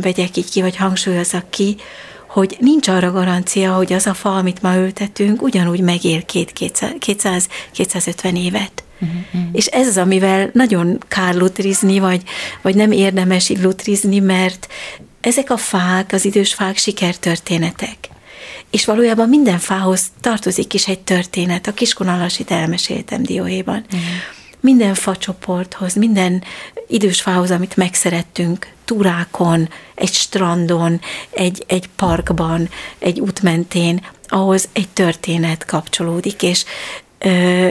vegyek 0.02 0.38
így 0.38 0.50
ki, 0.50 0.62
vagy 0.62 0.76
hangsúlyozzak 0.76 1.50
ki, 1.50 1.76
hogy 2.28 2.58
nincs 2.60 2.88
arra 2.88 3.12
garancia, 3.12 3.74
hogy 3.74 3.94
az 3.94 4.08
a 4.08 4.14
fa, 4.14 4.36
amit 4.36 4.62
ma 4.62 4.76
ültetünk, 4.76 5.42
ugyanúgy 5.42 5.80
megél 5.80 6.24
200-250 6.28 8.38
évet. 8.38 8.84
Uh-huh. 9.00 9.42
És 9.52 9.66
ez 9.66 9.88
az, 9.88 9.98
amivel 9.98 10.50
nagyon 10.54 10.98
kár 11.08 11.36
lutrizni, 11.36 12.00
vagy, 12.00 12.22
vagy 12.62 12.76
nem 12.76 12.92
érdemes 12.92 13.52
lutrizni, 13.62 14.20
mert 14.20 14.68
ezek 15.22 15.50
a 15.50 15.58
fák, 15.58 16.14
az 16.14 16.26
idős 16.26 16.54
fák 16.54 16.78
sikertörténetek 16.78 18.12
és 18.74 18.86
valójában 18.86 19.30
minden 19.30 19.60
fához 19.60 20.12
tartozik 20.22 20.74
is 20.74 20.88
egy 20.88 21.00
történet. 21.00 21.68
A 21.68 21.74
kiskonallasit 21.74 22.52
elmeséltem 22.52 23.24
dióhéjban. 23.24 23.86
Mm. 23.96 24.00
Minden 24.60 24.94
facsoporthoz, 24.94 25.94
minden 25.94 26.44
idős 26.88 27.22
fához, 27.22 27.52
amit 27.52 27.76
megszerettünk, 27.76 28.68
túrákon, 28.86 29.70
egy 29.96 30.14
strandon, 30.14 31.02
egy, 31.30 31.64
egy 31.68 31.90
parkban, 31.96 32.70
egy 33.00 33.20
út 33.20 33.42
mentén, 33.42 34.06
ahhoz 34.28 34.70
egy 34.74 34.90
történet 34.90 35.66
kapcsolódik, 35.66 36.44
és 36.44 36.66
ö, 37.18 37.70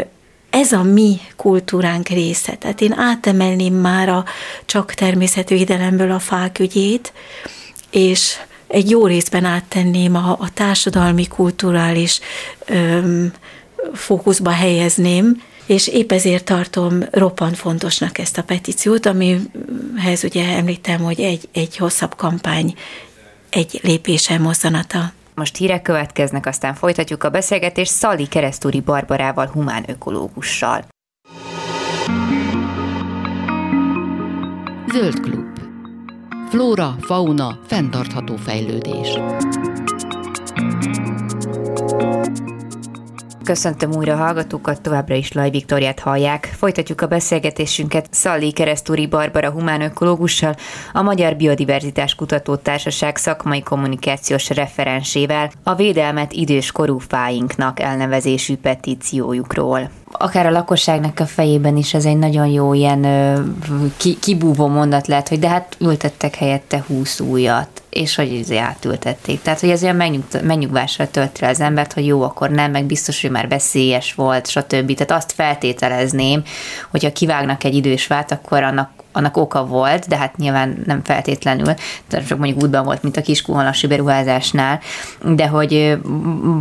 ez 0.50 0.72
a 0.72 0.82
mi 0.82 1.20
kultúránk 1.36 2.08
része. 2.08 2.54
Tehát 2.54 2.80
én 2.80 2.92
átemelném 2.98 3.74
már 3.74 4.08
a 4.08 4.24
csak 4.66 4.94
természetvédelemből 4.94 6.10
a 6.10 6.18
fák 6.18 6.58
ügyét, 6.58 7.12
és 7.90 8.36
egy 8.72 8.90
jó 8.90 9.06
részben 9.06 9.44
áttenném 9.44 10.16
a, 10.16 10.36
a 10.38 10.50
társadalmi, 10.54 11.26
kulturális 11.26 12.20
öm, 12.66 13.32
fókuszba 13.92 14.50
helyezném, 14.50 15.42
és 15.66 15.88
épp 15.88 16.12
ezért 16.12 16.44
tartom 16.44 17.04
roppant 17.10 17.56
fontosnak 17.56 18.18
ezt 18.18 18.38
a 18.38 18.42
petíciót, 18.42 19.06
amihez 19.06 20.24
ugye 20.24 20.56
említem, 20.56 21.00
hogy 21.00 21.20
egy, 21.20 21.48
egy 21.52 21.76
hosszabb 21.76 22.16
kampány, 22.16 22.74
egy 23.50 23.80
lépése 23.82 24.38
mozzanata. 24.38 25.12
Most 25.34 25.56
hírek 25.56 25.82
következnek, 25.82 26.46
aztán 26.46 26.74
folytatjuk 26.74 27.24
a 27.24 27.30
beszélgetést 27.30 27.92
Szali 27.92 28.26
Keresztúri 28.26 28.80
Barbarával, 28.80 29.46
humán 29.46 29.84
ökológussal. 29.86 30.84
Zöld 34.92 35.20
klub. 35.20 35.51
Flóra, 36.52 36.96
fauna, 37.00 37.58
fenntartható 37.66 38.36
fejlődés. 38.36 39.18
Köszöntöm 43.44 43.92
újra 43.92 44.12
a 44.12 44.16
hallgatókat, 44.16 44.80
továbbra 44.80 45.14
is 45.14 45.32
Laj 45.32 45.50
Viktoriát 45.50 46.00
hallják. 46.00 46.54
Folytatjuk 46.56 47.00
a 47.00 47.06
beszélgetésünket 47.06 48.06
Szalli 48.10 48.52
Keresztúri 48.52 49.06
Barbara 49.06 49.50
humánökológussal, 49.50 50.56
a 50.92 51.02
Magyar 51.02 51.36
Biodiverzitás 51.36 52.14
Kutató 52.14 52.56
Társaság 52.56 53.16
szakmai 53.16 53.62
kommunikációs 53.62 54.50
referensével 54.50 55.50
a 55.62 55.74
védelmet 55.74 56.32
idős 56.32 56.72
korú 56.72 56.98
fáinknak 56.98 57.80
elnevezésű 57.80 58.56
petíciójukról 58.56 59.90
akár 60.12 60.46
a 60.46 60.50
lakosságnak 60.50 61.20
a 61.20 61.26
fejében 61.26 61.76
is 61.76 61.94
ez 61.94 62.04
egy 62.04 62.16
nagyon 62.16 62.46
jó 62.46 62.74
ilyen 62.74 63.06
ki, 63.96 64.18
kibúvó 64.20 64.66
mondat 64.66 65.06
lehet, 65.06 65.28
hogy 65.28 65.38
de 65.38 65.48
hát 65.48 65.76
ültettek 65.78 66.34
helyette 66.34 66.84
húsz 66.86 67.20
újat, 67.20 67.82
és 67.90 68.14
hogy 68.14 68.32
izé 68.32 68.56
átültették. 68.56 69.42
Tehát, 69.42 69.60
hogy 69.60 69.70
ez 69.70 69.82
olyan 69.82 69.96
megnyug, 69.96 70.22
megnyugvásra 70.42 71.10
tölti 71.10 71.44
az 71.44 71.60
embert, 71.60 71.92
hogy 71.92 72.06
jó, 72.06 72.22
akkor 72.22 72.50
nem, 72.50 72.70
meg 72.70 72.84
biztos, 72.84 73.20
hogy 73.20 73.30
már 73.30 73.48
veszélyes 73.48 74.14
volt, 74.14 74.48
stb. 74.48 74.94
Tehát 74.94 75.22
azt 75.22 75.32
feltételezném, 75.32 76.42
hogyha 76.90 77.12
kivágnak 77.12 77.64
egy 77.64 77.74
idős 77.74 78.06
vát, 78.06 78.32
akkor 78.32 78.62
annak 78.62 78.90
annak 79.14 79.36
oka 79.36 79.66
volt, 79.66 80.08
de 80.08 80.16
hát 80.16 80.36
nyilván 80.36 80.82
nem 80.86 81.02
feltétlenül, 81.04 81.74
csak 82.08 82.38
mondjuk 82.38 82.62
útban 82.62 82.84
volt, 82.84 83.02
mint 83.02 83.16
a 83.16 83.22
kiskuhalasi 83.22 83.86
beruházásnál, 83.86 84.80
de 85.24 85.46
hogy 85.46 85.98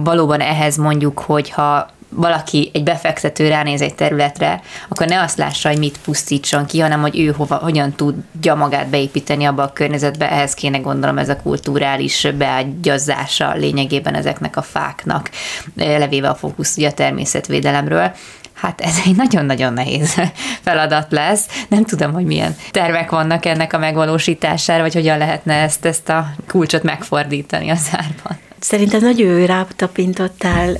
valóban 0.03 0.39
ehhez 0.39 0.77
mondjuk, 0.77 1.19
hogyha 1.19 1.87
valaki, 2.15 2.71
egy 2.74 2.84
befektető 2.84 3.47
ránéz 3.47 3.82
egy 3.82 3.95
területre, 3.95 4.62
akkor 4.89 5.08
ne 5.08 5.21
azt 5.21 5.38
lássa, 5.38 5.69
hogy 5.69 5.78
mit 5.78 6.00
pusztítson 6.04 6.65
ki, 6.65 6.80
hanem 6.80 7.02
hogy 7.02 7.19
ő 7.19 7.32
hova, 7.32 7.56
hogyan 7.56 7.91
tudja 7.91 8.56
magát 8.56 8.88
beépíteni 8.88 9.45
abba 9.45 9.63
a 9.63 9.74
környezetbe, 9.74 10.32
ehhez 10.32 10.54
kéne 10.54 10.78
gondolom 10.78 11.17
ez 11.17 11.30
a 11.30 11.41
kulturális 11.41 12.28
beágyazása 12.38 13.54
lényegében 13.54 14.15
ezeknek 14.15 14.58
a 14.58 14.62
fáknak, 14.62 15.30
levéve 15.76 16.30
a 16.30 16.36
fókusz 16.36 16.78
ugye 16.78 16.88
a 16.88 16.93
természetvédelemről. 16.93 18.12
Hát 18.54 18.82
ez 18.82 18.95
egy 19.06 19.15
nagyon-nagyon 19.15 19.74
nehéz 19.74 20.21
feladat 20.62 21.12
lesz. 21.12 21.45
Nem 21.67 21.86
tudom, 21.86 22.13
hogy 22.13 22.26
milyen 22.26 22.56
tervek 22.71 23.10
vannak 23.10 23.45
ennek 23.45 23.74
a 23.74 23.78
megvalósítására, 23.78 24.82
vagy 24.82 24.93
hogyan 24.93 25.17
lehetne 25.17 25.54
ezt, 25.54 25.86
ezt 25.86 26.10
a 26.10 26.28
kulcsot 26.47 26.84
megfordítani 26.84 27.69
a 27.69 27.76
zárban. 27.76 28.50
Szerintem 28.62 29.02
nagyon 29.02 29.39
jó 29.39 29.45
ráptapintottál. 29.45 30.78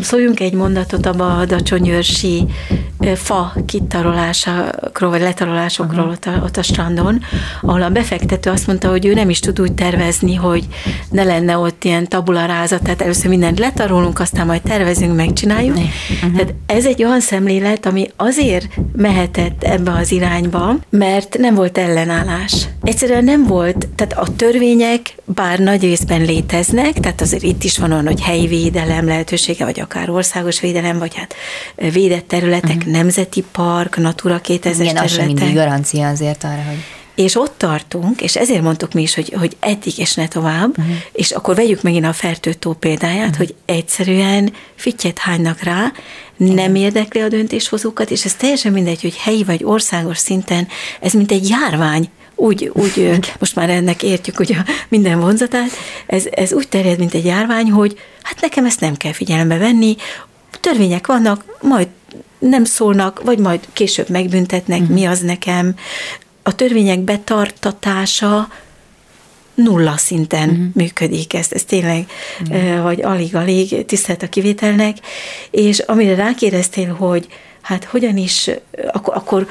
Szóljunk 0.00 0.40
egy 0.40 0.52
mondatot 0.52 1.06
a 1.06 1.44
dacsonyőrsi 1.46 2.46
fa 3.14 3.54
kitarolásokról, 3.66 5.10
vagy 5.10 5.20
letarolásokról 5.20 6.08
ott 6.08 6.24
a, 6.24 6.40
ott 6.44 6.56
a 6.56 6.62
strandon, 6.62 7.20
ahol 7.60 7.82
a 7.82 7.90
befektető 7.90 8.50
azt 8.50 8.66
mondta, 8.66 8.88
hogy 8.88 9.06
ő 9.06 9.14
nem 9.14 9.30
is 9.30 9.40
tud 9.40 9.60
úgy 9.60 9.72
tervezni, 9.72 10.34
hogy 10.34 10.64
ne 11.10 11.22
lenne 11.24 11.58
ott 11.58 11.84
ilyen 11.84 12.08
tabularázat, 12.08 12.82
tehát 12.82 13.02
először 13.02 13.28
mindent 13.28 13.58
letarolunk, 13.58 14.20
aztán 14.20 14.46
majd 14.46 14.62
tervezünk, 14.62 15.16
megcsináljuk. 15.16 15.76
Uh-huh. 15.76 16.36
Tehát 16.36 16.54
ez 16.66 16.86
egy 16.86 17.04
olyan 17.04 17.20
szemlélet, 17.20 17.86
ami 17.86 18.10
azért 18.16 18.68
mehetett 18.96 19.62
ebbe 19.62 19.92
az 19.92 20.12
irányba, 20.12 20.76
mert 20.90 21.38
nem 21.38 21.54
volt 21.54 21.78
ellenállás. 21.78 22.68
Egyszerűen 22.82 23.24
nem 23.24 23.46
volt, 23.46 23.88
tehát 23.96 24.18
a 24.18 24.34
törvények 24.36 25.14
bár 25.24 25.58
nagy 25.58 25.82
részben 25.82 26.20
léteznek, 26.20 26.70
tehát 26.72 27.20
azért 27.20 27.42
itt 27.42 27.64
is 27.64 27.78
van 27.78 27.92
olyan, 27.92 28.06
hogy 28.06 28.20
helyi 28.20 28.46
védelem 28.46 29.06
lehetősége, 29.06 29.64
vagy 29.64 29.80
akár 29.80 30.10
országos 30.10 30.60
védelem, 30.60 30.98
vagy 30.98 31.14
hát 31.14 31.34
védett 31.92 32.28
területek, 32.28 32.76
uh-huh. 32.76 32.92
nemzeti 32.92 33.44
park, 33.52 33.96
Natura 33.96 34.38
2000 34.38 34.80
Igen, 34.80 34.94
területek. 34.94 35.30
Igen, 35.30 35.34
mindig 35.34 35.54
garancia 35.54 36.08
azért 36.08 36.44
arra, 36.44 36.62
hogy... 36.68 36.78
És 37.14 37.36
ott 37.36 37.54
tartunk, 37.56 38.20
és 38.20 38.36
ezért 38.36 38.62
mondtuk 38.62 38.92
mi 38.92 39.02
is, 39.02 39.14
hogy, 39.14 39.34
hogy 39.38 39.56
eddig 39.60 39.98
és 39.98 40.14
ne 40.14 40.28
tovább, 40.28 40.78
uh-huh. 40.78 40.94
és 41.12 41.30
akkor 41.30 41.54
vegyük 41.54 41.82
megint 41.82 42.06
a 42.06 42.12
fertőtó 42.12 42.72
példáját, 42.72 43.30
uh-huh. 43.30 43.36
hogy 43.36 43.54
egyszerűen 43.64 44.52
fittyet 44.74 45.18
hánynak 45.18 45.62
rá, 45.62 45.92
nem 46.36 46.74
érdekli 46.74 47.20
a 47.20 47.28
döntéshozókat, 47.28 48.10
és 48.10 48.24
ez 48.24 48.34
teljesen 48.34 48.72
mindegy, 48.72 49.02
hogy 49.02 49.16
helyi 49.16 49.44
vagy 49.44 49.64
országos 49.64 50.18
szinten, 50.18 50.68
ez 51.00 51.12
mint 51.12 51.32
egy 51.32 51.48
járvány, 51.48 52.08
úgy, 52.42 52.70
úgy 52.72 53.20
most 53.38 53.54
már 53.54 53.70
ennek 53.70 54.02
értjük 54.02 54.38
ugye 54.38 54.56
minden 54.88 55.20
vonzatát, 55.20 55.70
ez, 56.06 56.24
ez 56.30 56.52
úgy 56.52 56.68
terjed, 56.68 56.98
mint 56.98 57.14
egy 57.14 57.24
járvány, 57.24 57.70
hogy 57.70 57.98
hát 58.22 58.40
nekem 58.40 58.64
ezt 58.64 58.80
nem 58.80 58.96
kell 58.96 59.12
figyelembe 59.12 59.56
venni, 59.58 59.96
törvények 60.60 61.06
vannak, 61.06 61.44
majd 61.60 61.88
nem 62.38 62.64
szólnak, 62.64 63.22
vagy 63.24 63.38
majd 63.38 63.60
később 63.72 64.08
megbüntetnek, 64.08 64.80
uh-huh. 64.80 64.96
mi 64.96 65.04
az 65.04 65.20
nekem. 65.20 65.74
A 66.42 66.54
törvények 66.54 66.98
betartatása 66.98 68.48
nulla 69.54 69.96
szinten 69.96 70.48
uh-huh. 70.48 70.66
működik, 70.74 71.34
ez, 71.34 71.46
ez 71.50 71.64
tényleg, 71.64 72.06
uh-huh. 72.40 72.82
vagy 72.82 73.02
alig-alig 73.02 73.84
tisztelt 73.84 74.22
a 74.22 74.28
kivételnek, 74.28 74.96
és 75.50 75.78
amire 75.78 76.14
rákérdeztél, 76.14 76.92
hogy 76.94 77.26
hát 77.60 77.84
hogyan 77.84 78.16
is, 78.16 78.50
akkor, 78.92 79.16
akkor 79.16 79.46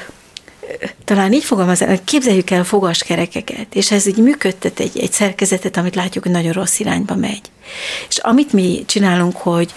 talán 1.05 1.34
így 1.34 1.43
fogalmazom, 1.43 2.03
képzeljük 2.03 2.49
el 2.49 2.63
fogaskerekeket, 2.63 3.75
és 3.75 3.91
ez 3.91 4.07
így 4.07 4.17
működtet 4.17 4.79
egy, 4.79 4.99
egy 4.99 5.12
szerkezetet, 5.12 5.77
amit 5.77 5.95
látjuk, 5.95 6.23
hogy 6.23 6.34
nagyon 6.34 6.51
rossz 6.51 6.79
irányba 6.79 7.15
megy. 7.15 7.41
És 8.10 8.17
amit 8.17 8.53
mi 8.53 8.84
csinálunk, 8.86 9.36
hogy 9.36 9.73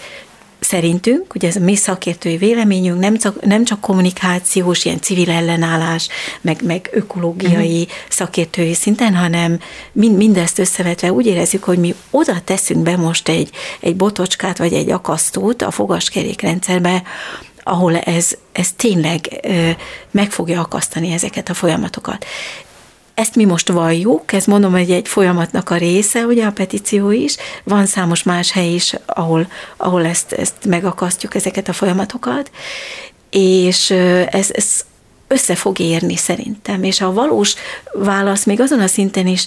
szerintünk, 0.65 1.35
ugye 1.35 1.47
ez 1.47 1.55
a 1.55 1.59
mi 1.59 1.75
szakértői 1.75 2.37
véleményünk, 2.37 2.99
nem 2.99 3.17
csak, 3.17 3.45
nem 3.45 3.63
csak 3.63 3.81
kommunikációs, 3.81 4.85
ilyen 4.85 5.01
civil 5.01 5.29
ellenállás, 5.29 6.07
meg, 6.41 6.61
meg 6.63 6.89
ökológiai 6.91 7.81
uh-huh. 7.81 7.97
szakértői 8.09 8.73
szinten, 8.73 9.15
hanem 9.15 9.59
mind, 9.91 10.17
mindezt 10.17 10.59
összevetve 10.59 11.11
úgy 11.11 11.25
érezzük, 11.25 11.63
hogy 11.63 11.77
mi 11.77 11.95
oda 12.09 12.41
teszünk 12.43 12.83
be 12.83 12.97
most 12.97 13.29
egy, 13.29 13.49
egy 13.79 13.95
botocskát, 13.95 14.57
vagy 14.57 14.73
egy 14.73 14.91
akasztót 14.91 15.61
a 15.61 15.71
fogaskerékrendszerbe, 15.71 17.03
ahol 17.63 17.97
ez, 17.97 18.37
ez 18.55 18.71
tényleg 18.75 19.47
meg 20.11 20.31
fogja 20.31 20.61
akasztani 20.61 21.11
ezeket 21.11 21.49
a 21.49 21.53
folyamatokat. 21.53 22.25
Ezt 23.13 23.35
mi 23.35 23.45
most 23.45 23.69
valljuk, 23.69 24.33
ez 24.33 24.45
mondom, 24.45 24.71
hogy 24.71 24.91
egy 24.91 25.07
folyamatnak 25.07 25.69
a 25.69 25.77
része, 25.77 26.25
ugye 26.25 26.45
a 26.45 26.51
petíció 26.51 27.11
is, 27.11 27.35
van 27.63 27.85
számos 27.85 28.23
más 28.23 28.51
hely 28.51 28.73
is, 28.73 28.95
ahol, 29.05 29.47
ahol 29.77 30.05
ezt, 30.05 30.31
ezt 30.31 30.53
megakasztjuk, 30.65 31.35
ezeket 31.35 31.67
a 31.67 31.73
folyamatokat, 31.73 32.51
és 33.29 33.89
ez, 34.29 34.49
ez 34.51 34.85
össze 35.27 35.55
fog 35.55 35.79
érni 35.79 36.15
szerintem, 36.15 36.83
és 36.83 37.01
a 37.01 37.13
valós 37.13 37.55
válasz 37.93 38.43
még 38.43 38.61
azon 38.61 38.79
a 38.79 38.87
szinten 38.87 39.27
is 39.27 39.45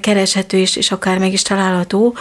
kereshető, 0.00 0.58
és, 0.58 0.76
és 0.76 0.90
akár 0.90 1.18
meg 1.18 1.32
is 1.32 1.42
található, 1.42 2.14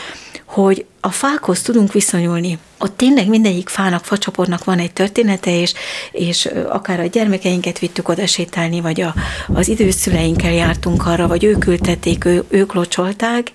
hogy 0.52 0.86
a 1.00 1.10
fákhoz 1.10 1.62
tudunk 1.62 1.94
viszonyulni. 1.94 2.58
Ott 2.80 2.98
tényleg 2.98 3.28
mindegyik 3.28 3.70
fának, 3.70 4.06
facsapornak 4.06 4.64
van 4.64 4.80
egy 4.80 4.94
története, 4.94 5.60
és, 5.60 5.74
és 6.12 6.50
akár 6.70 7.00
a 7.00 7.06
gyermekeinket 7.06 7.80
vittük 7.80 8.10
oda 8.10 8.26
sétálni, 8.28 8.82
vagy 8.82 9.02
a, 9.02 9.14
az 9.54 9.68
időszüleinkkel 9.68 10.52
jártunk 10.52 11.06
arra, 11.06 11.28
vagy 11.28 11.44
ők 11.44 11.68
ültették, 11.68 12.26
ő, 12.26 12.44
ők 12.48 12.74
locsolták. 12.74 13.52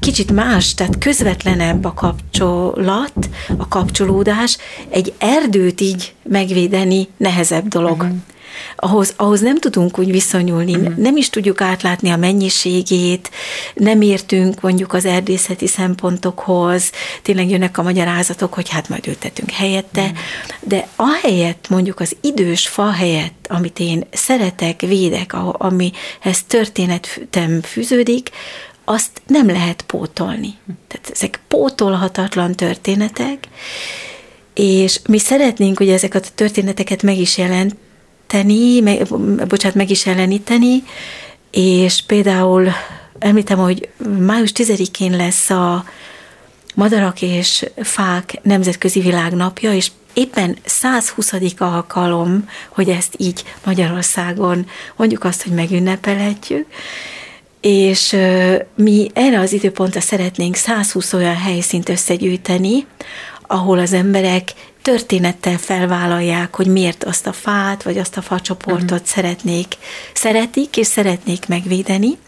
Kicsit 0.00 0.32
más, 0.32 0.74
tehát 0.74 0.98
közvetlenebb 0.98 1.84
a 1.84 1.92
kapcsolat, 1.94 3.28
a 3.56 3.68
kapcsolódás. 3.68 4.58
Egy 4.88 5.12
erdőt 5.18 5.80
így 5.80 6.14
megvédeni 6.22 7.08
nehezebb 7.16 7.68
dolog. 7.68 8.02
Uh-huh 8.02 8.16
ahhoz, 8.76 9.12
ahhoz 9.16 9.40
nem 9.40 9.58
tudunk 9.58 9.98
úgy 9.98 10.10
viszonyulni, 10.10 10.76
mm. 10.76 10.86
nem 10.96 11.16
is 11.16 11.30
tudjuk 11.30 11.60
átlátni 11.60 12.10
a 12.10 12.16
mennyiségét, 12.16 13.30
nem 13.74 14.00
értünk 14.00 14.60
mondjuk 14.60 14.92
az 14.92 15.04
erdészeti 15.04 15.66
szempontokhoz, 15.66 16.90
tényleg 17.22 17.50
jönnek 17.50 17.78
a 17.78 17.82
magyarázatok, 17.82 18.54
hogy 18.54 18.68
hát 18.68 18.88
majd 18.88 19.06
ültetünk 19.06 19.50
helyette, 19.50 20.02
mm. 20.02 20.14
de 20.60 20.88
ahelyett 20.96 21.68
mondjuk 21.68 22.00
az 22.00 22.16
idős 22.20 22.68
fa 22.68 22.90
helyett, 22.90 23.46
amit 23.48 23.78
én 23.78 24.06
szeretek, 24.12 24.80
védek, 24.80 25.34
amihez 25.52 26.42
történetem 26.46 27.60
fűződik, 27.62 28.30
azt 28.84 29.22
nem 29.26 29.46
lehet 29.46 29.82
pótolni. 29.82 30.54
Tehát 30.88 31.10
ezek 31.12 31.40
pótolhatatlan 31.48 32.52
történetek, 32.52 33.48
és 34.54 35.00
mi 35.08 35.18
szeretnénk, 35.18 35.78
hogy 35.78 35.88
ezeket 35.88 36.26
a 36.26 36.34
történeteket 36.34 37.02
meg 37.02 37.18
is 37.18 37.38
jelent, 37.38 37.76
tenni, 38.30 38.80
meg, 38.80 39.06
bocsánat, 39.48 39.76
meg 39.76 39.90
is 39.90 40.06
elleníteni, 40.06 40.82
és 41.50 42.02
például 42.06 42.68
említem, 43.18 43.58
hogy 43.58 43.88
május 44.18 44.52
10-én 44.54 45.16
lesz 45.16 45.50
a 45.50 45.84
Madarak 46.74 47.22
és 47.22 47.66
Fák 47.82 48.38
Nemzetközi 48.42 49.00
Világnapja, 49.00 49.72
és 49.74 49.90
éppen 50.12 50.56
120. 50.64 51.32
alkalom, 51.58 52.48
hogy 52.68 52.88
ezt 52.88 53.14
így 53.16 53.44
Magyarországon 53.64 54.66
mondjuk 54.96 55.24
azt, 55.24 55.42
hogy 55.42 55.52
megünnepelhetjük, 55.52 56.66
és 57.60 58.16
mi 58.74 59.10
erre 59.14 59.38
az 59.38 59.52
időpontra 59.52 60.00
szeretnénk 60.00 60.54
120 60.54 61.12
olyan 61.12 61.36
helyszínt 61.36 61.88
összegyűjteni, 61.88 62.86
ahol 63.46 63.78
az 63.78 63.92
emberek 63.92 64.52
történettel 64.90 65.58
felvállalják, 65.58 66.54
hogy 66.56 66.66
miért 66.66 67.04
azt 67.04 67.26
a 67.26 67.32
fát, 67.32 67.82
vagy 67.82 67.98
azt 67.98 68.16
a 68.16 68.22
facsoportot 68.22 68.90
uh-huh. 68.90 69.06
szeretnék, 69.06 69.76
szeretik 70.12 70.76
és 70.76 70.86
szeretnék 70.86 71.48
megvédeni. 71.48 72.18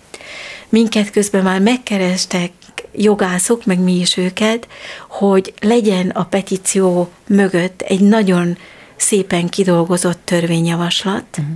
Minket 0.69 1.11
közben 1.11 1.43
már 1.43 1.61
megkerestek 1.61 2.51
jogászok, 2.93 3.65
meg 3.65 3.79
mi 3.79 4.01
is 4.01 4.17
őket, 4.17 4.69
hogy 5.09 5.55
legyen 5.61 6.09
a 6.09 6.25
petíció 6.25 7.11
mögött 7.27 7.81
egy 7.81 8.01
nagyon 8.01 8.59
szépen 8.97 9.49
kidolgozott 9.49 10.21
törvényjavaslat, 10.25 11.25
uh-huh. 11.39 11.55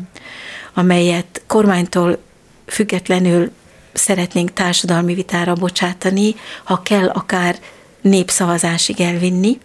amelyet 0.75 1.43
kormánytól 1.47 2.19
függetlenül 2.67 3.51
szeretnénk 3.93 4.53
társadalmi 4.53 5.15
vitára 5.15 5.53
bocsátani, 5.53 6.35
ha 6.65 6.83
kell 6.83 7.09
akár 7.09 7.57
népszavazásig 8.01 9.01
elvinni. 9.01 9.59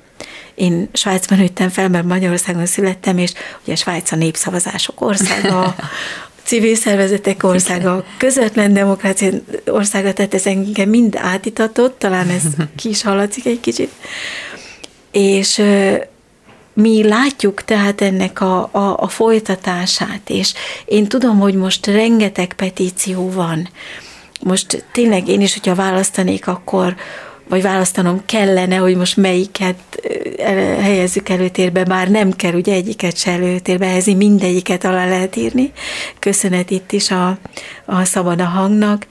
Én 0.55 0.89
Svájcban 0.93 1.38
nőttem 1.38 1.69
fel, 1.69 1.89
mert 1.89 2.05
Magyarországon 2.05 2.65
születtem, 2.65 3.17
és 3.17 3.34
ugye 3.63 3.75
Svájc 3.75 4.12
a 4.12 4.15
népszavazások 4.15 5.01
országa, 5.01 5.75
civil 6.43 6.75
szervezetek 6.75 7.43
országa, 7.43 8.05
közvetlen 8.17 8.73
demokrácia 8.73 9.29
országa, 9.65 10.13
tehát 10.13 10.34
ez 10.34 10.45
engem 10.45 10.89
mind 10.89 11.15
átitatott, 11.15 11.99
talán 11.99 12.29
ez 12.29 12.43
ki 12.77 12.89
is 12.89 13.03
hallatszik 13.03 13.45
egy 13.45 13.60
kicsit. 13.60 13.91
És 15.12 15.62
mi 16.73 17.03
látjuk 17.07 17.63
tehát 17.63 18.01
ennek 18.01 18.41
a, 18.41 18.69
a, 18.71 18.97
a 18.97 19.07
folytatását, 19.07 20.29
és 20.29 20.53
én 20.86 21.07
tudom, 21.07 21.39
hogy 21.39 21.53
most 21.53 21.86
rengeteg 21.86 22.53
petíció 22.53 23.31
van. 23.31 23.69
Most 24.41 24.86
tényleg 24.91 25.27
én 25.27 25.41
is, 25.41 25.53
hogyha 25.53 25.75
választanék, 25.75 26.47
akkor 26.47 26.95
vagy 27.49 27.62
választanom 27.62 28.21
kellene, 28.25 28.75
hogy 28.75 28.95
most 28.95 29.17
melyiket 29.17 29.75
helyezzük 30.80 31.30
előtérbe, 31.30 31.84
bár 31.84 32.10
nem 32.10 32.32
kell 32.32 32.54
ugye 32.54 32.73
egyiket 32.73 33.17
se 33.17 33.32
előtérbe 33.32 33.86
helyezni, 33.86 34.13
mindegyiket 34.13 34.84
alá 34.84 35.08
lehet 35.08 35.36
írni. 35.36 35.71
Köszönet 36.19 36.69
itt 36.69 36.91
is 36.91 37.12
a, 37.12 37.38
a 37.86 38.04
Szabad 38.04 38.41
a 38.41 38.45
Hangnak 38.45 39.08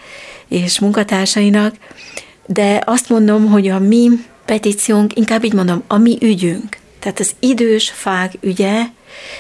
és 0.49 0.79
munkatársainak, 0.79 1.75
de 2.47 2.83
azt 2.85 3.09
mondom, 3.09 3.47
hogy 3.47 3.69
a 3.69 3.79
mi 3.79 4.09
petíciónk, 4.45 5.16
inkább 5.16 5.45
így 5.45 5.53
mondom, 5.53 5.83
a 5.87 5.97
mi 5.97 6.19
ügyünk, 6.21 6.77
tehát 6.99 7.21
az 7.21 7.31
idős 7.38 7.90
fág 7.90 8.33
ügye 8.40 8.83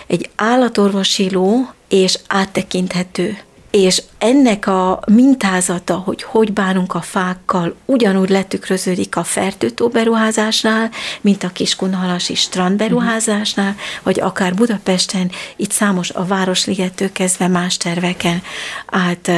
egy 0.06 0.28
állatorvosi 0.36 1.30
ló 1.30 1.68
és 1.88 2.18
áttekinthető 2.26 3.38
és 3.70 4.02
ennek 4.18 4.66
a 4.66 5.00
mintázata, 5.06 5.94
hogy 5.94 6.22
hogy 6.22 6.52
bánunk 6.52 6.94
a 6.94 7.00
fákkal, 7.00 7.74
ugyanúgy 7.84 8.28
letükröződik 8.28 9.16
a 9.16 9.24
fertőtó 9.24 9.88
beruházásnál, 9.88 10.90
mint 11.20 11.44
a 11.44 11.48
Kiskunhalasi 11.48 12.34
strandberuházásnál, 12.34 13.74
vagy 14.02 14.20
akár 14.20 14.54
Budapesten, 14.54 15.30
itt 15.56 15.70
számos 15.70 16.10
a 16.10 16.24
Városligettől 16.24 17.12
kezdve 17.12 17.48
más 17.48 17.76
terveken 17.76 18.42
át 18.86 19.30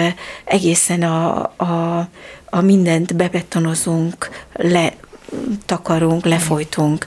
egészen 0.45 1.03
a, 1.03 1.41
a, 1.57 2.09
a 2.51 2.61
mindent 2.61 3.17
bebetonozunk, 3.17 4.29
le, 4.53 4.93
takarunk, 5.67 6.25
lefolytunk 6.25 7.07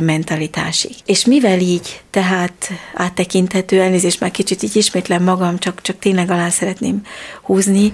mentalitásig. 0.00 0.94
És 1.04 1.24
mivel 1.24 1.60
így, 1.60 2.02
tehát 2.10 2.70
áttekinthető, 2.94 3.80
elnézést 3.80 4.20
már 4.20 4.30
kicsit 4.30 4.62
így 4.62 4.76
ismétlem 4.76 5.22
magam, 5.22 5.58
csak, 5.58 5.80
csak 5.80 5.98
tényleg 5.98 6.30
alá 6.30 6.48
szeretném 6.48 7.02
húzni, 7.42 7.92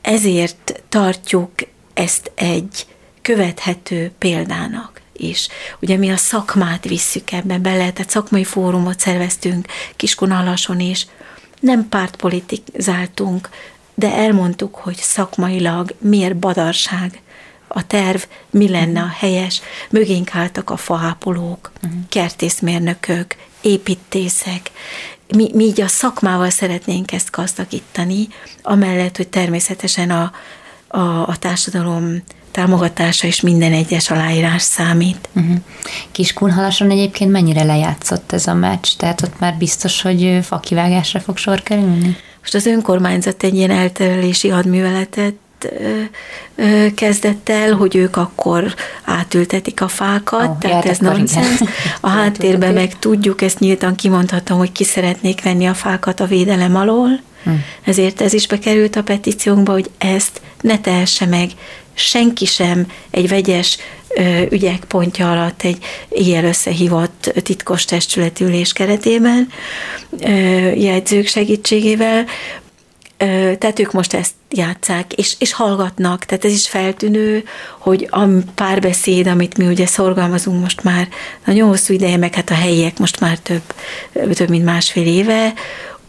ezért 0.00 0.82
tartjuk 0.88 1.50
ezt 1.94 2.30
egy 2.34 2.86
követhető 3.22 4.12
példának 4.18 5.00
is. 5.12 5.48
Ugye 5.80 5.96
mi 5.96 6.10
a 6.10 6.16
szakmát 6.16 6.84
visszük 6.84 7.32
ebben 7.32 7.62
bele, 7.62 7.92
tehát 7.92 8.10
szakmai 8.10 8.44
fórumot 8.44 9.00
szerveztünk 9.00 9.66
Kiskunalason 9.96 10.80
is, 10.80 11.06
nem 11.60 11.88
pártpolitizáltunk, 11.88 13.48
de 13.94 14.12
elmondtuk, 14.12 14.74
hogy 14.74 14.96
szakmailag 14.96 15.94
miért 15.98 16.36
badarság 16.36 17.20
a 17.74 17.86
terv, 17.86 18.20
mi 18.50 18.68
lenne 18.68 19.00
a 19.00 19.12
helyes. 19.18 19.60
Mögénk 19.90 20.34
álltak 20.34 20.70
a 20.70 20.76
faápolók, 20.76 21.72
uh-huh. 21.82 22.00
kertészmérnökök, 22.08 23.36
építészek. 23.60 24.70
Mi, 25.36 25.50
mi 25.54 25.64
így 25.64 25.80
a 25.80 25.88
szakmával 25.88 26.50
szeretnénk 26.50 27.12
ezt 27.12 27.30
gazdagítani, 27.30 28.28
amellett, 28.62 29.16
hogy 29.16 29.28
természetesen 29.28 30.10
a, 30.10 30.32
a, 30.88 31.28
a 31.28 31.36
társadalom 31.36 32.22
támogatása 32.50 33.26
és 33.26 33.40
minden 33.40 33.72
egyes 33.72 34.10
aláírás 34.10 34.62
számít. 34.62 35.28
Uh-huh. 35.32 35.56
Kiskunhalason 36.10 36.90
egyébként 36.90 37.30
mennyire 37.30 37.62
lejátszott 37.62 38.32
ez 38.32 38.46
a 38.46 38.54
meccs? 38.54 38.88
Tehát 38.96 39.22
ott 39.22 39.38
már 39.38 39.54
biztos, 39.54 40.02
hogy 40.02 40.38
fakivágásra 40.42 41.20
fog 41.20 41.36
sor 41.36 41.62
kerülni? 41.62 42.16
Most 42.40 42.54
az 42.54 42.66
önkormányzat 42.66 43.42
egy 43.42 43.54
ilyen 43.54 43.70
elterelési 43.70 44.48
hadműveletet 44.48 45.34
kezdett 46.94 47.48
el, 47.48 47.72
hogy 47.72 47.96
ők 47.96 48.16
akkor 48.16 48.74
átültetik 49.04 49.80
a 49.80 49.88
fákat, 49.88 50.48
oh, 50.48 50.58
tehát 50.58 50.84
ez 50.84 50.98
nonsens. 50.98 51.60
A 52.00 52.08
háttérben 52.18 52.72
meg 52.72 52.98
tudjuk, 52.98 53.42
ezt 53.42 53.58
nyíltan 53.58 53.94
kimondhatom, 53.94 54.58
hogy 54.58 54.72
ki 54.72 54.84
szeretnék 54.84 55.42
venni 55.42 55.66
a 55.66 55.74
fákat 55.74 56.20
a 56.20 56.26
védelem 56.26 56.76
alól, 56.76 57.20
hmm. 57.42 57.64
ezért 57.84 58.20
ez 58.20 58.32
is 58.32 58.46
bekerült 58.46 58.96
a 58.96 59.02
petíciónkba, 59.02 59.72
hogy 59.72 59.90
ezt 59.98 60.40
ne 60.60 60.78
tehesse 60.78 61.26
meg 61.26 61.50
senki 61.94 62.46
sem 62.46 62.86
egy 63.10 63.28
vegyes 63.28 63.78
ügyek 64.50 64.84
pontja 64.84 65.30
alatt 65.30 65.62
egy 65.62 65.78
ilyen 66.08 66.44
összehívott 66.44 67.32
titkos 67.42 67.84
testületülés 67.84 68.72
keretében, 68.72 69.48
jegyzők 70.74 71.26
segítségével, 71.26 72.24
tehát 73.58 73.78
ők 73.78 73.92
most 73.92 74.14
ezt 74.14 74.32
játszák, 74.50 75.12
és, 75.12 75.34
és 75.38 75.52
hallgatnak, 75.52 76.24
tehát 76.24 76.44
ez 76.44 76.52
is 76.52 76.68
feltűnő, 76.68 77.44
hogy 77.78 78.08
a 78.10 78.24
párbeszéd, 78.54 79.26
amit 79.26 79.58
mi 79.58 79.66
ugye 79.66 79.86
szorgalmazunk 79.86 80.60
most 80.60 80.82
már 80.82 81.08
nagyon 81.44 81.68
hosszú 81.68 81.94
ideje, 81.94 82.16
meg 82.16 82.34
hát 82.34 82.50
a 82.50 82.54
helyiek 82.54 82.98
most 82.98 83.20
már 83.20 83.38
több, 83.38 83.62
több 84.34 84.48
mint 84.48 84.64
másfél 84.64 85.06
éve, 85.06 85.52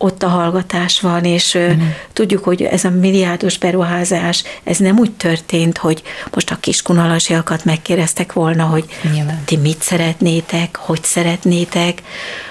ott 0.03 0.23
a 0.23 0.27
hallgatás 0.27 0.99
van, 0.99 1.23
és 1.23 1.53
uh-huh. 1.53 1.81
tudjuk, 2.13 2.43
hogy 2.43 2.61
ez 2.61 2.83
a 2.83 2.89
milliárdos 2.89 3.57
beruházás, 3.57 4.43
ez 4.63 4.77
nem 4.77 4.99
úgy 4.99 5.11
történt, 5.11 5.77
hogy 5.77 6.01
most 6.33 6.51
a 6.51 6.57
kiskunalasiakat 6.59 7.65
megkérdeztek 7.65 8.33
volna, 8.33 8.63
hogy 8.63 8.85
Nyilván. 9.13 9.41
ti 9.45 9.57
mit 9.57 9.81
szeretnétek, 9.81 10.75
hogy 10.75 11.03
szeretnétek, 11.03 12.01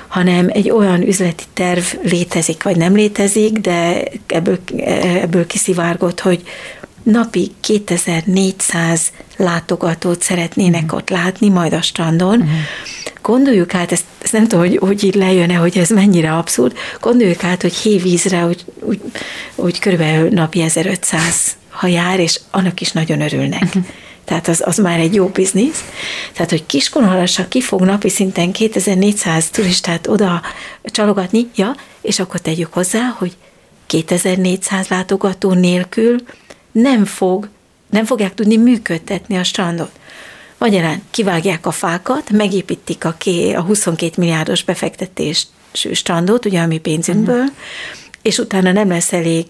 hanem 0.08 0.48
egy 0.52 0.70
olyan 0.70 1.02
üzleti 1.02 1.44
terv 1.54 1.84
létezik, 2.02 2.62
vagy 2.62 2.76
nem 2.76 2.94
létezik, 2.94 3.58
de 3.58 4.02
ebből, 4.26 4.58
ebből 5.22 5.46
kiszivárgott, 5.46 6.20
hogy 6.20 6.42
napi 7.02 7.50
2400 7.60 9.12
látogatót 9.36 10.22
szeretnének 10.22 10.82
uh-huh. 10.82 10.98
ott 10.98 11.10
látni, 11.10 11.48
majd 11.48 11.72
a 11.72 11.82
strandon. 11.82 12.40
Uh-huh. 12.40 12.50
Gondoljuk 13.22 13.74
át, 13.74 13.92
ezt, 13.92 14.04
ezt 14.22 14.32
nem 14.32 14.42
tudom, 14.42 14.66
hogy, 14.66 14.76
hogy 14.76 15.04
így 15.04 15.14
lejön-e, 15.14 15.54
hogy 15.54 15.78
ez 15.78 15.90
mennyire 15.90 16.32
abszurd, 16.32 16.76
gondoljuk 17.00 17.44
át, 17.44 17.62
hogy 17.62 17.74
hévízre, 17.74 18.40
hogy, 18.40 18.64
hogy, 18.84 19.00
hogy 19.54 19.78
körülbelül 19.78 20.28
napi 20.28 20.60
1500 20.60 21.56
ha 21.68 21.86
jár, 21.86 22.20
és 22.20 22.40
annak 22.50 22.80
is 22.80 22.92
nagyon 22.92 23.20
örülnek. 23.20 23.62
Uh-huh 23.62 23.84
tehát 24.24 24.48
az, 24.48 24.62
az 24.66 24.76
már 24.76 24.98
egy 24.98 25.14
jó 25.14 25.26
biznisz. 25.26 25.84
Tehát, 26.32 26.50
hogy 26.50 26.66
Kiskunhalasra 26.66 27.48
ki 27.48 27.60
fog 27.60 27.80
napi 27.80 28.08
szinten 28.08 28.52
2400 28.52 29.50
turistát 29.50 30.06
oda 30.06 30.42
csalogatni, 30.84 31.50
ja, 31.54 31.74
és 32.00 32.18
akkor 32.18 32.40
tegyük 32.40 32.72
hozzá, 32.72 33.14
hogy 33.18 33.36
2400 33.86 34.88
látogató 34.88 35.52
nélkül 35.52 36.16
nem 36.72 37.04
fog, 37.04 37.48
nem 37.90 38.04
fogják 38.04 38.34
tudni 38.34 38.56
működtetni 38.56 39.36
a 39.36 39.44
strandot. 39.44 39.90
Magyarán 40.62 41.02
kivágják 41.10 41.66
a 41.66 41.70
fákat, 41.70 42.30
megépítik 42.30 43.04
a, 43.04 43.14
ké, 43.18 43.52
a 43.52 43.60
22 43.60 44.12
milliárdos 44.16 44.64
befektetés 44.64 45.46
strandot, 45.72 46.44
ugye 46.44 46.60
a 46.60 46.66
mi 46.66 46.78
pénzünkből, 46.78 47.40
uh-huh. 47.40 47.54
és 48.22 48.38
utána 48.38 48.72
nem 48.72 48.88
lesz 48.88 49.12
elég 49.12 49.46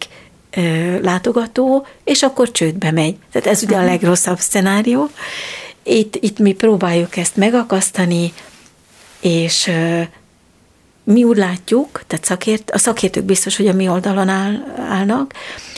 látogató, 1.03 1.87
és 2.05 2.23
akkor 2.23 2.51
csődbe 2.51 2.91
megy. 2.91 3.17
Tehát 3.33 3.49
ez 3.49 3.63
ugye 3.63 3.77
a 3.77 3.85
legrosszabb 3.85 4.39
szenárió. 4.39 5.09
Itt, 5.83 6.17
itt 6.21 6.39
mi 6.39 6.53
próbáljuk 6.53 7.17
ezt 7.17 7.37
megakasztani, 7.37 8.33
és 9.21 9.71
mi 11.05 11.25
úgy 11.25 11.37
látjuk, 11.37 12.03
tehát 12.07 12.25
szakért, 12.25 12.71
a 12.71 12.79
szakértők 12.79 13.25
biztos, 13.25 13.57
hogy 13.57 13.69
a 13.69 13.73
mi 13.73 13.89
oldalon 13.89 14.29
áll, 14.29 14.75
állnak, 14.89 15.35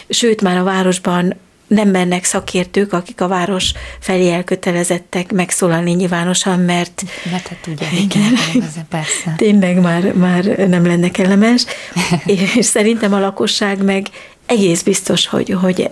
sőt 0.08 0.40
már 0.40 0.56
a 0.56 0.64
városban 0.64 1.34
nem 1.66 1.88
mennek 1.88 2.24
szakértők, 2.24 2.92
akik 2.92 3.20
a 3.20 3.28
város 3.28 3.72
felé 4.00 4.32
elkötelezettek 4.32 5.32
megszólalni 5.32 5.92
nyilvánosan, 5.92 6.60
mert... 6.60 7.02
Mert 7.30 7.46
hát 7.46 7.66
ugye, 7.66 7.86
igen, 8.00 8.32
ez 8.62 8.74
persze. 8.88 9.34
Tényleg 9.36 9.80
már, 9.80 10.12
már 10.12 10.44
nem 10.44 10.86
lenne 10.86 11.10
kellemes, 11.10 11.64
és 12.56 12.64
szerintem 12.66 13.12
a 13.14 13.20
lakosság 13.20 13.82
meg 13.82 14.06
egész 14.46 14.82
biztos, 14.82 15.26
hogy, 15.26 15.56
hogy 15.60 15.88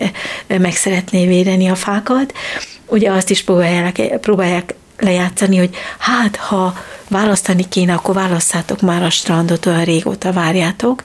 meg 0.47 0.75
szeretné 0.75 1.27
védeni 1.27 1.67
a 1.67 1.75
fákat. 1.75 2.33
Ugye 2.87 3.11
azt 3.11 3.29
is 3.29 3.43
próbálják, 3.43 4.17
próbálják 4.19 4.73
lejátszani, 4.99 5.57
hogy 5.57 5.75
hát, 5.97 6.35
ha 6.35 6.73
választani 7.07 7.67
kéne, 7.69 7.93
akkor 7.93 8.15
válasszátok 8.15 8.81
már 8.81 9.03
a 9.03 9.09
strandot, 9.09 9.65
olyan 9.65 9.83
régóta 9.83 10.31
várjátok. 10.31 11.03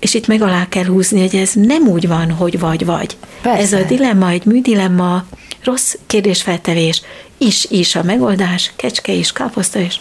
És 0.00 0.14
itt 0.14 0.26
meg 0.26 0.42
alá 0.42 0.68
kell 0.68 0.84
húzni, 0.84 1.20
hogy 1.20 1.36
ez 1.36 1.52
nem 1.54 1.88
úgy 1.88 2.08
van, 2.08 2.30
hogy 2.30 2.58
vagy-vagy. 2.58 3.16
Ez 3.42 3.72
a 3.72 3.82
dilemma, 3.82 4.28
egy 4.28 4.44
műdilemma, 4.44 5.24
rossz 5.64 5.94
kérdésfeltevés, 6.06 7.02
is, 7.38 7.64
is 7.64 7.94
a 7.94 8.02
megoldás, 8.02 8.72
kecske 8.76 9.12
is, 9.12 9.32
káposzta 9.32 9.78
is, 9.78 10.00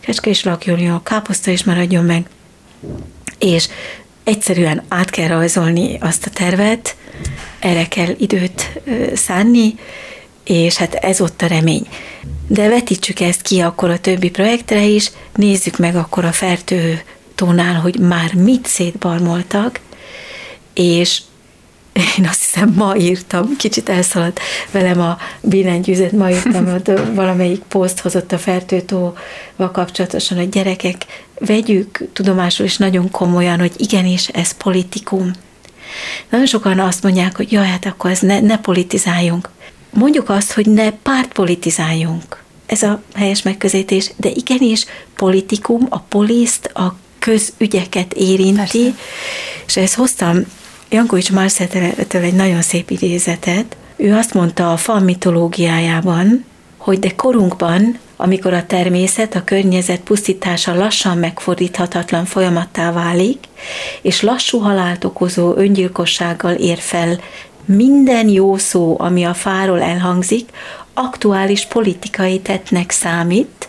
kecske 0.00 0.30
is 0.30 0.44
lakjon 0.44 0.78
jó, 0.78 1.00
káposzta 1.02 1.50
is 1.50 1.64
maradjon 1.64 2.04
meg. 2.04 2.26
És 3.38 3.68
egyszerűen 4.24 4.82
át 4.88 5.10
kell 5.10 5.28
rajzolni 5.28 5.98
azt 6.00 6.26
a 6.26 6.30
tervet, 6.30 6.96
erre 7.58 7.88
kell 7.88 8.14
időt 8.18 8.80
szánni, 9.14 9.74
és 10.44 10.76
hát 10.76 10.94
ez 10.94 11.20
ott 11.20 11.42
a 11.42 11.46
remény. 11.46 11.86
De 12.46 12.68
vetítsük 12.68 13.20
ezt 13.20 13.42
ki 13.42 13.60
akkor 13.60 13.90
a 13.90 13.98
többi 13.98 14.30
projektre 14.30 14.84
is, 14.84 15.10
nézzük 15.34 15.78
meg 15.78 15.96
akkor 15.96 16.24
a 16.24 16.32
fertő 16.32 17.02
tónál, 17.40 17.74
hogy 17.74 17.98
már 17.98 18.34
mit 18.34 18.66
szétbarmoltak, 18.66 19.80
és 20.74 21.20
én 22.18 22.26
azt 22.28 22.44
hiszem 22.44 22.72
ma 22.76 22.96
írtam, 22.96 23.56
kicsit 23.56 23.88
elszaladt 23.88 24.40
velem 24.70 25.00
a 25.00 25.18
billentyűzet, 25.40 26.12
ma 26.12 26.30
írtam, 26.30 26.70
hogy 26.70 27.14
valamelyik 27.14 27.60
poszt 27.60 28.00
hozott 28.00 28.32
a 28.32 28.38
fertőtóval 28.38 29.70
kapcsolatosan, 29.72 30.36
hogy 30.36 30.48
gyerekek, 30.48 31.06
vegyük 31.38 32.08
tudomásul 32.12 32.66
is 32.66 32.76
nagyon 32.76 33.10
komolyan, 33.10 33.58
hogy 33.58 33.72
igenis 33.76 34.28
ez 34.28 34.56
politikum. 34.56 35.30
Nagyon 36.30 36.46
sokan 36.46 36.78
azt 36.78 37.02
mondják, 37.02 37.36
hogy 37.36 37.52
jaj, 37.52 37.66
hát 37.66 37.86
akkor 37.86 38.10
ez 38.10 38.20
ne, 38.20 38.40
ne 38.40 38.58
politizáljunk. 38.58 39.48
Mondjuk 39.90 40.28
azt, 40.28 40.52
hogy 40.52 40.66
ne 40.66 40.90
pártpolitizáljunk. 40.90 42.42
Ez 42.66 42.82
a 42.82 43.02
helyes 43.14 43.42
megközelítés, 43.42 44.10
de 44.16 44.28
igenis 44.28 44.84
politikum, 45.14 45.86
a 45.88 45.98
poliszt, 45.98 46.66
a 46.66 46.96
közügyeket 47.20 48.12
érinti, 48.12 48.56
Persze. 48.56 48.94
és 49.66 49.76
ezt 49.76 49.94
hoztam 49.94 50.44
Jankovics 50.90 51.32
Marceltől 51.32 52.22
egy 52.22 52.34
nagyon 52.34 52.62
szép 52.62 52.90
idézetet. 52.90 53.76
Ő 53.96 54.14
azt 54.14 54.34
mondta 54.34 54.72
a 54.72 54.76
fa 54.76 54.98
mitológiájában, 54.98 56.44
hogy 56.76 56.98
de 56.98 57.14
korunkban, 57.14 57.98
amikor 58.16 58.52
a 58.52 58.66
természet, 58.66 59.34
a 59.34 59.44
környezet 59.44 60.00
pusztítása 60.00 60.74
lassan 60.74 61.18
megfordíthatatlan 61.18 62.24
folyamattá 62.24 62.92
válik, 62.92 63.38
és 64.02 64.22
lassú 64.22 64.58
halált 64.58 65.04
okozó 65.04 65.56
öngyilkossággal 65.56 66.54
ér 66.54 66.78
fel 66.78 67.20
minden 67.64 68.28
jó 68.28 68.56
szó, 68.56 68.96
ami 68.98 69.24
a 69.24 69.34
fáról 69.34 69.82
elhangzik, 69.82 70.48
aktuális 70.94 71.66
politikai 71.66 72.40
tettnek 72.40 72.90
számít, 72.90 73.68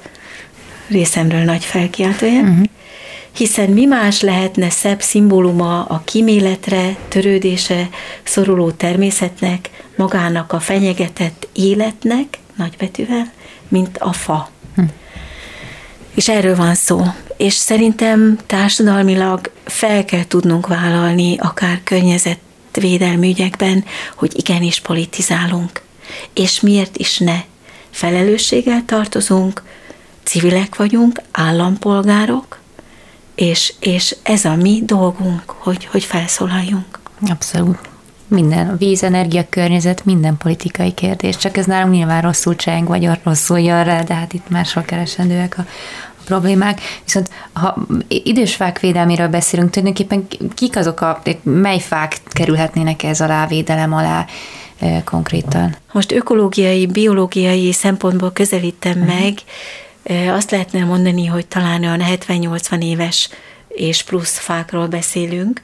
részemről 0.87 1.43
nagy 1.43 1.65
felkiáltója, 1.65 2.41
uh-huh 2.41 2.65
hiszen 3.35 3.69
mi 3.69 3.85
más 3.85 4.21
lehetne 4.21 4.69
szebb 4.69 5.01
szimbóluma 5.01 5.83
a 5.83 6.01
kiméletre, 6.05 6.95
törődése 7.07 7.89
szoruló 8.23 8.71
természetnek, 8.71 9.69
magának 9.95 10.53
a 10.53 10.59
fenyegetett 10.59 11.47
életnek, 11.53 12.39
nagybetűvel, 12.55 13.31
mint 13.67 13.97
a 13.97 14.13
fa. 14.13 14.49
Hm. 14.75 14.83
És 16.15 16.29
erről 16.29 16.55
van 16.55 16.75
szó. 16.75 17.03
És 17.37 17.53
szerintem 17.53 18.37
társadalmilag 18.45 19.51
fel 19.63 20.05
kell 20.05 20.25
tudnunk 20.25 20.67
vállalni, 20.67 21.37
akár 21.37 21.81
környezetvédelmi 21.83 23.29
ügyekben, 23.29 23.85
hogy 24.15 24.31
igenis 24.37 24.79
politizálunk. 24.79 25.81
És 26.33 26.59
miért 26.59 26.97
is 26.97 27.17
ne? 27.17 27.39
Felelősséggel 27.89 28.83
tartozunk, 28.85 29.63
civilek 30.23 30.75
vagyunk, 30.75 31.21
állampolgárok, 31.31 32.60
és, 33.41 33.73
és 33.79 34.15
ez 34.23 34.45
a 34.45 34.55
mi 34.55 34.81
dolgunk, 34.85 35.43
hogy, 35.45 35.85
hogy 35.85 36.03
felszólaljunk. 36.03 36.99
Abszolút. 37.29 37.77
Minden, 38.27 38.69
a 38.69 38.75
víz, 38.75 39.03
energia, 39.03 39.45
környezet, 39.49 40.05
minden 40.05 40.37
politikai 40.37 40.93
kérdés. 40.93 41.37
Csak 41.37 41.57
ez 41.57 41.65
nálunk 41.65 41.93
nyilván 41.93 42.21
rosszul 42.21 42.55
cseng, 42.55 42.87
vagy 42.87 43.09
rosszul 43.23 43.59
jön 43.59 43.83
rá, 43.83 44.01
de 44.01 44.13
hát 44.13 44.33
itt 44.33 44.49
másról 44.49 44.83
keresendőek 44.83 45.57
a, 45.57 45.61
a 46.17 46.21
problémák. 46.25 46.79
Viszont 47.03 47.29
ha 47.53 47.77
idős 48.07 48.55
fák 48.55 48.79
védelméről 48.79 49.27
beszélünk, 49.27 49.69
tulajdonképpen 49.69 50.27
kik 50.55 50.77
azok 50.77 51.01
a, 51.01 51.21
mely 51.43 51.79
fák 51.79 52.17
kerülhetnének 52.29 53.03
ez 53.03 53.21
alá, 53.21 53.47
védelem 53.47 53.93
alá 53.93 54.25
e, 54.79 55.03
konkrétan? 55.03 55.75
Most 55.91 56.11
ökológiai, 56.11 56.85
biológiai 56.85 57.71
szempontból 57.71 58.31
közelítem 58.31 59.01
uh-huh. 59.01 59.19
meg, 59.19 59.33
azt 60.29 60.51
lehetne 60.51 60.83
mondani, 60.83 61.25
hogy 61.25 61.45
talán 61.45 61.81
olyan 61.81 62.01
70-80 62.27 62.83
éves 62.83 63.29
és 63.67 64.03
plusz 64.03 64.37
fákról 64.37 64.87
beszélünk. 64.87 65.61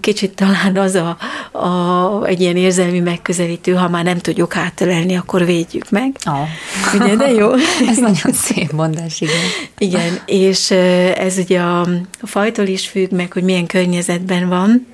Kicsit 0.00 0.34
talán 0.34 0.76
az 0.76 0.94
a, 0.94 1.16
a, 1.58 2.26
egy 2.26 2.40
ilyen 2.40 2.56
érzelmi 2.56 3.00
megközelítő, 3.00 3.74
ha 3.74 3.88
már 3.88 4.04
nem 4.04 4.18
tudjuk 4.18 4.56
átölelni, 4.56 5.16
akkor 5.16 5.44
védjük 5.44 5.90
meg. 5.90 6.16
Oh. 6.26 7.00
Ugye, 7.00 7.16
de 7.16 7.30
jó? 7.30 7.52
Ez 7.90 7.98
nagyon 7.98 8.32
szép 8.32 8.72
mondás, 8.72 9.20
igen. 9.20 9.36
Igen, 9.78 10.20
és 10.26 10.70
ez 11.14 11.38
ugye 11.38 11.60
a, 11.60 11.80
a 12.20 12.26
fajtól 12.26 12.66
is 12.66 12.88
függ 12.88 13.10
meg, 13.12 13.32
hogy 13.32 13.42
milyen 13.42 13.66
környezetben 13.66 14.48
van, 14.48 14.86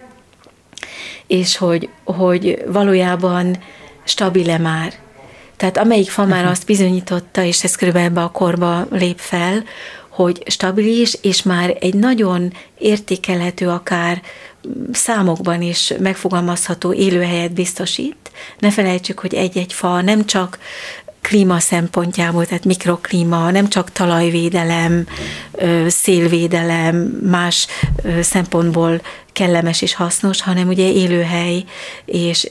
és 1.27 1.57
hogy, 1.57 1.89
hogy 2.05 2.62
valójában 2.66 3.57
stabil-e 4.05 4.59
már 4.59 4.93
tehát 5.57 5.78
amelyik 5.78 6.11
fa 6.11 6.24
már 6.24 6.44
azt 6.44 6.66
bizonyította, 6.66 7.42
és 7.42 7.64
ez 7.64 7.76
körülbelül 7.76 8.09
ebbe 8.09 8.22
a 8.22 8.30
korba 8.30 8.86
lép 8.90 9.18
fel, 9.18 9.64
hogy 10.09 10.42
stabilis, 10.46 11.18
és 11.22 11.42
már 11.42 11.76
egy 11.80 11.94
nagyon 11.94 12.52
értékelhető, 12.78 13.68
akár 13.68 14.22
számokban 14.92 15.62
is 15.62 15.92
megfogalmazható 15.98 16.92
élőhelyet 16.92 17.52
biztosít. 17.52 18.16
Ne 18.59 18.70
felejtsük, 18.70 19.18
hogy 19.18 19.34
egy-egy 19.34 19.72
fa 19.72 20.00
nem 20.00 20.24
csak 20.24 20.59
klíma 21.20 21.59
szempontjából, 21.59 22.46
tehát 22.46 22.64
mikroklíma, 22.64 23.50
nem 23.50 23.68
csak 23.68 23.92
talajvédelem, 23.92 25.07
szélvédelem, 25.86 26.96
más 27.30 27.66
szempontból 28.20 29.00
kellemes 29.32 29.82
és 29.82 29.94
hasznos, 29.94 30.42
hanem 30.42 30.68
ugye 30.68 30.92
élőhely, 30.92 31.64
és 32.05 32.44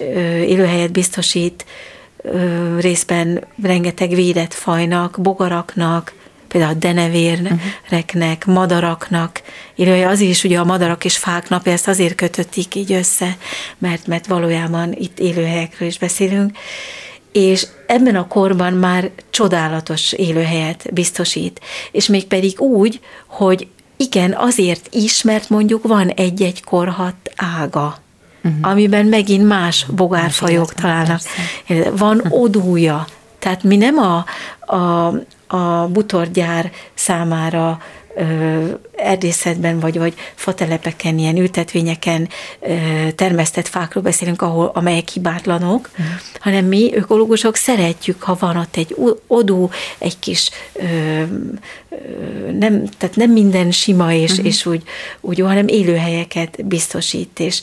élőhelyet 0.47 0.91
biztosít 0.91 1.65
részben 2.80 3.43
rengeteg 3.63 4.09
védett 4.09 4.53
fajnak, 4.53 5.17
bogaraknak, 5.21 6.13
például 6.47 6.74
a 6.74 6.78
denevéreknek, 6.80 8.38
uh-huh. 8.38 8.53
madaraknak, 8.53 9.41
illetve 9.76 10.07
az 10.07 10.19
is 10.19 10.43
ugye 10.43 10.59
a 10.59 10.63
madarak 10.63 11.05
és 11.05 11.17
fák 11.17 11.49
napja, 11.49 11.71
ezt 11.71 11.88
azért 11.88 12.15
kötötték 12.15 12.76
így 12.76 12.91
össze, 12.91 13.38
mert, 13.78 14.07
mert 14.07 14.28
valójában 14.28 14.93
itt 14.93 15.19
élőhelyekről 15.19 15.88
is 15.88 15.97
beszélünk, 15.97 16.57
és 17.32 17.67
ebben 17.88 18.15
a 18.15 18.28
korban 18.28 18.74
már 18.74 19.09
csodálatos 19.30 20.11
élőhelyet 20.11 20.93
biztosít, 20.93 21.61
és 21.91 22.07
még 22.07 22.26
pedig 22.26 22.59
úgy, 22.59 22.99
hogy 23.28 23.67
igen, 23.97 24.34
azért 24.34 24.88
is, 24.91 25.21
mert 25.21 25.49
mondjuk 25.49 25.88
van 25.88 26.09
egy-egy 26.09 26.63
korhat 26.63 27.15
ága 27.36 27.97
uh-huh. 28.43 28.71
amiben 28.71 29.05
megint 29.05 29.47
más 29.47 29.85
bogárfajok 29.95 30.73
találnak. 30.73 31.21
Persze. 31.67 31.91
Van 31.91 32.17
uh-huh. 32.17 32.41
odúja, 32.41 33.05
tehát 33.39 33.63
mi 33.63 33.77
nem 33.77 33.97
a, 33.97 34.25
a, 34.75 35.13
a 35.55 35.87
butorgyár 35.87 36.71
számára 36.93 37.79
erdészetben 38.95 39.80
vagy, 39.80 39.97
vagy 39.97 40.14
fatelepeken, 40.36 41.18
ilyen 41.18 41.38
ültetvényeken 41.38 42.30
termesztett 43.16 43.68
fákról 43.68 44.03
beszélünk, 44.03 44.41
ahol, 44.41 44.72
amelyek 44.74 45.07
hibátlanok, 45.07 45.89
uh-huh. 45.91 46.16
hanem 46.39 46.66
mi 46.66 46.91
ökológusok 46.95 47.55
szeretjük, 47.55 48.22
ha 48.22 48.38
van 48.39 48.57
ott 48.57 48.76
egy 48.76 48.95
odú, 49.28 49.70
egy 49.97 50.20
kis 50.20 50.49
nem, 52.59 52.84
tehát 52.97 53.16
nem 53.16 53.32
minden 53.32 53.72
sima 53.72 54.14
és, 54.14 54.32
uh-huh. 54.32 54.45
és 54.45 54.66
úgy, 54.66 54.84
úgy 55.22 55.38
jó, 55.38 55.45
hanem 55.45 55.68
élőhelyeket 55.68 56.66
biztosít, 56.66 57.39
és 57.39 57.61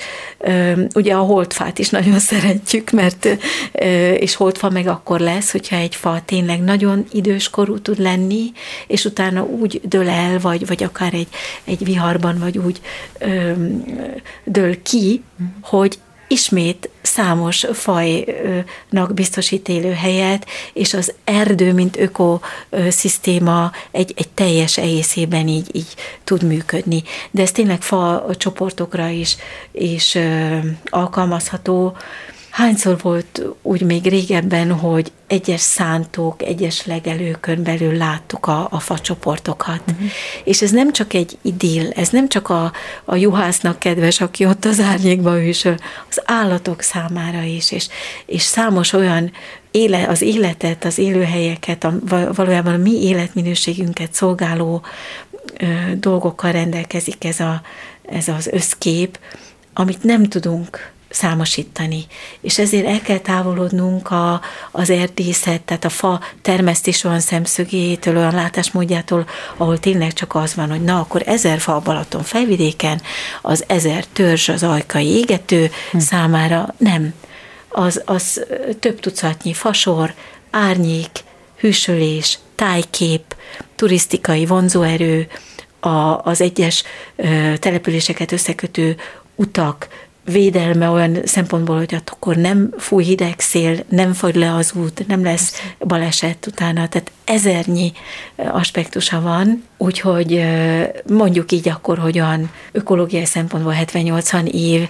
ugye 0.94 1.14
a 1.14 1.20
holdfát 1.20 1.78
is 1.78 1.88
nagyon 1.88 2.18
szeretjük, 2.30 2.90
mert 2.90 3.28
és 4.18 4.34
holdfa 4.34 4.70
meg 4.70 4.86
akkor 4.86 5.20
lesz, 5.20 5.50
hogyha 5.50 5.76
egy 5.76 5.94
fa 5.94 6.22
tényleg 6.24 6.60
nagyon 6.60 7.06
időskorú 7.12 7.78
tud 7.78 7.98
lenni, 7.98 8.52
és 8.86 9.04
utána 9.04 9.42
úgy 9.42 9.80
dől 9.84 10.08
el, 10.08 10.38
vagy, 10.40 10.66
vagy 10.66 10.82
akár 10.82 11.14
egy, 11.14 11.28
egy 11.64 11.84
viharban, 11.84 12.38
vagy 12.38 12.58
úgy 12.58 12.80
öm, 13.18 13.84
dől 14.44 14.82
ki, 14.82 15.22
uh-huh. 15.38 15.54
hogy 15.60 15.98
ismét 16.30 16.90
számos 17.02 17.66
fajnak 17.72 19.14
biztosít 19.14 19.68
élőhelyet, 19.68 20.46
és 20.72 20.94
az 20.94 21.14
erdő, 21.24 21.72
mint 21.72 21.98
ökoszisztéma 21.98 23.72
egy, 23.90 24.14
egy 24.16 24.28
teljes 24.28 24.78
egészében 24.78 25.48
így, 25.48 25.68
így 25.72 25.94
tud 26.24 26.42
működni. 26.42 27.02
De 27.30 27.42
ez 27.42 27.52
tényleg 27.52 27.82
fa 27.82 28.26
csoportokra 28.36 29.08
is, 29.08 29.36
is 29.72 30.18
alkalmazható. 30.84 31.96
Hányszor 32.50 32.98
volt 33.02 33.42
úgy 33.62 33.82
még 33.82 34.04
régebben, 34.06 34.72
hogy 34.72 35.12
egyes 35.26 35.60
szántók, 35.60 36.42
egyes 36.42 36.86
legelőkön 36.86 37.62
belül 37.62 37.96
láttuk 37.96 38.46
a, 38.46 38.68
a 38.70 38.80
facsoportokat. 38.80 39.80
Uh-huh. 39.90 40.08
És 40.44 40.62
ez 40.62 40.70
nem 40.70 40.92
csak 40.92 41.12
egy 41.12 41.38
idill, 41.42 41.90
ez 41.90 42.08
nem 42.08 42.28
csak 42.28 42.48
a, 42.48 42.72
a 43.04 43.16
juhásznak 43.16 43.78
kedves, 43.78 44.20
aki 44.20 44.46
ott 44.46 44.64
az 44.64 44.80
árnyékban 44.80 45.40
hűsöl, 45.40 45.76
az 46.08 46.22
állatok 46.24 46.80
számára 46.80 47.42
is, 47.42 47.72
és, 47.72 47.88
és 48.26 48.42
számos 48.42 48.92
olyan 48.92 49.32
éle, 49.70 50.06
az 50.08 50.22
életet, 50.22 50.84
az 50.84 50.98
élőhelyeket, 50.98 51.84
a, 51.84 51.94
valójában 52.34 52.74
a 52.74 52.82
mi 52.82 53.02
életminőségünket 53.02 54.12
szolgáló 54.12 54.82
ö, 55.58 55.66
dolgokkal 55.94 56.52
rendelkezik 56.52 57.24
ez, 57.24 57.40
a, 57.40 57.62
ez 58.02 58.28
az 58.28 58.46
összkép, 58.46 59.18
amit 59.74 60.02
nem 60.02 60.24
tudunk 60.24 60.92
számosítani. 61.10 62.06
És 62.40 62.58
ezért 62.58 62.86
el 62.86 63.00
kell 63.00 63.18
távolodnunk 63.18 64.10
a, 64.10 64.40
az 64.70 64.90
erdészet, 64.90 65.60
tehát 65.62 65.84
a 65.84 65.88
fa 65.88 66.20
termesztés 66.42 67.04
olyan 67.04 67.20
szemszögétől, 67.20 68.16
olyan 68.16 68.34
látásmódjától, 68.34 69.26
ahol 69.56 69.78
tényleg 69.78 70.12
csak 70.12 70.34
az 70.34 70.54
van, 70.54 70.70
hogy 70.70 70.84
na, 70.84 71.00
akkor 71.00 71.22
ezer 71.26 71.58
fa 71.58 71.74
a 71.74 71.80
Balaton 71.80 72.22
fejvidéken, 72.22 73.02
az 73.42 73.64
ezer 73.66 74.04
törzs 74.04 74.48
az 74.48 74.62
ajkai 74.62 75.06
égető 75.06 75.70
hm. 75.90 75.98
számára 75.98 76.74
nem. 76.76 77.14
Az, 77.68 78.02
az 78.04 78.46
több 78.80 79.00
tucatnyi 79.00 79.52
fasor, 79.52 80.14
árnyék, 80.50 81.10
hűsölés, 81.56 82.38
tájkép, 82.54 83.36
turisztikai 83.76 84.46
vonzóerő, 84.46 85.28
a, 85.80 86.24
az 86.24 86.40
egyes 86.40 86.82
ö, 87.16 87.52
településeket 87.58 88.32
összekötő 88.32 88.96
utak, 89.34 89.88
védelme 90.30 90.88
olyan 90.88 91.18
szempontból, 91.24 91.76
hogy 91.76 91.96
akkor 92.06 92.36
nem 92.36 92.74
fúj 92.78 93.04
hideg 93.04 93.40
szél, 93.40 93.84
nem 93.88 94.12
fagy 94.12 94.34
le 94.34 94.54
az 94.54 94.72
út, 94.74 95.06
nem 95.06 95.24
lesz 95.24 95.62
baleset 95.78 96.46
utána, 96.46 96.88
tehát 96.88 97.10
ezernyi 97.24 97.92
aspektusa 98.36 99.20
van, 99.20 99.64
úgyhogy 99.76 100.44
mondjuk 101.08 101.52
így 101.52 101.68
akkor, 101.68 101.98
hogy 101.98 102.20
olyan 102.20 102.50
ökológiai 102.72 103.24
szempontból 103.24 103.74
70-80 103.84 104.50
év, 104.50 104.88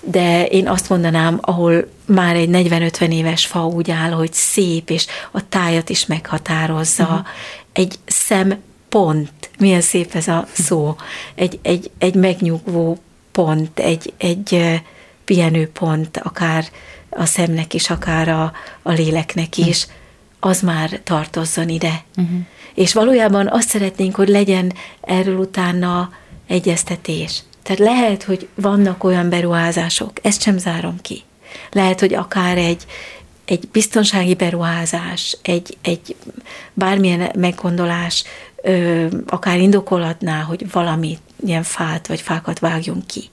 de 0.00 0.46
én 0.46 0.68
azt 0.68 0.88
mondanám, 0.88 1.38
ahol 1.40 1.88
már 2.06 2.36
egy 2.36 2.48
40-50 2.52 3.12
éves 3.12 3.46
fa 3.46 3.66
úgy 3.66 3.90
áll, 3.90 4.10
hogy 4.10 4.32
szép, 4.32 4.90
és 4.90 5.06
a 5.32 5.48
tájat 5.48 5.88
is 5.88 6.06
meghatározza, 6.06 7.02
uh-huh. 7.02 7.26
egy 7.72 7.98
szempont, 8.06 9.50
milyen 9.58 9.80
szép 9.80 10.14
ez 10.14 10.28
a 10.28 10.46
szó, 10.52 10.96
egy, 11.34 11.58
egy, 11.62 11.90
egy 11.98 12.14
megnyugvó 12.14 12.98
pont, 13.34 13.78
egy, 13.78 14.12
egy 14.18 14.80
pihenőpont, 15.24 16.16
akár 16.16 16.64
a 17.10 17.24
szemnek 17.24 17.74
is, 17.74 17.90
akár 17.90 18.28
a, 18.28 18.52
a 18.82 18.92
léleknek 18.92 19.56
is, 19.56 19.86
az 20.40 20.60
már 20.60 21.00
tartozzon 21.04 21.68
ide. 21.68 22.04
Uh-huh. 22.16 22.38
És 22.74 22.92
valójában 22.92 23.48
azt 23.48 23.68
szeretnénk, 23.68 24.14
hogy 24.14 24.28
legyen 24.28 24.72
erről 25.00 25.36
utána 25.36 26.10
egyeztetés. 26.46 27.42
Tehát 27.62 27.80
lehet, 27.80 28.22
hogy 28.22 28.48
vannak 28.54 29.04
olyan 29.04 29.28
beruházások, 29.28 30.12
ezt 30.22 30.42
sem 30.42 30.58
zárom 30.58 30.96
ki. 31.02 31.22
Lehet, 31.70 32.00
hogy 32.00 32.14
akár 32.14 32.58
egy, 32.58 32.86
egy 33.44 33.68
biztonsági 33.72 34.34
beruházás, 34.34 35.36
egy, 35.42 35.76
egy 35.82 36.16
bármilyen 36.72 37.30
meggondolás 37.34 38.24
ö, 38.62 39.06
akár 39.26 39.58
indokolatná, 39.58 40.40
hogy 40.40 40.70
valamit, 40.72 41.20
ilyen 41.48 41.62
fát 41.62 42.06
vagy 42.06 42.20
fákat 42.20 42.58
vágjunk 42.58 43.06
ki. 43.06 43.24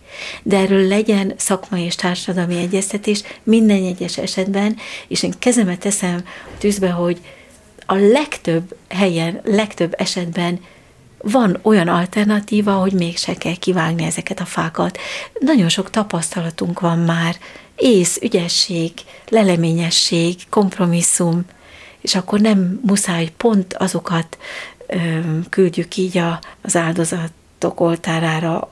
De 0.43 0.57
erről 0.57 0.87
legyen 0.87 1.33
szakmai 1.37 1.81
és 1.81 1.95
társadalmi 1.95 2.57
egyeztetés 2.57 3.23
minden 3.43 3.83
egyes 3.83 4.17
esetben, 4.17 4.77
és 5.07 5.23
én 5.23 5.33
kezemet 5.39 5.79
teszem 5.79 6.23
tűzbe, 6.57 6.89
hogy 6.89 7.21
a 7.85 7.95
legtöbb 7.95 8.75
helyen, 8.87 9.41
legtöbb 9.43 9.93
esetben 9.97 10.59
van 11.17 11.59
olyan 11.61 11.87
alternatíva, 11.87 12.73
hogy 12.73 12.93
mégse 12.93 13.33
kell 13.33 13.55
kivágni 13.55 14.03
ezeket 14.03 14.39
a 14.39 14.45
fákat. 14.45 14.97
Nagyon 15.39 15.69
sok 15.69 15.89
tapasztalatunk 15.89 16.79
van 16.79 16.99
már, 16.99 17.35
ész, 17.75 18.19
ügyesség, 18.21 18.91
leleményesség, 19.29 20.35
kompromisszum, 20.49 21.45
és 22.01 22.15
akkor 22.15 22.39
nem 22.39 22.79
muszáj 22.85 23.31
pont 23.37 23.73
azokat 23.73 24.37
ö, 24.87 24.97
küldjük 25.49 25.97
így 25.97 26.17
a, 26.17 26.39
az 26.61 26.75
áldozatok 27.61 27.79
oltárára, 27.79 28.71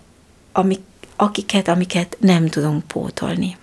amik, 0.51 0.79
akiket, 1.15 1.67
amiket 1.67 2.17
nem 2.19 2.47
tudunk 2.47 2.83
pótolni. 2.83 3.57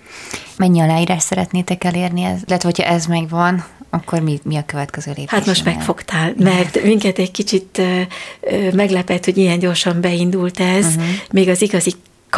Mennyi 0.57 0.81
aláírás 0.81 1.23
szeretnétek 1.23 1.85
elérni? 1.85 2.23
Ez, 2.23 2.41
lehet, 2.47 2.63
hogyha 2.63 2.85
ez 2.85 3.07
megvan, 3.07 3.65
akkor 3.91 4.21
mi, 4.21 4.41
mi 4.43 4.57
a 4.57 4.65
következő 4.67 5.11
lépés? 5.17 5.31
Hát 5.31 5.47
most 5.47 5.65
megfogtál, 5.65 6.35
mert 6.39 6.83
minket 6.83 7.19
egy 7.19 7.31
kicsit 7.31 7.81
meglepett, 8.73 9.25
hogy 9.25 9.37
ilyen 9.37 9.59
gyorsan 9.59 10.01
beindult 10.01 10.61
ez, 10.61 10.87
uh-huh. 10.87 11.05
még 11.31 11.49
az 11.49 11.63
igazi 11.63 11.93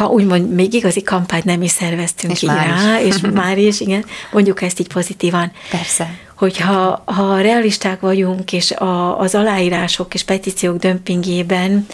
úgymond 0.07 0.53
még 0.53 0.73
igazi 0.73 1.01
kampányt 1.03 1.43
nem 1.43 1.61
is 1.61 1.71
szerveztünk 1.71 2.33
és 2.33 2.41
már 2.41 2.67
rá, 2.67 2.99
is. 2.99 3.15
és 3.15 3.21
már 3.33 3.57
is, 3.57 3.79
igen, 3.79 4.05
mondjuk 4.31 4.61
ezt 4.61 4.79
így 4.79 4.87
pozitívan. 4.87 5.51
Persze. 5.69 6.17
Hogyha 6.35 7.03
ha 7.05 7.41
realisták 7.41 7.99
vagyunk, 7.99 8.53
és 8.53 8.71
a, 8.71 9.19
az 9.19 9.35
aláírások 9.35 10.13
és 10.13 10.23
petíciók 10.23 10.77
dömpingében 10.77 11.87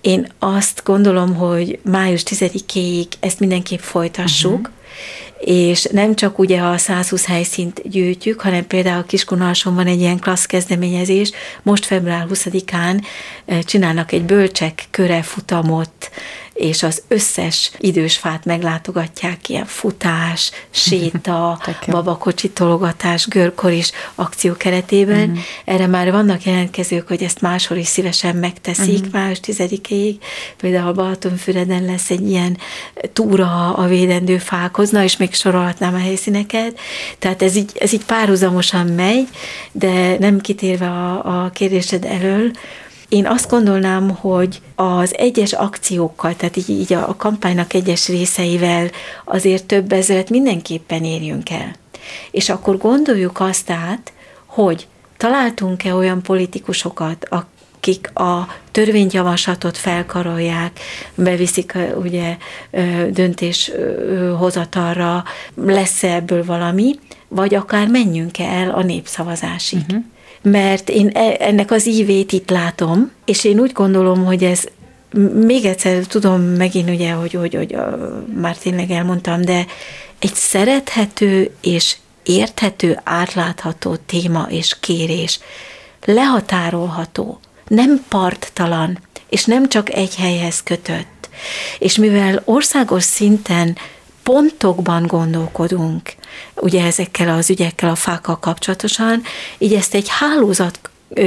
én 0.00 0.26
azt 0.38 0.80
gondolom, 0.84 1.34
hogy 1.34 1.78
május 1.82 2.22
10-éig 2.26 3.06
ezt 3.20 3.40
mindenképp 3.40 3.80
folytassuk, 3.80 4.58
uh-huh 4.58 4.78
és 5.40 5.84
nem 5.92 6.14
csak 6.14 6.38
ugye 6.38 6.60
a 6.60 6.78
120 6.78 7.26
helyszínt 7.26 7.88
gyűjtjük, 7.88 8.40
hanem 8.40 8.66
például 8.66 9.00
a 9.00 9.04
Kiskunalson 9.04 9.74
van 9.74 9.86
egy 9.86 10.00
ilyen 10.00 10.18
klassz 10.18 10.46
kezdeményezés, 10.46 11.30
most 11.62 11.84
február 11.84 12.26
20-án 12.30 13.02
eh, 13.44 13.62
csinálnak 13.62 14.12
egy 14.12 14.22
bölcsek 14.22 14.86
köre 14.90 15.22
futamot, 15.22 16.10
és 16.54 16.82
az 16.82 17.02
összes 17.08 17.70
idős 17.78 18.16
fát 18.16 18.44
meglátogatják, 18.44 19.48
ilyen 19.48 19.64
futás, 19.64 20.50
séta, 20.70 21.60
babakocsi 21.86 22.50
tologatás, 22.50 23.28
görkor 23.28 23.72
is 23.72 23.90
akció 24.14 24.54
keretében. 24.56 25.28
Uh-huh. 25.28 25.44
Erre 25.64 25.86
már 25.86 26.10
vannak 26.10 26.44
jelentkezők, 26.44 27.08
hogy 27.08 27.22
ezt 27.22 27.40
máshol 27.40 27.78
is 27.78 27.86
szívesen 27.86 28.36
megteszik, 28.36 28.98
uh-huh. 28.98 29.12
május 29.12 29.40
10-ig. 29.46 30.14
Például 30.56 30.92
Balatonfüreden 30.92 31.84
lesz 31.84 32.10
egy 32.10 32.28
ilyen 32.28 32.58
túra 33.12 33.74
a 33.74 33.86
védendő 33.86 34.38
fákhoz, 34.38 34.90
na 34.90 35.02
és 35.02 35.16
még 35.16 35.34
sorolhatnám 35.34 35.94
a 35.94 35.98
helyszíneket. 35.98 36.78
Tehát 37.18 37.42
ez 37.42 37.56
így, 37.56 37.70
ez 37.74 37.92
így 37.92 38.04
párhuzamosan 38.04 38.86
megy, 38.86 39.28
de 39.72 40.18
nem 40.18 40.40
kitérve 40.40 40.86
a, 40.86 41.44
a 41.44 41.50
kérdésed 41.50 42.04
elől, 42.04 42.50
én 43.10 43.26
azt 43.26 43.50
gondolnám, 43.50 44.10
hogy 44.10 44.60
az 44.74 45.16
egyes 45.16 45.52
akciókkal, 45.52 46.36
tehát 46.36 46.56
így, 46.56 46.70
így 46.70 46.92
a, 46.92 47.08
a 47.08 47.16
kampánynak 47.16 47.74
egyes 47.74 48.08
részeivel 48.08 48.90
azért 49.24 49.64
több 49.64 49.92
ezeret 49.92 50.30
mindenképpen 50.30 51.04
érjünk 51.04 51.50
el. 51.50 51.74
És 52.30 52.48
akkor 52.48 52.78
gondoljuk 52.78 53.40
azt 53.40 53.70
át, 53.70 54.12
hogy 54.46 54.86
találtunk-e 55.16 55.94
olyan 55.94 56.22
politikusokat, 56.22 57.26
akik 57.30 58.18
a 58.18 58.48
törvényjavaslatot 58.70 59.76
felkarolják, 59.76 60.80
beviszik 61.14 61.78
ugye 61.96 62.36
döntéshozatalra, 63.10 65.24
lesz-e 65.54 66.14
ebből 66.14 66.44
valami, 66.44 66.98
vagy 67.28 67.54
akár 67.54 67.88
menjünk-e 67.88 68.44
el 68.44 68.70
a 68.70 68.82
népszavazásig. 68.82 69.80
Uh-huh 69.88 70.04
mert 70.42 70.88
én 70.88 71.10
e, 71.14 71.36
ennek 71.38 71.70
az 71.70 71.86
ívét 71.86 72.32
itt 72.32 72.50
látom, 72.50 73.10
és 73.24 73.44
én 73.44 73.58
úgy 73.58 73.72
gondolom, 73.72 74.24
hogy 74.24 74.44
ez 74.44 74.64
még 75.44 75.64
egyszer 75.64 76.04
tudom 76.04 76.40
megint 76.40 76.90
ugye, 76.90 77.12
hogy, 77.12 77.32
hogy, 77.32 77.54
hogy 77.54 77.76
már 78.40 78.56
tényleg 78.56 78.90
elmondtam, 78.90 79.40
de 79.40 79.66
egy 80.18 80.34
szerethető 80.34 81.54
és 81.60 81.96
érthető, 82.22 83.00
átlátható 83.04 83.96
téma 83.96 84.46
és 84.50 84.76
kérés, 84.80 85.40
lehatárolható, 86.04 87.40
nem 87.68 88.04
parttalan, 88.08 88.98
és 89.28 89.44
nem 89.44 89.68
csak 89.68 89.92
egy 89.92 90.14
helyhez 90.14 90.62
kötött. 90.62 91.28
És 91.78 91.96
mivel 91.96 92.42
országos 92.44 93.02
szinten 93.02 93.76
pontokban 94.22 95.06
gondolkodunk, 95.06 96.14
ugye 96.54 96.84
ezekkel 96.84 97.28
az 97.28 97.50
ügyekkel, 97.50 97.90
a 97.90 97.94
fákkal 97.94 98.38
kapcsolatosan, 98.38 99.22
így 99.58 99.74
ezt 99.74 99.94
egy 99.94 100.08
hálózat 100.08 100.80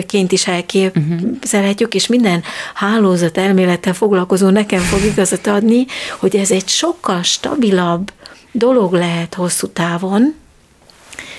ként 0.07 0.31
is 0.31 0.47
elképzelhetjük, 0.47 1.87
uh-huh. 1.87 2.01
és 2.01 2.07
minden 2.07 2.43
hálózat 2.73 3.37
elmélettel 3.37 3.93
foglalkozó 3.93 4.49
nekem 4.49 4.79
fog 4.79 5.03
igazat 5.03 5.47
adni, 5.47 5.85
hogy 6.19 6.35
ez 6.35 6.51
egy 6.51 6.67
sokkal 6.67 7.23
stabilabb 7.23 8.11
dolog 8.51 8.93
lehet 8.93 9.33
hosszú 9.33 9.67
távon, 9.67 10.35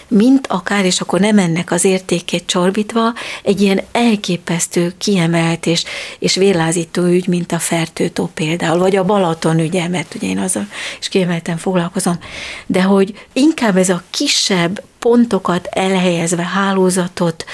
mint 0.09 0.47
akár, 0.47 0.85
és 0.85 1.01
akkor 1.01 1.21
nem 1.21 1.39
ennek 1.39 1.71
az 1.71 1.85
értékét 1.85 2.47
csorbítva, 2.47 3.13
egy 3.43 3.61
ilyen 3.61 3.81
elképesztő, 3.93 4.95
kiemelt 4.99 5.67
és, 5.67 5.85
és 6.19 6.35
vérlázító 6.35 7.03
ügy, 7.03 7.29
mint 7.29 7.53
a 7.53 7.59
Fertőtó 7.59 8.31
például, 8.35 8.79
vagy 8.79 8.97
a 8.97 9.05
Balaton 9.05 9.59
ügye, 9.59 9.89
mert 9.89 10.15
ugye 10.15 10.29
én 10.29 10.39
azzal 10.39 10.67
is 11.01 11.09
kiemelten 11.09 11.57
foglalkozom, 11.57 12.19
de 12.67 12.83
hogy 12.83 13.27
inkább 13.33 13.77
ez 13.77 13.89
a 13.89 14.03
kisebb 14.11 14.83
pontokat 14.99 15.67
elhelyezve, 15.67 16.43
hálózatot 16.43 17.45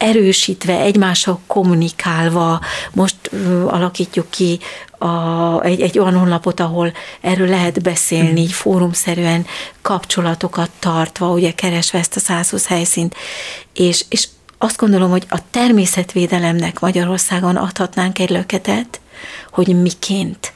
erősítve, 0.00 0.80
egymással 0.80 1.40
kommunikálva, 1.46 2.60
most 2.92 3.30
alakítjuk 3.66 4.30
ki 4.30 4.58
a, 4.98 5.62
egy, 5.62 5.80
egy 5.80 5.98
olyan 5.98 6.16
honlapot, 6.16 6.60
ahol 6.60 6.92
erről 7.20 7.48
lehet 7.48 7.82
beszélni, 7.82 8.40
így 8.40 8.52
fórumszerűen 8.52 9.46
kapcsolatokat 9.82 10.70
tartva, 10.78 11.30
ugye 11.30 11.52
keresve 11.52 11.98
ezt 11.98 12.16
a 12.16 12.20
120 12.20 12.66
helyszínt, 12.66 13.14
és, 13.74 14.04
és 14.08 14.28
azt 14.58 14.76
gondolom, 14.76 15.10
hogy 15.10 15.26
a 15.28 15.38
természetvédelemnek 15.50 16.80
Magyarországon 16.80 17.56
adhatnánk 17.56 18.18
egy 18.18 18.30
löketet, 18.30 19.00
hogy 19.50 19.80
miként. 19.82 20.52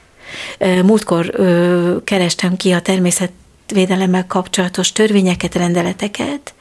Múltkor 0.83 1.31
ö, 1.33 1.97
kerestem 2.05 2.57
ki 2.57 2.73
a 2.73 2.81
természet 2.81 3.31
védelemmel 3.73 4.27
kapcsolatos 4.27 4.93
törvényeket, 4.93 5.55
rendeleteket. 5.55 6.55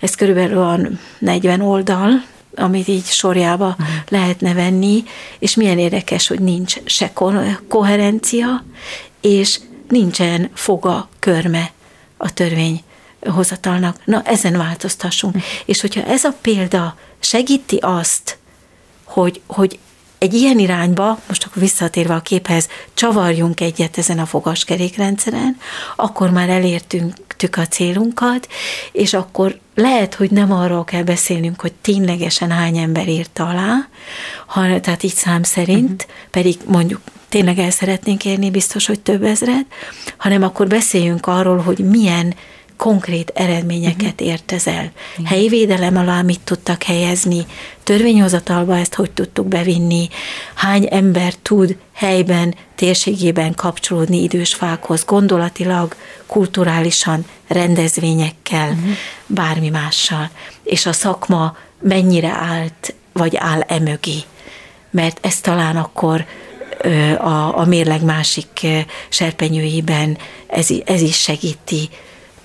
Ez 0.00 0.14
körülbelül 0.14 0.58
a 0.58 0.78
40 1.18 1.60
oldal, 1.60 2.22
amit 2.54 2.88
így 2.88 3.04
sorjába 3.04 3.66
uh-huh. 3.68 3.86
lehetne 4.08 4.54
venni, 4.54 5.04
és 5.38 5.54
milyen 5.54 5.78
érdekes, 5.78 6.26
hogy 6.26 6.40
nincs 6.40 6.76
se 6.84 7.12
koherencia, 7.68 8.64
és 9.20 9.60
nincsen 9.88 10.50
foga, 10.54 11.08
körme 11.18 11.70
a 12.16 12.32
törvény 12.32 12.82
hozatalnak. 13.20 14.00
Na, 14.04 14.22
ezen 14.24 14.56
változtassunk. 14.56 15.34
Uh-huh. 15.34 15.50
És 15.64 15.80
hogyha 15.80 16.02
ez 16.02 16.24
a 16.24 16.36
példa 16.42 16.96
segíti 17.18 17.76
azt, 17.76 18.38
hogy, 19.04 19.40
hogy 19.46 19.78
egy 20.18 20.34
ilyen 20.34 20.58
irányba, 20.58 21.18
most 21.28 21.44
akkor 21.44 21.62
visszatérve 21.62 22.14
a 22.14 22.20
képhez, 22.20 22.68
csavarjunk 22.94 23.60
egyet 23.60 23.98
ezen 23.98 24.18
a 24.18 24.26
fogaskerékrendszeren, 24.26 25.56
akkor 25.96 26.30
már 26.30 26.48
elértünk 26.48 27.14
a 27.56 27.60
célunkat, 27.60 28.48
és 28.92 29.14
akkor 29.14 29.58
lehet, 29.74 30.14
hogy 30.14 30.30
nem 30.30 30.52
arról 30.52 30.84
kell 30.84 31.02
beszélnünk, 31.02 31.60
hogy 31.60 31.72
ténylegesen 31.72 32.50
hány 32.50 32.76
ember 32.76 33.08
írta 33.08 33.46
alá, 33.46 33.88
hanem, 34.46 34.80
tehát 34.80 35.02
így 35.02 35.14
szám 35.14 35.42
szerint, 35.42 36.02
uh-huh. 36.02 36.30
pedig 36.30 36.56
mondjuk 36.66 37.00
tényleg 37.28 37.58
el 37.58 37.70
szeretnénk 37.70 38.24
érni, 38.24 38.50
biztos, 38.50 38.86
hogy 38.86 39.00
több 39.00 39.22
ezret, 39.22 39.66
hanem 40.16 40.42
akkor 40.42 40.66
beszéljünk 40.66 41.26
arról, 41.26 41.58
hogy 41.58 41.78
milyen 41.78 42.34
konkrét 42.78 43.32
eredményeket 43.34 44.12
uh-huh. 44.12 44.26
ért 44.28 44.52
ez 44.52 44.66
el. 44.66 44.92
Helyi 45.24 45.48
védelem 45.48 45.96
alá 45.96 46.22
mit 46.22 46.40
tudtak 46.40 46.82
helyezni, 46.82 47.46
törvényhozatalba 47.82 48.76
ezt 48.76 48.94
hogy 48.94 49.10
tudtuk 49.10 49.46
bevinni, 49.46 50.08
hány 50.54 50.88
ember 50.90 51.34
tud 51.34 51.76
helyben, 51.92 52.54
térségében 52.74 53.54
kapcsolódni 53.54 54.22
idős 54.22 54.54
fákhoz, 54.54 55.04
gondolatilag, 55.04 55.94
kulturálisan, 56.26 57.24
rendezvényekkel, 57.48 58.68
uh-huh. 58.68 58.90
bármi 59.26 59.68
mással. 59.68 60.30
És 60.62 60.86
a 60.86 60.92
szakma 60.92 61.56
mennyire 61.80 62.30
állt, 62.30 62.94
vagy 63.12 63.36
áll 63.36 63.60
emögé. 63.60 64.18
Mert 64.90 65.18
ez 65.26 65.40
talán 65.40 65.76
akkor 65.76 66.26
a, 67.18 67.58
a 67.58 67.64
mérleg 67.64 68.04
másik 68.04 68.66
serpenyőiben 69.08 70.18
ez, 70.46 70.68
ez 70.84 71.00
is 71.00 71.16
segíti 71.16 71.88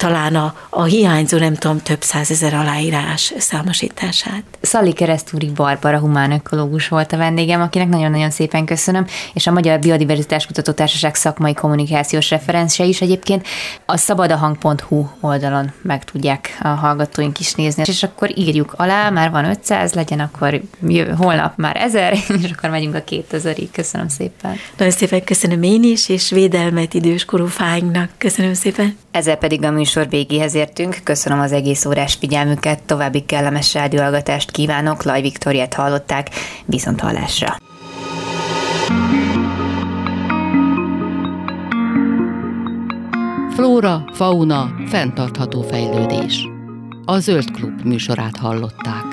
talán 0.04 0.36
a, 0.36 0.56
a 0.70 0.84
hiányzó, 0.84 1.38
nem 1.38 1.56
tudom, 1.56 1.82
több 1.82 2.02
százezer 2.02 2.54
aláírás 2.54 3.34
számosítását. 3.38 4.44
Szali 4.62 4.94
Keresztúri 4.94 5.52
Barbara 5.56 6.00
humán 6.00 6.32
ökológus 6.32 6.88
volt 6.88 7.14
a 7.14 7.18
vendégem, 7.18 7.62
akinek 7.62 7.88
nagyon-nagyon 7.88 8.30
szépen 8.30 8.66
köszönöm, 8.66 9.06
és 9.34 9.48
a 9.48 9.52
Magyar 9.52 9.80
Biodiverzitás 9.80 10.46
Kutatótársaság 10.46 11.16
szakmai 11.16 11.54
kommunikációs 11.54 12.30
referencia 12.30 12.86
is 12.86 13.02
egyébként 13.02 13.48
a 13.86 13.98
szabadahang.hu 13.98 15.06
oldalon 15.20 15.72
meg 15.82 16.04
tudják 16.04 16.58
a 16.62 16.68
hallgatóink 16.68 17.40
is 17.40 17.54
nézni, 17.54 17.84
és 17.86 18.04
akkor 18.04 18.38
írjuk 18.38 18.74
alá, 18.78 19.10
már 19.10 19.32
van 19.32 19.46
500, 19.46 19.94
legyen 19.94 20.20
akkor 20.20 20.62
jövő, 20.88 21.12
holnap 21.12 21.58
már 21.58 21.76
1000, 21.78 22.14
és 22.44 22.52
akkor 22.52 22.70
megyünk 22.70 22.96
a 22.96 23.04
2000-ig. 23.04 23.68
Köszönöm 23.72 24.08
szépen. 24.08 24.56
Nagyon 24.78 24.94
szépen 24.94 25.24
köszönöm 25.24 25.64
én 25.64 25.84
is, 25.84 26.10
és 26.10 26.30
védelmet 26.30 26.94
időskorú 26.94 27.46
fáinknak. 27.46 28.10
Köszönöm 28.18 28.54
szépen. 28.54 28.98
Ezzel 29.12 29.36
pedig 29.36 29.64
a 29.64 29.72
műsor 29.72 29.93
műsor 29.96 30.10
végéhez 30.10 30.56
értünk. 30.56 31.00
Köszönöm 31.04 31.40
az 31.40 31.52
egész 31.52 31.86
órás 31.86 32.14
figyelmüket, 32.14 32.84
további 32.84 33.22
kellemes 33.26 33.74
rádióhallgatást 33.74 34.52
kívánok. 34.52 35.04
Laj 35.04 35.22
Viktoriát 35.22 35.74
hallották, 35.74 36.30
viszont 36.66 37.00
hallásra. 37.00 37.58
Flóra, 43.56 44.04
fauna, 44.14 44.76
fenntartható 44.88 45.62
fejlődés. 45.62 46.48
A 47.06 47.20
Zöld 47.20 47.52
Klub 47.52 47.82
műsorát 47.84 48.38
hallották. 48.38 49.04